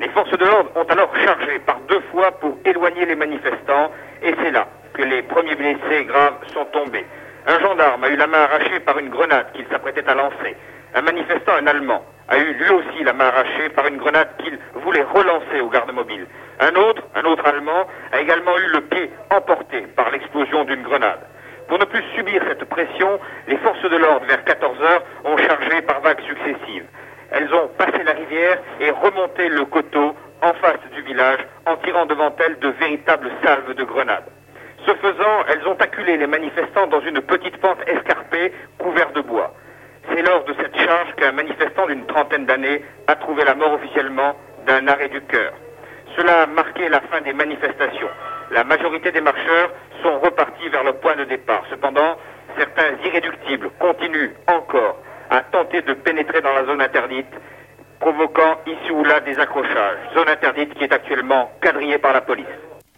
Les 0.00 0.08
forces 0.08 0.30
de 0.30 0.46
l'ordre 0.46 0.70
ont 0.76 0.84
alors 0.84 1.14
chargé 1.14 1.58
par 1.58 1.78
deux 1.80 2.00
fois 2.10 2.30
pour 2.32 2.56
éloigner 2.64 3.04
les 3.04 3.16
manifestants, 3.16 3.92
et 4.22 4.34
c'est 4.42 4.50
là 4.50 4.66
que 4.94 5.02
les 5.02 5.22
premiers 5.22 5.54
blessés 5.54 6.06
graves 6.06 6.38
sont 6.54 6.64
tombés. 6.72 7.04
Un 7.46 7.60
gendarme 7.60 8.02
a 8.04 8.08
eu 8.08 8.16
la 8.16 8.26
main 8.26 8.38
arrachée 8.38 8.80
par 8.80 8.98
une 8.98 9.10
grenade 9.10 9.52
qu'il 9.52 9.66
s'apprêtait 9.70 10.08
à 10.08 10.14
lancer. 10.14 10.56
Un 10.94 11.02
manifestant, 11.02 11.52
un 11.52 11.66
Allemand, 11.66 12.02
a 12.28 12.38
eu 12.38 12.54
lui 12.54 12.70
aussi 12.70 13.04
la 13.04 13.12
main 13.12 13.26
arrachée 13.26 13.68
par 13.76 13.86
une 13.88 13.98
grenade 13.98 14.30
qu'il 14.38 14.58
voulait 14.82 15.02
relancer 15.02 15.60
au 15.60 15.68
garde 15.68 15.92
mobile. 15.92 16.26
Un 16.60 16.74
autre, 16.76 17.02
un 17.14 17.24
autre 17.24 17.46
Allemand, 17.46 17.86
a 18.12 18.20
également 18.22 18.56
eu 18.56 18.68
le 18.72 18.80
pied 18.80 19.10
emporté 19.30 19.82
par 19.96 20.10
l'explosion 20.10 20.64
d'une 20.64 20.82
grenade. 20.82 21.20
Pour 21.68 21.78
ne 21.78 21.84
plus 21.84 22.02
subir 22.16 22.42
cette 22.48 22.64
pression, 22.64 23.20
les 23.48 23.58
forces 23.58 23.82
de 23.82 23.96
l'ordre, 23.96 24.24
vers 24.26 24.44
14 24.44 24.80
heures, 24.80 25.04
ont 25.24 25.36
chargé 25.36 25.82
par 25.82 26.00
vagues 26.00 26.22
successives. 26.26 26.86
Elles 27.32 27.52
ont 27.54 27.68
passé 27.78 28.02
la 28.04 28.12
rivière 28.12 28.58
et 28.80 28.90
remonté 28.90 29.48
le 29.48 29.64
coteau 29.64 30.14
en 30.42 30.52
face 30.54 30.80
du 30.92 31.02
village 31.02 31.40
en 31.66 31.76
tirant 31.76 32.06
devant 32.06 32.34
elles 32.44 32.58
de 32.58 32.68
véritables 32.68 33.30
salves 33.44 33.74
de 33.74 33.84
grenades. 33.84 34.28
Ce 34.86 34.94
faisant, 34.94 35.44
elles 35.48 35.66
ont 35.68 35.74
acculé 35.74 36.16
les 36.16 36.26
manifestants 36.26 36.86
dans 36.86 37.00
une 37.00 37.20
petite 37.20 37.58
pente 37.58 37.78
escarpée 37.86 38.52
couverte 38.78 39.14
de 39.14 39.20
bois. 39.20 39.54
C'est 40.08 40.22
lors 40.22 40.44
de 40.44 40.54
cette 40.54 40.76
charge 40.76 41.14
qu'un 41.16 41.32
manifestant 41.32 41.86
d'une 41.86 42.06
trentaine 42.06 42.46
d'années 42.46 42.82
a 43.06 43.14
trouvé 43.16 43.44
la 43.44 43.54
mort 43.54 43.74
officiellement 43.74 44.34
d'un 44.66 44.88
arrêt 44.88 45.08
du 45.08 45.20
cœur. 45.22 45.52
Cela 46.16 46.42
a 46.42 46.46
marqué 46.46 46.88
la 46.88 47.00
fin 47.02 47.20
des 47.20 47.32
manifestations. 47.32 48.08
La 48.50 48.64
majorité 48.64 49.12
des 49.12 49.20
marcheurs 49.20 49.70
sont 50.02 50.18
repartis 50.18 50.68
vers 50.70 50.82
le 50.82 50.94
point 50.94 51.14
de 51.14 51.24
départ. 51.24 51.62
Cependant, 51.70 52.16
certains 52.58 52.96
irréductibles 53.04 53.70
continuent 53.78 54.32
encore 54.48 54.96
à 55.30 55.40
tenter 55.42 55.82
de 55.82 55.94
pénétrer 55.94 56.42
dans 56.42 56.52
la 56.52 56.66
zone 56.66 56.82
interdite, 56.82 57.26
provoquant 58.00 58.58
ici 58.66 58.90
ou 58.92 59.04
là 59.04 59.20
des 59.20 59.38
accrochages. 59.38 59.98
Zone 60.14 60.28
interdite 60.28 60.74
qui 60.74 60.84
est 60.84 60.92
actuellement 60.92 61.50
quadrillée 61.62 61.98
par 61.98 62.12
la 62.12 62.20
police. 62.20 62.46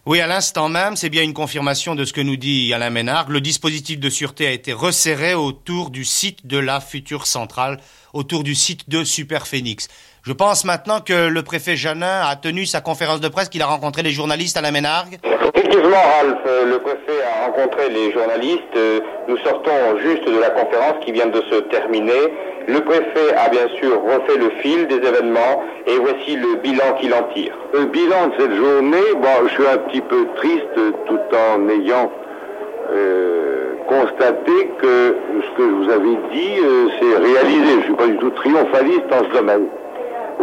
Oui, 0.05 0.20
à 0.20 0.26
l'instant 0.26 0.68
même, 0.68 0.97
c'est 0.97 1.11
bien 1.11 1.22
une 1.22 1.33
confirmation 1.33 1.95
de 1.95 2.05
ce 2.05 2.12
que 2.12 2.20
nous 2.20 2.37
dit 2.37 2.74
Alain 2.74 2.91
Ménard. 2.91 3.30
Le 3.30 3.41
dispositif 3.41 4.01
de 4.01 4.11
sûreté 4.11 4.49
a 4.49 4.51
été 4.51 4.72
resserré 4.72 5.35
autour 5.35 5.91
du 5.91 6.05
site 6.05 6.45
de 6.45 6.59
la 6.59 6.80
future 6.80 7.26
centrale, 7.26 7.78
autour 8.12 8.43
du 8.43 8.57
site 8.57 8.89
de 8.91 9.05
Super 9.05 9.47
Phoenix. 9.47 9.87
Je 10.25 10.33
pense 10.33 10.64
maintenant 10.64 11.01
que 11.01 11.29
le 11.29 11.43
préfet 11.43 11.75
Janin 11.75 12.23
a 12.25 12.37
tenu 12.37 12.64
sa 12.64 12.81
conférence 12.81 13.20
de 13.20 13.27
presse, 13.27 13.49
qu'il 13.49 13.61
a 13.61 13.66
rencontré 13.66 14.03
les 14.03 14.12
journalistes 14.12 14.57
à 14.57 14.61
la 14.61 14.70
Ménargue. 14.70 15.18
Effectivement, 15.25 15.97
Ralph, 15.97 16.39
euh, 16.47 16.64
le 16.70 16.79
préfet 16.79 17.18
a 17.27 17.47
rencontré 17.47 17.89
les 17.91 18.12
journalistes. 18.12 18.77
Euh, 18.77 19.01
Nous 19.27 19.37
sortons 19.39 19.99
juste 20.01 20.25
de 20.25 20.39
la 20.39 20.51
conférence 20.51 21.05
qui 21.05 21.11
vient 21.11 21.27
de 21.27 21.43
se 21.51 21.57
terminer. 21.70 22.33
Le 22.68 22.79
préfet 22.85 23.35
a 23.37 23.49
bien 23.49 23.66
sûr 23.81 24.01
refait 24.01 24.39
le 24.39 24.51
fil 24.61 24.87
des 24.87 25.05
événements 25.05 25.64
et 25.89 25.99
voici 25.99 26.37
le 26.37 26.55
bilan 26.62 26.95
qu'il 27.01 27.12
en 27.14 27.25
tire. 27.35 27.59
Le 27.75 27.87
bilan 27.87 28.29
de 28.29 28.35
cette 28.39 28.55
journée, 28.55 29.14
bon, 29.16 29.49
je 29.49 29.55
suis 29.55 29.66
un 29.66 29.79
petit 29.79 30.03
peu 30.03 30.29
triste 30.37 30.79
tout 31.07 31.18
en 31.37 31.68
ayant 31.68 32.12
euh, 32.93 33.75
constaté 33.89 34.70
que 34.81 35.16
ce 35.35 35.57
que 35.57 35.68
je 35.68 35.75
vous 35.85 35.91
avais 35.91 36.16
dit 36.33 36.55
euh, 36.62 36.89
s'est 37.01 37.18
réalisé. 37.18 37.70
Je 37.73 37.77
ne 37.79 37.83
suis 37.83 37.95
pas 37.95 38.07
du 38.07 38.18
tout 38.18 38.31
triomphaliste 38.31 39.09
dans 39.11 39.25
ce 39.25 39.37
domaine. 39.37 39.66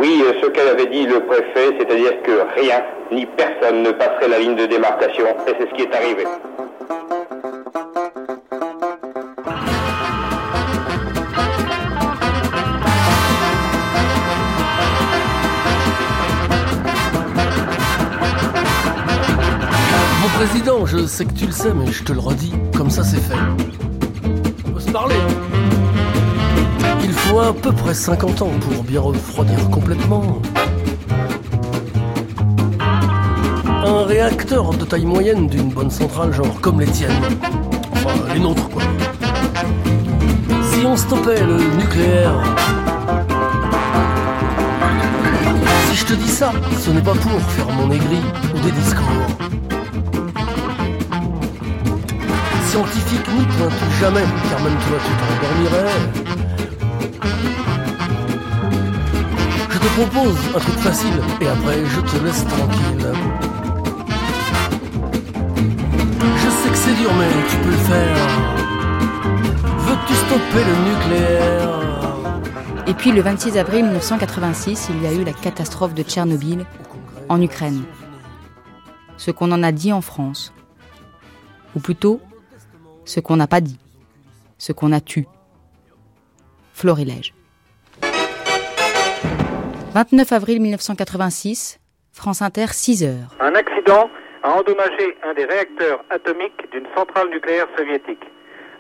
Oui, 0.01 0.23
euh, 0.25 0.31
ce 0.41 0.47
qu'elle 0.47 0.69
avait 0.69 0.85
dit 0.85 1.05
le 1.05 1.19
préfet, 1.19 1.75
c'est-à-dire 1.77 2.21
que 2.23 2.31
rien 2.57 2.81
ni 3.11 3.25
personne 3.25 3.83
ne 3.83 3.91
passerait 3.91 4.29
la 4.29 4.39
ligne 4.39 4.55
de 4.55 4.65
démarcation, 4.65 5.25
et 5.45 5.53
c'est 5.59 5.69
ce 5.69 5.75
qui 5.75 5.81
est 5.81 5.93
arrivé. 5.93 6.23
Mon 20.21 20.29
président, 20.37 20.85
je 20.85 21.05
sais 21.07 21.25
que 21.25 21.33
tu 21.33 21.45
le 21.45 21.51
sais, 21.51 21.73
mais 21.73 21.91
je 21.91 22.05
te 22.05 22.13
le 22.13 22.19
redis, 22.19 22.53
comme 22.73 22.89
ça 22.89 23.03
c'est 23.03 23.19
fait. 23.19 23.35
On 24.65 24.71
peut 24.71 24.79
se 24.79 24.91
parler. 24.91 25.15
Faut 27.29 27.39
à 27.39 27.53
peu 27.53 27.71
près 27.71 27.93
50 27.93 28.41
ans 28.41 28.51
pour 28.59 28.83
bien 28.83 29.01
refroidir 29.01 29.69
complètement. 29.69 30.41
Un 33.85 34.03
réacteur 34.05 34.71
de 34.71 34.83
taille 34.85 35.05
moyenne 35.05 35.47
d'une 35.47 35.69
bonne 35.69 35.91
centrale, 35.91 36.33
genre 36.33 36.59
comme 36.61 36.79
les 36.79 36.87
tiennes. 36.87 37.11
Enfin, 37.91 38.33
les 38.33 38.39
nôtres, 38.39 38.67
quoi. 38.69 38.81
Si 40.71 40.85
on 40.85 40.95
stoppait 40.95 41.43
le 41.43 41.57
nucléaire. 41.77 42.33
Si 45.89 45.97
je 45.97 46.05
te 46.05 46.13
dis 46.13 46.29
ça, 46.29 46.51
ce 46.79 46.89
n'est 46.89 47.01
pas 47.01 47.13
pour 47.13 47.39
faire 47.41 47.69
mon 47.69 47.91
aigri 47.91 48.21
ou 48.55 48.59
des 48.59 48.71
discours. 48.71 49.05
Scientifique 52.69 53.27
n'y 53.37 53.45
pointe 53.57 53.81
jamais, 53.99 54.25
car 54.49 54.59
même 54.63 54.77
toi 54.87 54.97
tu 55.05 55.11
t'endormirais. 55.19 56.28
Je 59.69 59.77
te 59.77 59.87
propose 59.99 60.37
un 60.55 60.59
truc 60.59 60.79
facile, 60.79 61.21
et 61.41 61.47
après 61.47 61.85
je 61.85 62.01
te 62.01 62.23
laisse 62.23 62.45
tranquille. 62.45 63.07
Je 66.37 66.49
sais 66.49 66.69
que 66.69 66.77
c'est 66.77 66.95
dur, 66.95 67.11
mais 67.17 67.29
tu 67.49 67.57
peux 67.57 67.71
le 67.71 67.77
faire. 67.77 68.17
Veux-tu 69.79 70.13
stopper 70.13 70.63
le 70.65 70.75
nucléaire? 70.89 71.69
Et 72.87 72.93
puis 72.93 73.11
le 73.11 73.21
26 73.21 73.57
avril 73.57 73.85
1986, 73.85 74.89
il 74.89 75.03
y 75.03 75.07
a 75.07 75.13
eu 75.13 75.23
la 75.23 75.33
catastrophe 75.33 75.93
de 75.93 76.03
Tchernobyl 76.03 76.65
en 77.29 77.41
Ukraine. 77.41 77.83
Ce 79.17 79.31
qu'on 79.31 79.51
en 79.51 79.61
a 79.63 79.71
dit 79.71 79.93
en 79.93 80.01
France. 80.01 80.53
Ou 81.75 81.79
plutôt, 81.79 82.19
ce 83.05 83.19
qu'on 83.19 83.35
n'a 83.35 83.47
pas 83.47 83.61
dit. 83.61 83.77
Ce 84.57 84.71
qu'on 84.71 84.91
a 84.91 85.01
tu. 85.01 85.27
Florilège. 86.79 87.33
29 89.93 90.31
avril 90.31 90.61
1986, 90.61 91.77
France 92.13 92.41
Inter, 92.41 92.67
6 92.71 93.03
heures. 93.03 93.35
Un 93.41 93.53
accident 93.53 94.09
a 94.43 94.49
endommagé 94.51 95.17
un 95.23 95.33
des 95.33 95.43
réacteurs 95.43 96.05
atomiques 96.09 96.71
d'une 96.71 96.87
centrale 96.95 97.29
nucléaire 97.31 97.67
soviétique. 97.77 98.23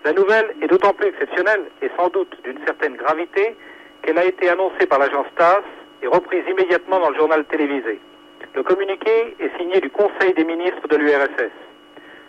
La 0.05 0.13
nouvelle 0.13 0.55
est 0.61 0.67
d'autant 0.67 0.93
plus 0.93 1.07
exceptionnelle 1.07 1.63
et 1.81 1.91
sans 1.97 2.07
doute 2.07 2.33
d'une 2.45 2.59
certaine 2.65 2.95
gravité 2.95 3.57
qu'elle 4.01 4.17
a 4.17 4.23
été 4.23 4.47
annoncée 4.47 4.85
par 4.87 4.99
l'agence 4.99 5.27
TASS 5.37 5.65
et 6.01 6.07
reprise 6.07 6.43
immédiatement 6.49 7.01
dans 7.01 7.09
le 7.09 7.17
journal 7.17 7.43
télévisé. 7.45 7.99
Le 8.55 8.63
communiqué 8.63 9.35
est 9.41 9.51
signé 9.59 9.81
du 9.81 9.89
Conseil 9.89 10.33
des 10.37 10.45
ministres 10.45 10.87
de 10.87 10.95
l'URSS. 10.95 11.51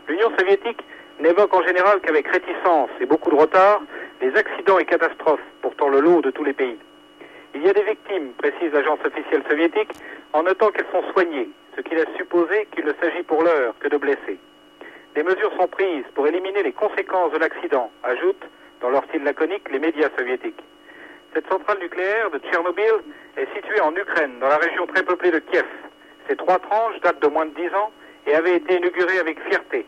L'Union 0.09 0.31
soviétique 0.37 0.83
n'évoque 1.21 1.55
en 1.55 1.63
général 1.63 2.01
qu'avec 2.01 2.27
réticence 2.27 2.91
et 3.01 3.07
beaucoup 3.07 3.31
de 3.31 3.37
retard 3.37 3.81
les 4.21 4.37
accidents 4.37 4.79
et 4.79 4.85
catastrophes, 4.85 5.41
pourtant 5.63 5.89
le 5.89 6.01
lot 6.01 6.21
de 6.21 6.31
tous 6.31 6.45
les 6.45 6.53
pays. 6.53 6.79
Il 7.55 7.63
y 7.63 7.69
a 7.69 7.73
des 7.73 7.83
victimes, 7.83 8.33
précise 8.39 8.73
l'agence 8.73 9.01
officielle 9.05 9.43
soviétique, 9.49 9.93
en 10.33 10.43
notant 10.43 10.71
qu'elles 10.71 10.91
sont 10.93 11.03
soignées, 11.13 11.49
ce 11.77 11.81
qui 11.81 11.95
laisse 11.95 12.15
supposer 12.17 12.69
qu'il 12.73 12.85
ne 12.85 12.93
s'agit 13.01 13.23
pour 13.23 13.43
l'heure 13.43 13.75
que 13.81 13.89
de 13.89 13.97
blessés. 13.97 14.39
Des 15.15 15.23
mesures 15.23 15.53
sont 15.59 15.67
prises 15.67 16.05
pour 16.15 16.27
éliminer 16.27 16.63
les 16.63 16.73
conséquences 16.73 17.33
de 17.33 17.39
l'accident, 17.39 17.91
ajoutent, 18.05 18.47
dans 18.81 18.91
leur 18.91 19.05
style 19.05 19.25
laconique, 19.25 19.69
les 19.71 19.79
médias 19.79 20.09
soviétiques. 20.17 20.63
Cette 21.35 21.49
centrale 21.49 21.79
nucléaire 21.81 22.31
de 22.31 22.39
Tchernobyl 22.39 23.03
est 23.37 23.49
située 23.55 23.81
en 23.81 23.95
Ukraine, 23.95 24.39
dans 24.41 24.49
la 24.49 24.57
région 24.57 24.87
très 24.87 25.03
peuplée 25.03 25.31
de 25.31 25.39
Kiev. 25.39 25.67
Ces 26.29 26.37
trois 26.37 26.59
tranches 26.59 27.01
datent 27.01 27.23
de 27.23 27.29
moins 27.29 27.47
de 27.47 27.55
10 27.55 27.75
ans 27.75 27.91
et 28.27 28.35
avaient 28.35 28.57
été 28.57 28.77
inaugurées 28.77 29.19
avec 29.19 29.41
fierté. 29.49 29.87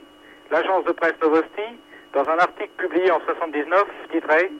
L'agence 0.50 0.84
de 0.84 0.92
presse 0.92 1.14
Novosti, 1.22 1.78
dans 2.14 2.28
un 2.28 2.38
article 2.38 2.70
publié 2.76 3.10
en 3.10 3.20
79, 3.20 3.84
titrait 4.12 4.50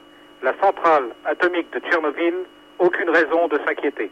La 0.43 0.55
centrale 0.61 1.11
atomique 1.25 1.73
de 1.73 1.81
Tchernobyl, 1.81 2.35
aucune 2.79 3.11
raison 3.11 3.47
de 3.49 3.59
s'inquiéter. 3.67 4.11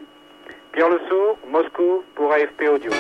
Pierre 0.73 0.89
Le 0.89 1.01
Sourd, 1.09 1.39
Moscou, 1.51 2.05
pour 2.15 2.33
AFP 2.33 2.69
Audio. 2.73 2.91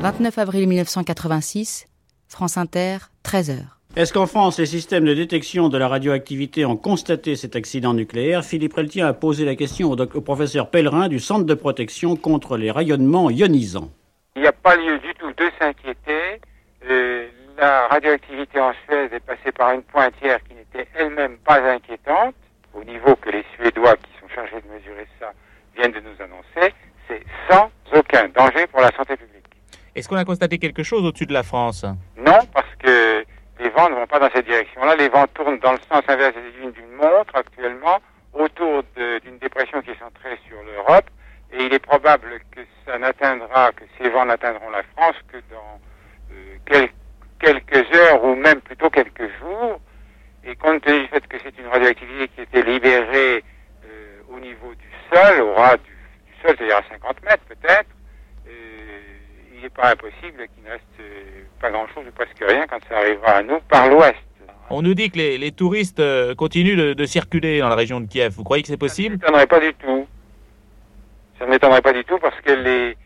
29 0.00 0.38
avril 0.38 0.68
1986, 0.68 1.86
France 2.28 2.56
Inter, 2.56 2.98
13 3.24 3.50
heures. 3.50 3.78
Est-ce 3.96 4.12
qu'en 4.12 4.26
France, 4.26 4.58
les 4.58 4.66
systèmes 4.66 5.04
de 5.04 5.14
détection 5.14 5.68
de 5.68 5.76
la 5.76 5.88
radioactivité 5.88 6.64
ont 6.64 6.76
constaté 6.76 7.34
cet 7.34 7.56
accident 7.56 7.94
nucléaire? 7.94 8.44
Philippe 8.44 8.74
Reltien 8.74 9.06
a 9.06 9.12
posé 9.12 9.44
la 9.44 9.56
question 9.56 9.90
au, 9.90 10.00
au, 10.00 10.20
professeur 10.20 10.70
Pellerin 10.70 11.08
du 11.08 11.18
Centre 11.18 11.44
de 11.44 11.54
protection 11.54 12.14
contre 12.14 12.56
les 12.56 12.70
rayonnements 12.70 13.28
ionisants. 13.28 13.90
Il 14.36 14.42
n'y 14.42 14.48
a 14.48 14.52
pas 14.52 14.76
lieu 14.76 14.98
du 14.98 15.12
tout 15.14 15.32
de 15.32 15.50
s'inquiéter. 15.58 16.40
Euh, 16.88 17.26
la 17.58 17.88
radioactivité 17.88 18.60
en 18.60 18.72
Suède 18.84 19.12
est 19.12 19.20
passée 19.20 19.52
par 19.52 19.72
une 19.72 19.82
pointière 19.82 20.38
qui 20.44 20.54
n'était 20.54 20.88
elle-même 20.94 21.36
pas 21.38 21.60
inquiétante, 21.60 22.34
au 22.74 22.84
niveau 22.84 23.16
que 23.16 23.30
les 23.30 23.44
Suédois 23.54 23.96
qui 23.96 24.10
sont 24.20 24.28
chargés 24.34 24.60
de 24.60 24.72
mesurer 24.72 25.06
ça 25.18 25.32
viennent 25.76 25.92
de 25.92 26.00
nous 26.00 26.22
annoncer. 26.22 26.74
C'est 27.08 27.22
sans 27.50 27.70
aucun 27.92 28.28
danger 28.28 28.66
pour 28.66 28.80
la 28.80 28.90
santé 28.92 29.16
publique. 29.16 29.44
Est-ce 29.94 30.08
qu'on 30.08 30.16
a 30.16 30.24
constaté 30.24 30.58
quelque 30.58 30.82
chose 30.82 31.04
au-dessus 31.04 31.26
de 31.26 31.32
la 31.32 31.42
France? 31.42 31.84
Non, 32.16 32.38
parce 32.52 32.74
que 32.78 33.24
les 33.58 33.68
vents 33.70 33.88
ne 33.90 33.94
vont 33.94 34.06
pas 34.06 34.20
dans 34.20 34.30
cette 34.32 34.46
direction-là. 34.46 34.94
Les 34.96 35.08
vents 35.08 35.26
tournent 35.34 35.58
dans 35.58 35.72
le 35.72 35.78
sens 35.90 36.02
inverse 36.06 36.34
d'une 36.62 36.92
montre 36.92 37.34
actuellement 37.34 37.98
autour 38.32 38.84
d'une 38.96 39.38
dépression 39.38 39.82
qui 39.82 39.90
est 39.90 39.98
centrée 39.98 40.38
sur 40.46 40.62
l'Europe. 40.62 41.06
Et 41.52 41.64
il 41.64 41.72
est 41.72 41.78
probable 41.78 42.40
que 42.52 42.60
ça 42.86 42.98
n'atteindra, 42.98 43.72
que 43.72 43.84
ces 43.98 44.10
vents 44.10 44.26
n'atteindront 44.26 44.70
la 44.70 44.82
France 44.94 45.16
que 45.32 45.38
dans 45.50 45.80
euh, 46.30 46.56
quel, 46.66 46.90
quelques 47.40 47.96
heures 47.96 48.22
ou 48.22 48.34
même 48.34 48.60
plutôt 48.60 48.90
quelques 48.90 49.30
jours. 49.40 49.80
Et 50.44 50.54
compte 50.56 50.82
tenu 50.82 51.00
du 51.00 51.08
fait 51.08 51.26
que 51.26 51.36
c'est 51.42 51.58
une 51.58 51.66
radioactivité 51.66 52.28
qui 52.28 52.40
était 52.42 52.62
libérée 52.62 53.44
euh, 53.84 54.20
au 54.30 54.38
niveau 54.38 54.74
du 54.74 54.88
sol, 55.12 55.40
au 55.40 55.54
ras 55.54 55.76
du, 55.76 55.82
du 55.82 56.32
sol, 56.42 56.54
c'est-à-dire 56.56 56.76
à 56.76 56.82
50 56.90 57.22
mètres 57.24 57.44
peut-être, 57.48 57.90
euh, 58.46 59.00
il 59.54 59.62
n'est 59.62 59.70
pas 59.70 59.90
impossible 59.90 60.46
qu'il 60.54 60.64
ne 60.64 60.70
reste 60.70 60.84
pas 61.60 61.70
grand-chose 61.70 62.06
ou 62.06 62.12
presque 62.12 62.42
rien 62.46 62.66
quand 62.66 62.78
ça 62.88 62.98
arrivera 62.98 63.32
à 63.32 63.42
nous 63.42 63.60
par 63.68 63.88
l'ouest. 63.88 64.16
On 64.70 64.77
nous 64.88 64.94
dit 64.94 65.10
que 65.10 65.18
les, 65.18 65.36
les 65.36 65.52
touristes 65.52 66.00
euh, 66.00 66.34
continuent 66.34 66.94
de, 66.94 67.04
circuler 67.04 67.60
dans 67.60 67.68
la 67.68 67.74
région 67.74 68.00
de 68.00 68.06
Kiev. 68.06 68.32
Vous 68.32 68.42
croyez 68.42 68.62
que 68.62 68.68
c'est 68.68 68.78
possible? 68.78 69.18
Ça 69.20 69.30
ne 69.30 69.36
m'étonnerait 69.36 69.46
pas 69.46 69.60
du 69.60 69.74
tout. 69.74 70.06
Ça 71.38 71.44
ne 71.44 71.50
m'étonnerait 71.50 71.82
pas 71.82 71.92
du 71.92 72.04
tout 72.04 72.18
parce 72.18 72.40
que 72.40 72.52
les, 72.52 72.96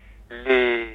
les 0.47 0.87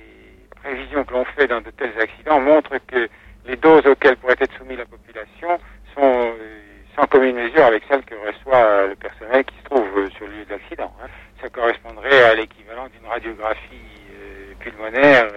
prévisions 0.55 1.03
que 1.03 1.13
l'on 1.13 1.25
fait 1.25 1.47
dans 1.47 1.59
de 1.59 1.69
tels 1.71 1.93
accidents 1.99 2.39
montrent 2.39 2.77
que 2.87 3.09
les 3.45 3.57
doses 3.57 3.85
auxquelles 3.85 4.15
pourrait 4.15 4.37
être 4.39 4.57
soumise 4.57 4.77
la 4.77 4.85
population 4.85 5.59
sont 5.93 6.03
euh, 6.03 6.33
sans 6.95 7.05
commune 7.07 7.35
mesure 7.35 7.65
avec 7.65 7.83
celles 7.89 8.03
que 8.03 8.15
reçoit 8.15 8.87
le 8.87 8.95
personnel 8.95 9.43
qui 9.43 9.55
se 9.57 9.63
trouve 9.65 9.87
euh, 9.97 10.09
sur 10.11 10.25
le 10.25 10.37
lieu 10.37 10.45
de 10.45 10.51
l'accident. 10.51 10.93
Hein. 11.03 11.07
Ça 11.41 11.49
correspondrait 11.49 12.23
à 12.23 12.33
l'équivalent 12.33 12.87
d'une 12.87 13.09
radiographie 13.09 13.75
pulmonaire 14.59 15.27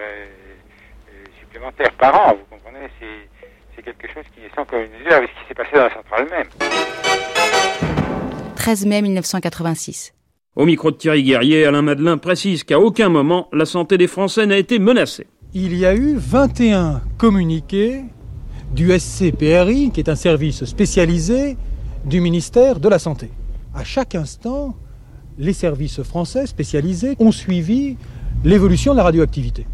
supplémentaire 1.39 1.91
par 1.91 2.15
an. 2.15 2.33
Vous 2.33 2.55
comprenez? 2.55 2.89
Quelque 3.81 4.07
chose 4.13 4.23
qui 4.35 4.41
est 4.41 4.55
sans 4.55 4.61
avec 4.61 5.29
ce 5.29 5.41
qui 5.41 5.47
s'est 5.47 5.53
passé 5.53 5.69
dans 5.73 5.83
la 5.83 5.93
centrale 5.93 6.27
même. 6.29 6.47
13 8.55 8.85
mai 8.85 9.01
1986. 9.01 10.13
Au 10.55 10.65
micro 10.65 10.91
de 10.91 10.97
Thierry 10.97 11.23
Guerrier, 11.23 11.65
Alain 11.65 11.81
Madelin 11.81 12.17
précise 12.17 12.63
qu'à 12.63 12.79
aucun 12.79 13.09
moment 13.09 13.47
la 13.53 13.65
santé 13.65 13.97
des 13.97 14.07
Français 14.07 14.45
n'a 14.45 14.57
été 14.57 14.79
menacée. 14.79 15.27
Il 15.53 15.77
y 15.77 15.85
a 15.85 15.95
eu 15.95 16.15
21 16.17 17.01
communiqués 17.17 18.03
du 18.73 18.97
SCPRI, 18.97 19.91
qui 19.93 19.99
est 19.99 20.09
un 20.09 20.15
service 20.15 20.65
spécialisé 20.65 21.57
du 22.05 22.21
ministère 22.21 22.79
de 22.79 22.89
la 22.89 22.99
Santé. 22.99 23.29
À 23.73 23.83
chaque 23.83 24.15
instant, 24.15 24.75
les 25.37 25.53
services 25.53 26.03
français 26.03 26.45
spécialisés 26.45 27.15
ont 27.19 27.31
suivi 27.31 27.97
l'évolution 28.43 28.93
de 28.93 28.97
la 28.97 29.03
radioactivité. 29.03 29.65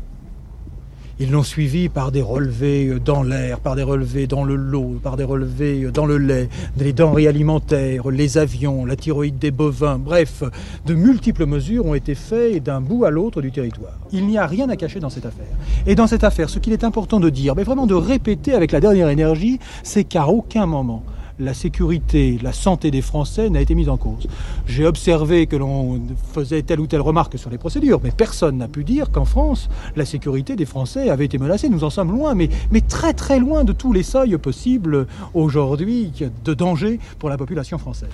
Ils 1.20 1.32
l'ont 1.32 1.42
suivi 1.42 1.90
par 1.90 2.12
des 2.12 2.22
relevés 2.22 3.00
dans 3.04 3.24
l'air, 3.24 3.60
par 3.60 3.76
des 3.76 3.82
relevés 3.82 4.28
dans 4.28 4.44
le 4.44 4.56
lot, 4.56 5.00
par 5.02 5.18
des 5.18 5.24
relevés 5.24 5.90
dans 5.92 6.06
le 6.06 6.20
lait, 6.20 6.48
les 6.78 6.94
denrées 6.94 7.28
alimentaires, 7.28 8.10
les 8.10 8.38
avions, 8.38 8.86
la 8.86 8.96
thyroïde 8.96 9.40
des 9.40 9.50
bovins, 9.50 9.98
bref, 9.98 10.44
de 10.86 10.94
multiples 10.94 11.48
mesures 11.48 11.88
ont 11.88 11.96
été 11.96 12.14
faites 12.14 12.62
d'un 12.62 12.82
bout 12.82 13.04
à 13.04 13.10
l'autre 13.10 13.42
du 13.42 13.52
territoire. 13.52 13.98
Il 14.12 14.28
n'y 14.28 14.38
a 14.38 14.46
rien 14.46 14.70
à 14.70 14.76
cacher 14.76 15.00
dans 15.00 15.10
cette 15.10 15.26
affaire. 15.26 15.48
Et 15.88 15.96
dans 15.96 16.06
cette 16.06 16.24
affaire, 16.24 16.52
ce 16.52 16.60
qu'il 16.60 16.74
est 16.74 16.84
important 16.84 17.20
de 17.20 17.32
dire, 17.32 17.56
mais 17.56 17.64
vraiment 17.64 17.88
de 17.88 17.96
répéter 17.96 18.54
avec 18.54 18.72
la 18.72 18.80
dernière 18.80 19.10
énergie, 19.10 19.60
c'est 19.82 20.04
qu'à 20.04 20.28
aucun 20.28 20.68
moment, 20.68 21.04
la 21.40 21.54
sécurité, 21.54 22.40
la 22.42 22.54
santé 22.54 22.92
des 22.92 23.02
Français 23.02 23.50
n'a 23.50 23.62
été 23.62 23.76
mise 23.76 23.90
en 23.90 23.98
cause. 23.98 24.28
J'ai 24.66 24.86
observé 24.86 25.48
que 25.48 25.56
l'on 25.56 26.02
faisait 26.34 26.62
telle 26.64 26.80
ou 26.80 26.88
telle 26.88 27.02
remarque 27.02 27.38
sur 27.38 27.50
les 27.50 27.58
procédures, 27.58 28.00
mais 28.04 28.12
personne 28.12 28.58
n'a 28.58 28.68
pu 28.68 28.84
dire 28.84 29.12
qu'en 29.12 29.26
France, 29.26 29.70
la 29.96 30.06
sécurité 30.06 30.56
des 30.56 30.66
Français 30.66 31.10
avait 31.10 31.26
été 31.26 31.38
menacée. 31.38 31.70
Nous 31.70 31.84
en 31.84 31.90
sommes 31.90 32.12
loin, 32.12 32.36
mais, 32.36 32.50
très 32.88 33.14
très 33.14 33.40
loin 33.40 33.64
de 33.64 33.74
tous 33.74 33.94
les 33.94 34.04
seuils 34.04 34.38
possibles 34.38 35.08
aujourd'hui 35.34 36.12
de 36.44 36.54
danger 36.54 37.00
pour 37.20 37.30
la 37.30 37.38
population 37.38 37.78
française. 37.78 38.10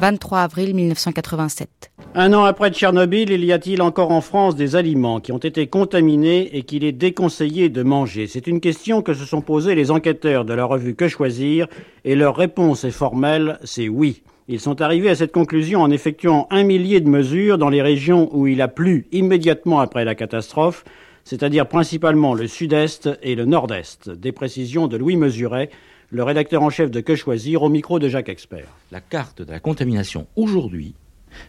23 0.00 0.38
avril 0.38 0.74
1987. 0.74 1.90
Un 2.14 2.32
an 2.32 2.44
après 2.44 2.70
Tchernobyl, 2.70 3.30
il 3.30 3.44
y 3.44 3.52
a-t-il 3.52 3.82
encore 3.82 4.10
en 4.10 4.22
France 4.22 4.56
des 4.56 4.76
aliments 4.76 5.20
qui 5.20 5.30
ont 5.30 5.38
été 5.38 5.66
contaminés 5.66 6.56
et 6.56 6.62
qu'il 6.62 6.82
est 6.82 6.92
déconseillé 6.92 7.68
de 7.68 7.82
manger? 7.82 8.26
C'est 8.26 8.46
une 8.46 8.60
question 8.60 9.02
que 9.02 9.12
se 9.12 9.26
sont 9.26 9.42
posées 9.42 9.74
les 9.74 9.90
enquêteurs 9.90 10.46
de 10.46 10.54
la 10.54 10.64
revue 10.64 10.94
Que 10.94 11.06
choisir 11.06 11.68
et 12.04 12.16
leur 12.16 12.34
réponse 12.34 12.84
est 12.84 12.90
formelle, 12.90 13.58
c'est 13.62 13.88
oui. 13.88 14.22
Ils 14.48 14.58
sont 14.58 14.80
arrivés 14.80 15.10
à 15.10 15.14
cette 15.14 15.32
conclusion 15.32 15.82
en 15.82 15.90
effectuant 15.90 16.46
un 16.50 16.64
millier 16.64 17.00
de 17.00 17.10
mesures 17.10 17.58
dans 17.58 17.68
les 17.68 17.82
régions 17.82 18.30
où 18.32 18.46
il 18.46 18.62
a 18.62 18.68
plu 18.68 19.06
immédiatement 19.12 19.80
après 19.80 20.06
la 20.06 20.14
catastrophe, 20.14 20.84
c'est-à-dire 21.24 21.68
principalement 21.68 22.32
le 22.32 22.46
sud-est 22.46 23.10
et 23.22 23.34
le 23.34 23.44
nord-est. 23.44 24.08
Des 24.08 24.32
précisions 24.32 24.88
de 24.88 24.96
Louis 24.96 25.16
Mesuret, 25.16 25.68
le 26.10 26.22
rédacteur 26.22 26.62
en 26.62 26.70
chef 26.70 26.90
de 26.90 27.00
Que 27.00 27.14
choisir 27.14 27.62
au 27.62 27.68
micro 27.68 27.98
de 27.98 28.08
Jacques 28.08 28.30
Expert. 28.30 28.68
La 28.90 29.02
carte 29.02 29.42
de 29.42 29.52
la 29.52 29.60
contamination 29.60 30.26
aujourd'hui 30.36 30.94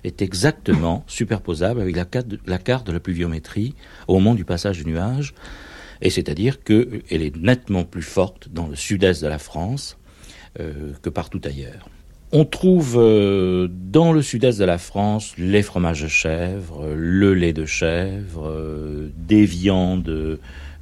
est 0.03 0.21
exactement 0.21 1.03
superposable 1.07 1.81
avec 1.81 1.95
la 1.95 2.05
carte, 2.05 2.27
de, 2.27 2.39
la 2.45 2.57
carte 2.57 2.87
de 2.87 2.91
la 2.91 2.99
pluviométrie 2.99 3.75
au 4.07 4.15
moment 4.15 4.35
du 4.35 4.45
passage 4.45 4.83
du 4.83 4.85
nuage, 4.89 5.33
et 6.01 6.09
c'est-à-dire 6.09 6.63
qu'elle 6.63 7.01
est 7.09 7.35
nettement 7.35 7.83
plus 7.83 8.01
forte 8.01 8.49
dans 8.49 8.67
le 8.67 8.75
sud-est 8.75 9.21
de 9.21 9.27
la 9.27 9.39
France 9.39 9.97
euh, 10.59 10.93
que 11.01 11.09
partout 11.09 11.41
ailleurs. 11.43 11.89
On 12.31 12.45
trouve 12.45 12.97
euh, 12.99 13.67
dans 13.71 14.13
le 14.13 14.21
sud-est 14.21 14.59
de 14.59 14.65
la 14.65 14.77
France 14.77 15.33
les 15.39 15.63
fromages 15.63 16.03
de 16.03 16.07
chèvre, 16.07 16.87
le 16.95 17.33
lait 17.33 17.53
de 17.53 17.65
chèvre, 17.65 18.47
euh, 18.47 19.09
des 19.17 19.45
viandes, 19.45 20.39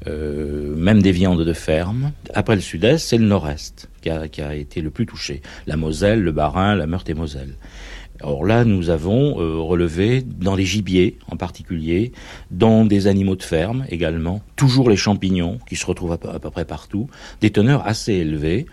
euh, 0.07 0.75
même 0.75 1.01
des 1.01 1.13
viandes 1.13 1.43
de 1.43 1.53
ferme. 1.53 2.11
Après 2.33 2.55
le 2.55 2.61
sud-est, 2.61 2.97
c'est 2.97 3.17
le 3.17 3.25
nord-est 3.25 3.89
qui 4.01 4.09
a, 4.09 4.27
qui 4.27 4.41
a, 4.41 4.55
été 4.55 4.81
le 4.81 4.89
plus 4.89 5.05
touché. 5.05 5.41
La 5.67 5.77
Moselle, 5.77 6.21
le 6.21 6.33
Bas-Rhin, 6.33 6.75
la 6.75 6.85
Meurthe-et-Moselle. 6.85 7.55
Or 8.21 8.45
là, 8.45 8.65
nous 8.65 8.89
avons 8.89 9.39
euh, 9.39 9.59
relevé 9.59 10.21
dans 10.21 10.55
les 10.55 10.65
gibiers 10.65 11.17
en 11.29 11.37
particulier, 11.37 12.11
dans 12.51 12.85
des 12.85 13.07
animaux 13.07 13.35
de 13.35 13.43
ferme 13.43 13.85
également, 13.89 14.41
toujours 14.55 14.89
les 14.89 14.95
champignons 14.95 15.59
qui 15.67 15.75
se 15.75 15.85
retrouvent 15.85 16.13
à 16.13 16.17
peu, 16.17 16.49
près 16.49 16.65
partout, 16.65 17.07
des 17.41 17.51
teneurs 17.51 17.85
assez 17.85 18.13
élevées. 18.13 18.65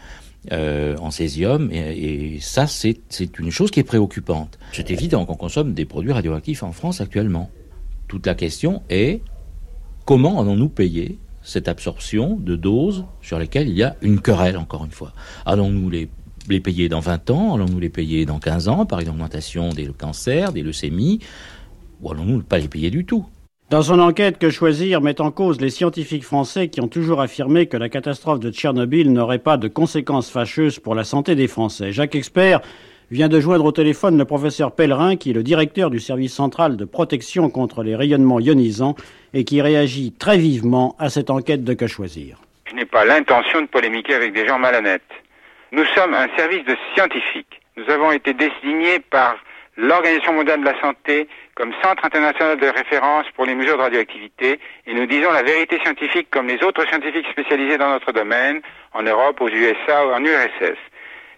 Euh, 0.52 0.94
en 0.98 1.10
césium, 1.10 1.70
et, 1.72 2.34
et 2.34 2.38
ça, 2.38 2.66
c'est 2.66 3.38
une 3.38 3.50
chose 3.50 3.70
qui 3.70 3.80
est 3.80 3.84
préoccupante. 3.84 4.58
C'est 4.72 4.90
évident 4.90 5.24
qu'on 5.24 5.36
consomme 5.36 5.72
des 5.72 5.86
produits 5.86 6.12
radioactifs 6.12 6.62
en 6.62 6.72
France 6.72 7.00
actuellement. 7.00 7.50
Toute 8.08 8.26
la 8.26 8.34
question 8.34 8.82
est 8.90 9.22
comment 10.04 10.42
allons-nous 10.42 10.68
payer 10.68 11.18
cette 11.42 11.66
absorption 11.66 12.36
de 12.36 12.56
doses 12.56 13.06
sur 13.22 13.38
lesquelles 13.38 13.70
il 13.70 13.74
y 13.74 13.82
a 13.82 13.96
une 14.02 14.20
querelle, 14.20 14.58
encore 14.58 14.84
une 14.84 14.90
fois? 14.90 15.14
Allons-nous 15.46 15.88
les 15.88 16.10
les 16.48 16.60
payer 16.60 16.88
dans 16.88 17.00
20 17.00 17.30
ans 17.30 17.54
Allons-nous 17.54 17.80
les 17.80 17.88
payer 17.88 18.26
dans 18.26 18.38
15 18.38 18.68
ans 18.68 18.86
par 18.86 19.00
une 19.00 19.08
augmentation 19.08 19.70
des 19.70 19.88
cancers, 19.96 20.52
des 20.52 20.62
leucémies 20.62 21.20
Ou 22.00 22.10
allons-nous 22.10 22.42
pas 22.42 22.58
les 22.58 22.68
payer 22.68 22.90
du 22.90 23.04
tout? 23.04 23.26
Dans 23.70 23.82
son 23.82 23.98
enquête, 23.98 24.38
Que 24.38 24.50
choisir 24.50 25.00
met 25.00 25.20
en 25.20 25.30
cause 25.30 25.60
les 25.60 25.70
scientifiques 25.70 26.24
français 26.24 26.68
qui 26.68 26.80
ont 26.80 26.88
toujours 26.88 27.20
affirmé 27.20 27.66
que 27.66 27.76
la 27.76 27.88
catastrophe 27.88 28.40
de 28.40 28.50
Tchernobyl 28.50 29.10
n'aurait 29.12 29.38
pas 29.38 29.56
de 29.56 29.68
conséquences 29.68 30.30
fâcheuses 30.30 30.78
pour 30.78 30.94
la 30.94 31.04
santé 31.04 31.34
des 31.34 31.48
Français. 31.48 31.90
Jacques 31.90 32.14
Expert 32.14 32.60
vient 33.10 33.28
de 33.28 33.40
joindre 33.40 33.64
au 33.64 33.72
téléphone 33.72 34.18
le 34.18 34.24
professeur 34.26 34.72
Pellerin, 34.72 35.16
qui 35.16 35.30
est 35.30 35.34
le 35.34 35.42
directeur 35.42 35.88
du 35.90 35.98
service 35.98 36.34
central 36.34 36.76
de 36.76 36.84
protection 36.84 37.48
contre 37.48 37.82
les 37.82 37.96
rayonnements 37.96 38.40
ionisants 38.40 38.96
et 39.32 39.44
qui 39.44 39.62
réagit 39.62 40.12
très 40.12 40.36
vivement 40.38 40.94
à 40.98 41.08
cette 41.08 41.30
enquête 41.30 41.64
de 41.64 41.72
Que 41.74 41.86
choisir. 41.86 42.38
Je 42.66 42.74
n'ai 42.76 42.84
pas 42.84 43.04
l'intention 43.04 43.62
de 43.62 43.66
polémiquer 43.66 44.14
avec 44.14 44.34
des 44.34 44.46
gens 44.46 44.58
malhonnêtes. 44.58 45.02
Nous 45.74 45.84
sommes 45.86 46.14
un 46.14 46.28
service 46.36 46.64
de 46.66 46.76
scientifiques. 46.94 47.60
Nous 47.76 47.90
avons 47.90 48.12
été 48.12 48.32
désignés 48.32 49.00
par 49.10 49.34
l'Organisation 49.76 50.32
mondiale 50.32 50.60
de 50.60 50.66
la 50.66 50.80
santé 50.80 51.26
comme 51.56 51.72
centre 51.82 52.04
international 52.04 52.60
de 52.60 52.68
référence 52.68 53.26
pour 53.34 53.44
les 53.44 53.56
mesures 53.56 53.76
de 53.76 53.82
radioactivité 53.82 54.60
et 54.86 54.94
nous 54.94 55.06
disons 55.06 55.32
la 55.32 55.42
vérité 55.42 55.80
scientifique 55.80 56.28
comme 56.30 56.46
les 56.46 56.62
autres 56.62 56.86
scientifiques 56.86 57.26
spécialisés 57.28 57.76
dans 57.76 57.90
notre 57.90 58.12
domaine, 58.12 58.62
en 58.92 59.02
Europe, 59.02 59.40
aux 59.40 59.48
USA 59.48 60.06
ou 60.06 60.12
en 60.12 60.24
URSS. 60.24 60.78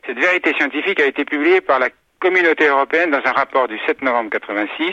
Cette 0.07 0.18
vérité 0.18 0.53
scientifique 0.59 1.01
a 1.01 1.07
été 1.07 1.24
publiée 1.24 1.62
par 1.62 1.78
la 1.78 1.89
communauté 2.20 2.66
européenne 2.66 3.12
dans 3.12 3.22
un 3.24 3.32
rapport 3.32 3.68
du 3.68 3.78
7 3.87 4.03
novembre 4.03 4.28
86 4.28 4.93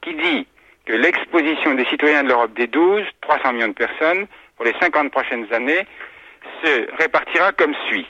qui 0.00 0.14
dit 0.14 0.46
que 0.84 0.92
l'exposition 0.92 1.74
des 1.74 1.86
citoyens 1.86 2.22
de 2.22 2.28
l'Europe 2.28 2.54
des 2.54 2.68
12, 2.68 3.02
300 3.22 3.52
millions 3.52 3.66
de 3.66 3.72
personnes, 3.72 4.28
pour 4.54 4.64
les 4.64 4.74
50 4.80 5.10
prochaines 5.10 5.52
années, 5.52 5.84
se 6.62 6.86
répartira 7.02 7.50
comme 7.50 7.74
suit. 7.88 8.06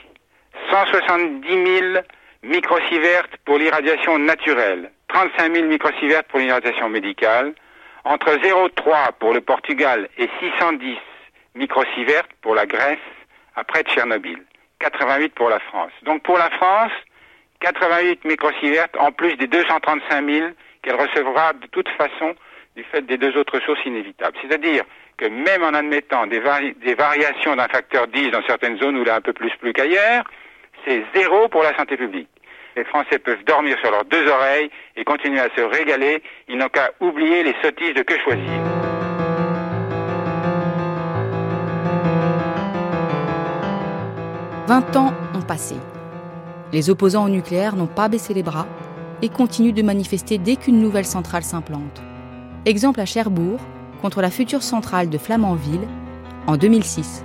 170 0.69 1.47
000 1.47 2.03
microsieverts 2.43 3.27
pour 3.45 3.57
l'irradiation 3.57 4.19
naturelle, 4.19 4.91
35 5.09 5.53
000 5.53 5.67
microsieverts 5.67 6.23
pour 6.25 6.39
l'irradiation 6.39 6.89
médicale, 6.89 7.53
entre 8.03 8.29
0,3 8.37 9.13
pour 9.19 9.33
le 9.33 9.41
Portugal 9.41 10.07
et 10.17 10.29
610 10.39 10.97
microsieverts 11.55 12.27
pour 12.41 12.55
la 12.55 12.65
Grèce 12.65 12.97
après 13.55 13.83
Tchernobyl, 13.83 14.39
88 14.79 15.33
pour 15.33 15.49
la 15.49 15.59
France. 15.59 15.91
Donc 16.03 16.23
pour 16.23 16.37
la 16.37 16.49
France, 16.51 16.91
88 17.59 18.23
microsieverts 18.25 18.87
en 18.99 19.11
plus 19.11 19.35
des 19.35 19.47
235 19.47 20.29
000 20.29 20.49
qu'elle 20.83 20.95
recevra 20.95 21.53
de 21.53 21.67
toute 21.67 21.89
façon 21.89 22.35
du 22.75 22.83
fait 22.83 23.01
des 23.01 23.17
deux 23.17 23.35
autres 23.35 23.59
sources 23.61 23.83
inévitables. 23.85 24.37
C'est-à-dire 24.41 24.83
que 25.17 25.25
même 25.25 25.63
en 25.63 25.73
admettant 25.73 26.27
des, 26.27 26.41
des 26.75 26.93
variations 26.93 27.55
d'un 27.55 27.67
facteur 27.67 28.07
10 28.07 28.29
dans 28.29 28.43
certaines 28.43 28.77
zones 28.77 28.97
où 28.97 29.01
il 29.01 29.09
a 29.09 29.15
un 29.15 29.21
peu 29.21 29.33
plus 29.33 29.51
plu 29.57 29.73
qu'ailleurs, 29.73 30.23
c'est 30.87 31.03
zéro 31.13 31.47
pour 31.49 31.63
la 31.63 31.75
santé 31.75 31.97
publique. 31.97 32.29
Les 32.75 32.85
Français 32.85 33.19
peuvent 33.19 33.43
dormir 33.45 33.77
sur 33.81 33.91
leurs 33.91 34.05
deux 34.05 34.27
oreilles 34.27 34.69
et 34.95 35.03
continuer 35.03 35.39
à 35.39 35.49
se 35.55 35.61
régaler. 35.61 36.21
Ils 36.47 36.57
n'ont 36.57 36.69
qu'à 36.69 36.91
oublier 36.99 37.43
les 37.43 37.55
sottises 37.61 37.93
de 37.93 38.03
que 38.03 38.17
choisir. 38.19 38.43
Vingt 44.67 44.95
ans 44.95 45.13
ont 45.33 45.41
passé. 45.41 45.75
Les 46.71 46.89
opposants 46.89 47.25
au 47.25 47.29
nucléaire 47.29 47.75
n'ont 47.75 47.87
pas 47.87 48.09
baissé 48.09 48.33
les 48.33 48.43
bras 48.43 48.67
et 49.21 49.29
continuent 49.29 49.73
de 49.73 49.81
manifester 49.81 50.37
dès 50.37 50.55
qu'une 50.55 50.79
nouvelle 50.79 51.05
centrale 51.05 51.43
s'implante. 51.43 52.01
Exemple 52.65 52.99
à 52.99 53.05
Cherbourg, 53.05 53.59
contre 54.01 54.21
la 54.21 54.29
future 54.29 54.61
centrale 54.61 55.09
de 55.09 55.17
Flamanville, 55.17 55.87
en 56.45 56.57
2006. 56.57 57.23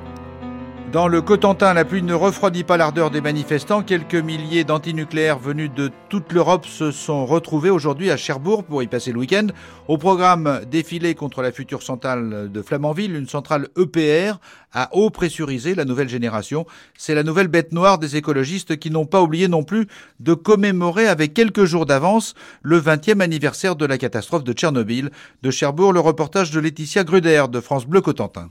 Dans 0.93 1.09
le 1.09 1.22
Cotentin, 1.22 1.72
la 1.72 1.86
pluie 1.86 2.03
ne 2.03 2.12
refroidit 2.12 2.64
pas 2.64 2.76
l'ardeur 2.76 3.11
des 3.11 3.22
manifestants. 3.22 3.82
Quelques 3.82 4.14
milliers 4.14 4.64
d'antinucléaires 4.64 5.38
venus 5.38 5.70
de 5.74 5.90
toute 6.11 6.34
l'Europe 6.34 6.66
se 6.66 6.90
sont 6.90 7.24
retrouvés 7.24 7.70
aujourd'hui 7.70 8.11
à 8.11 8.18
Cherbourg 8.18 8.62
pour 8.62 8.82
y 8.82 8.88
passer 8.88 9.11
le 9.11 9.18
week-end. 9.18 9.47
Au 9.88 9.97
programme, 9.97 10.61
défilé 10.70 11.14
contre 11.14 11.40
la 11.40 11.51
future 11.51 11.82
centrale 11.82 12.53
de 12.53 12.61
Flamanville, 12.61 13.16
une 13.16 13.26
centrale 13.26 13.68
EPR 13.78 14.34
à 14.74 14.95
eau 14.95 15.09
pressurisée, 15.09 15.74
la 15.74 15.86
nouvelle 15.86 16.11
génération. 16.11 16.66
C'est 16.99 17.14
la 17.14 17.22
nouvelle 17.22 17.49
bête 17.49 17.72
noire 17.72 17.97
des 17.97 18.16
écologistes 18.16 18.76
qui 18.76 18.90
n'ont 18.90 19.07
pas 19.07 19.22
oublié 19.22 19.49
non 19.49 19.62
plus 19.62 19.86
de 20.20 20.34
commémorer 20.34 21.09
avec 21.09 21.32
quelques 21.32 21.64
jours 21.64 21.86
d'avance 21.86 22.34
le 22.61 22.78
20e 22.78 23.20
anniversaire 23.20 23.76
de 23.76 23.86
la 23.86 23.97
catastrophe 23.97 24.45
de 24.45 24.53
Tchernobyl. 24.53 25.11
De 25.40 25.51
Cherbourg, 25.51 25.95
le 25.95 26.01
reportage 26.01 26.51
de 26.51 26.61
Laetitia 26.61 27.03
Gruder 27.03 27.47
de 27.51 27.61
France 27.61 27.86
Bleu 27.86 28.03
Cotentin. 28.03 28.51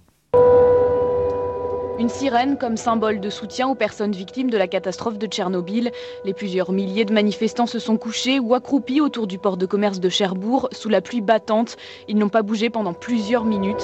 Une 1.98 2.10
sirène 2.10 2.58
comme 2.58 2.78
symbole 2.78 3.20
de 3.20 3.30
soutien 3.30 3.68
aux 3.68 3.76
personnes 3.76 4.14
victimes 4.14 4.50
de 4.50 4.58
la 4.58 4.68
catastrophe 4.68 5.18
de 5.18 5.28
Tchernobyl. 5.28 5.92
Les 6.24 6.34
plusieurs 6.34 6.72
milliers 6.72 7.04
de 7.06 7.14
manifestants 7.14 7.68
se 7.68 7.80
sont 7.80 7.98
couchés 7.98 8.39
ou 8.39 8.54
accroupis 8.54 9.02
autour 9.02 9.28
du 9.28 9.38
port 9.38 9.58
de 9.58 9.66
commerce 9.66 10.00
de 10.00 10.10
Cherbourg 10.10 10.70
sous 10.72 10.89
la 10.89 11.02
pluie 11.02 11.22
battante. 11.22 11.76
Ils 12.08 12.18
n'ont 12.18 12.30
pas 12.30 12.44
bougé 12.44 12.70
pendant 12.70 12.94
plusieurs 12.94 13.44
minutes. 13.44 13.84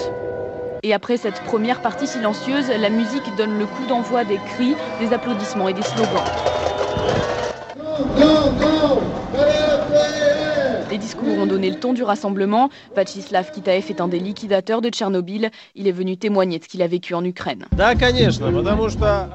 Et 0.84 0.94
après 0.94 1.18
cette 1.18 1.42
première 1.44 1.82
partie 1.82 2.08
silencieuse, 2.08 2.70
la 2.70 2.90
musique 2.90 3.36
donne 3.36 3.58
le 3.58 3.66
coup 3.66 3.86
d'envoi 3.90 4.24
des 4.24 4.38
cris, 4.38 4.76
des 5.02 5.14
applaudissements 5.14 5.68
et 5.68 5.74
des 5.74 5.84
slogans. 5.84 6.24
Les 10.98 11.04
discours 11.04 11.38
ont 11.38 11.46
donné 11.46 11.70
le 11.70 11.76
ton 11.76 11.94
du 11.94 12.02
rassemblement. 12.02 12.72
Vachislav 12.96 13.52
Kitaev 13.52 13.86
est 13.88 14.02
un 14.02 14.08
des 14.08 14.18
liquidateurs 14.18 14.82
de 14.82 14.90
Tchernobyl. 14.90 15.52
Il 15.76 15.88
est 15.88 15.92
venu 15.92 16.18
témoigner 16.18 16.58
de 16.58 16.64
ce 16.64 16.70
qu'il 16.70 16.82
a 16.82 16.88
vécu 16.88 17.14
en 17.14 17.24
Ukraine. 17.24 17.66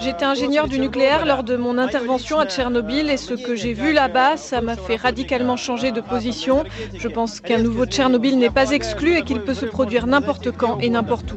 J'étais 0.01 0.25
ingénieur 0.25 0.67
du 0.67 0.81
nucléaire 0.81 1.25
lors 1.25 1.45
de 1.45 1.55
mon 1.55 1.79
intervention 1.79 2.41
à 2.41 2.47
Tchernobyl 2.47 3.09
et 3.09 3.17
ce 3.17 3.35
que 3.35 3.55
j'ai 3.55 3.75
vu 3.75 3.93
là-bas, 3.93 4.37
ça 4.39 4.61
m'a 4.61 4.75
fait 4.75 4.97
radicalement 4.97 5.57
changer 5.57 5.93
de 5.93 6.01
position. 6.01 6.65
Je 6.99 7.07
pense 7.07 7.39
qu'un 7.39 7.59
nouveau 7.59 7.87
Tchernobyl 7.87 8.37
n'est 8.41 8.51
pas 8.51 8.73
exclu 8.73 9.17
et 9.17 9.23
qu'il 9.23 9.41
peut 9.43 9.55
se 9.55 9.67
produire 9.67 10.09
n'importe 10.09 10.51
quand 10.51 10.81
et 10.81 10.91
n'importe 10.91 11.31
où. 11.31 11.37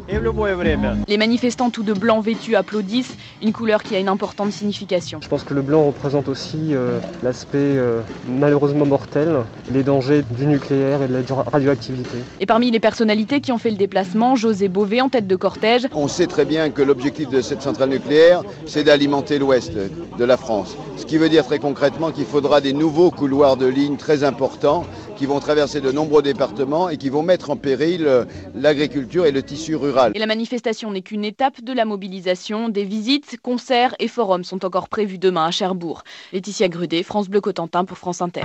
Les 1.07 1.17
manifestants 1.17 1.69
tout 1.69 1.83
de 1.83 1.93
blanc 1.93 2.19
vêtus 2.19 2.55
applaudissent, 2.55 3.15
une 3.43 3.53
couleur 3.53 3.83
qui 3.83 3.95
a 3.95 3.99
une 3.99 4.09
importante 4.09 4.51
signification. 4.51 5.19
Je 5.21 5.29
pense 5.29 5.43
que 5.43 5.53
le 5.53 5.61
blanc 5.61 5.85
représente 5.85 6.27
aussi 6.29 6.73
euh, 6.73 6.97
l'aspect 7.21 7.57
euh, 7.59 8.01
malheureusement 8.27 8.87
mortel, 8.87 9.43
les 9.71 9.83
dangers 9.83 10.14
du 10.21 10.45
nucléaire 10.45 11.01
et 11.01 11.07
de 11.07 11.13
la 11.13 11.43
radioactivité. 11.51 12.17
Et 12.39 12.45
parmi 12.45 12.71
les 12.71 12.79
personnalités 12.79 13.41
qui 13.41 13.51
ont 13.51 13.57
fait 13.57 13.71
le 13.71 13.77
déplacement, 13.77 14.35
José 14.35 14.67
Bové 14.67 15.01
en 15.01 15.09
tête 15.09 15.27
de 15.27 15.35
cortège. 15.35 15.87
On 15.93 16.07
sait 16.07 16.27
très 16.27 16.45
bien 16.45 16.69
que 16.69 16.81
l'objectif 16.81 17.29
de 17.29 17.41
cette 17.41 17.61
centrale 17.61 17.89
nucléaire, 17.89 18.43
c'est 18.65 18.83
d'alimenter 18.83 19.39
l'ouest 19.39 19.73
de 19.73 20.25
la 20.25 20.37
France. 20.37 20.77
Ce 20.97 21.05
qui 21.05 21.17
veut 21.17 21.29
dire 21.29 21.45
très 21.45 21.59
concrètement 21.59 22.11
qu'il 22.11 22.25
faudra 22.25 22.61
des 22.61 22.73
nouveaux 22.73 23.11
couloirs 23.11 23.57
de 23.57 23.65
ligne 23.65 23.97
très 23.97 24.23
importants 24.23 24.85
qui 25.15 25.25
vont 25.25 25.39
traverser 25.39 25.81
de 25.81 25.91
nombreux 25.91 26.21
départements 26.21 26.89
et 26.89 26.97
qui 26.97 27.09
vont 27.09 27.23
mettre 27.23 27.49
en 27.49 27.55
péril 27.55 28.05
euh, 28.05 28.25
l'agriculture 28.53 29.25
et 29.25 29.31
le 29.31 29.41
tissu 29.43 29.75
rural. 29.75 30.11
Et 30.13 30.19
la 30.19 30.25
manifestation 30.25 30.91
n'est 30.91 31.01
qu'une 31.01 31.25
étape 31.25 31.61
de 31.61 31.73
la 31.73 31.85
mobilisation. 31.85 32.69
Des 32.69 32.83
visites, 32.83 33.37
concerts 33.41 33.95
et 33.99 34.07
forums 34.07 34.43
sont 34.43 34.65
encore 34.65 34.89
prévus 34.89 35.17
demain 35.17 35.45
à 35.45 35.51
Cherbourg. 35.51 36.03
Laetitia 36.33 36.67
Grudet, 36.67 37.03
France 37.03 37.29
Bleu 37.29 37.41
Cotentin 37.41 37.85
pour 37.85 37.97
France 37.97 38.21
Inter. 38.21 38.41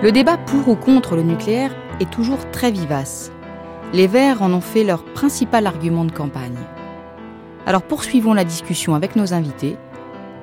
Le 0.00 0.12
débat 0.12 0.36
pour 0.36 0.68
ou 0.68 0.76
contre 0.76 1.16
le 1.16 1.22
nucléaire 1.22 1.74
est 1.98 2.08
toujours 2.08 2.48
très 2.52 2.70
vivace. 2.70 3.32
Les 3.92 4.06
Verts 4.06 4.42
en 4.42 4.52
ont 4.52 4.60
fait 4.60 4.84
leur 4.84 5.02
principal 5.02 5.66
argument 5.66 6.04
de 6.04 6.12
campagne. 6.12 6.56
Alors 7.66 7.82
poursuivons 7.82 8.32
la 8.32 8.44
discussion 8.44 8.94
avec 8.94 9.16
nos 9.16 9.34
invités. 9.34 9.76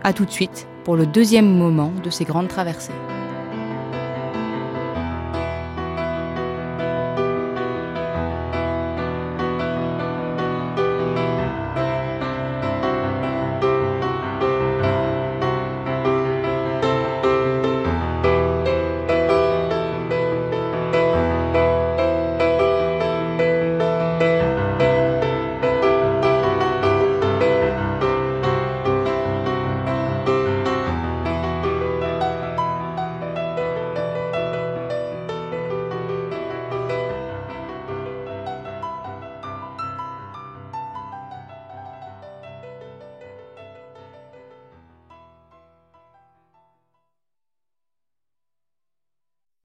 A 0.03 0.11
tout 0.11 0.25
de 0.25 0.31
suite 0.31 0.67
pour 0.83 0.97
le 0.97 1.05
deuxième 1.05 1.57
moment 1.57 1.93
de 2.03 2.09
ces 2.09 2.25
grandes 2.25 2.49
traversées. 2.49 2.91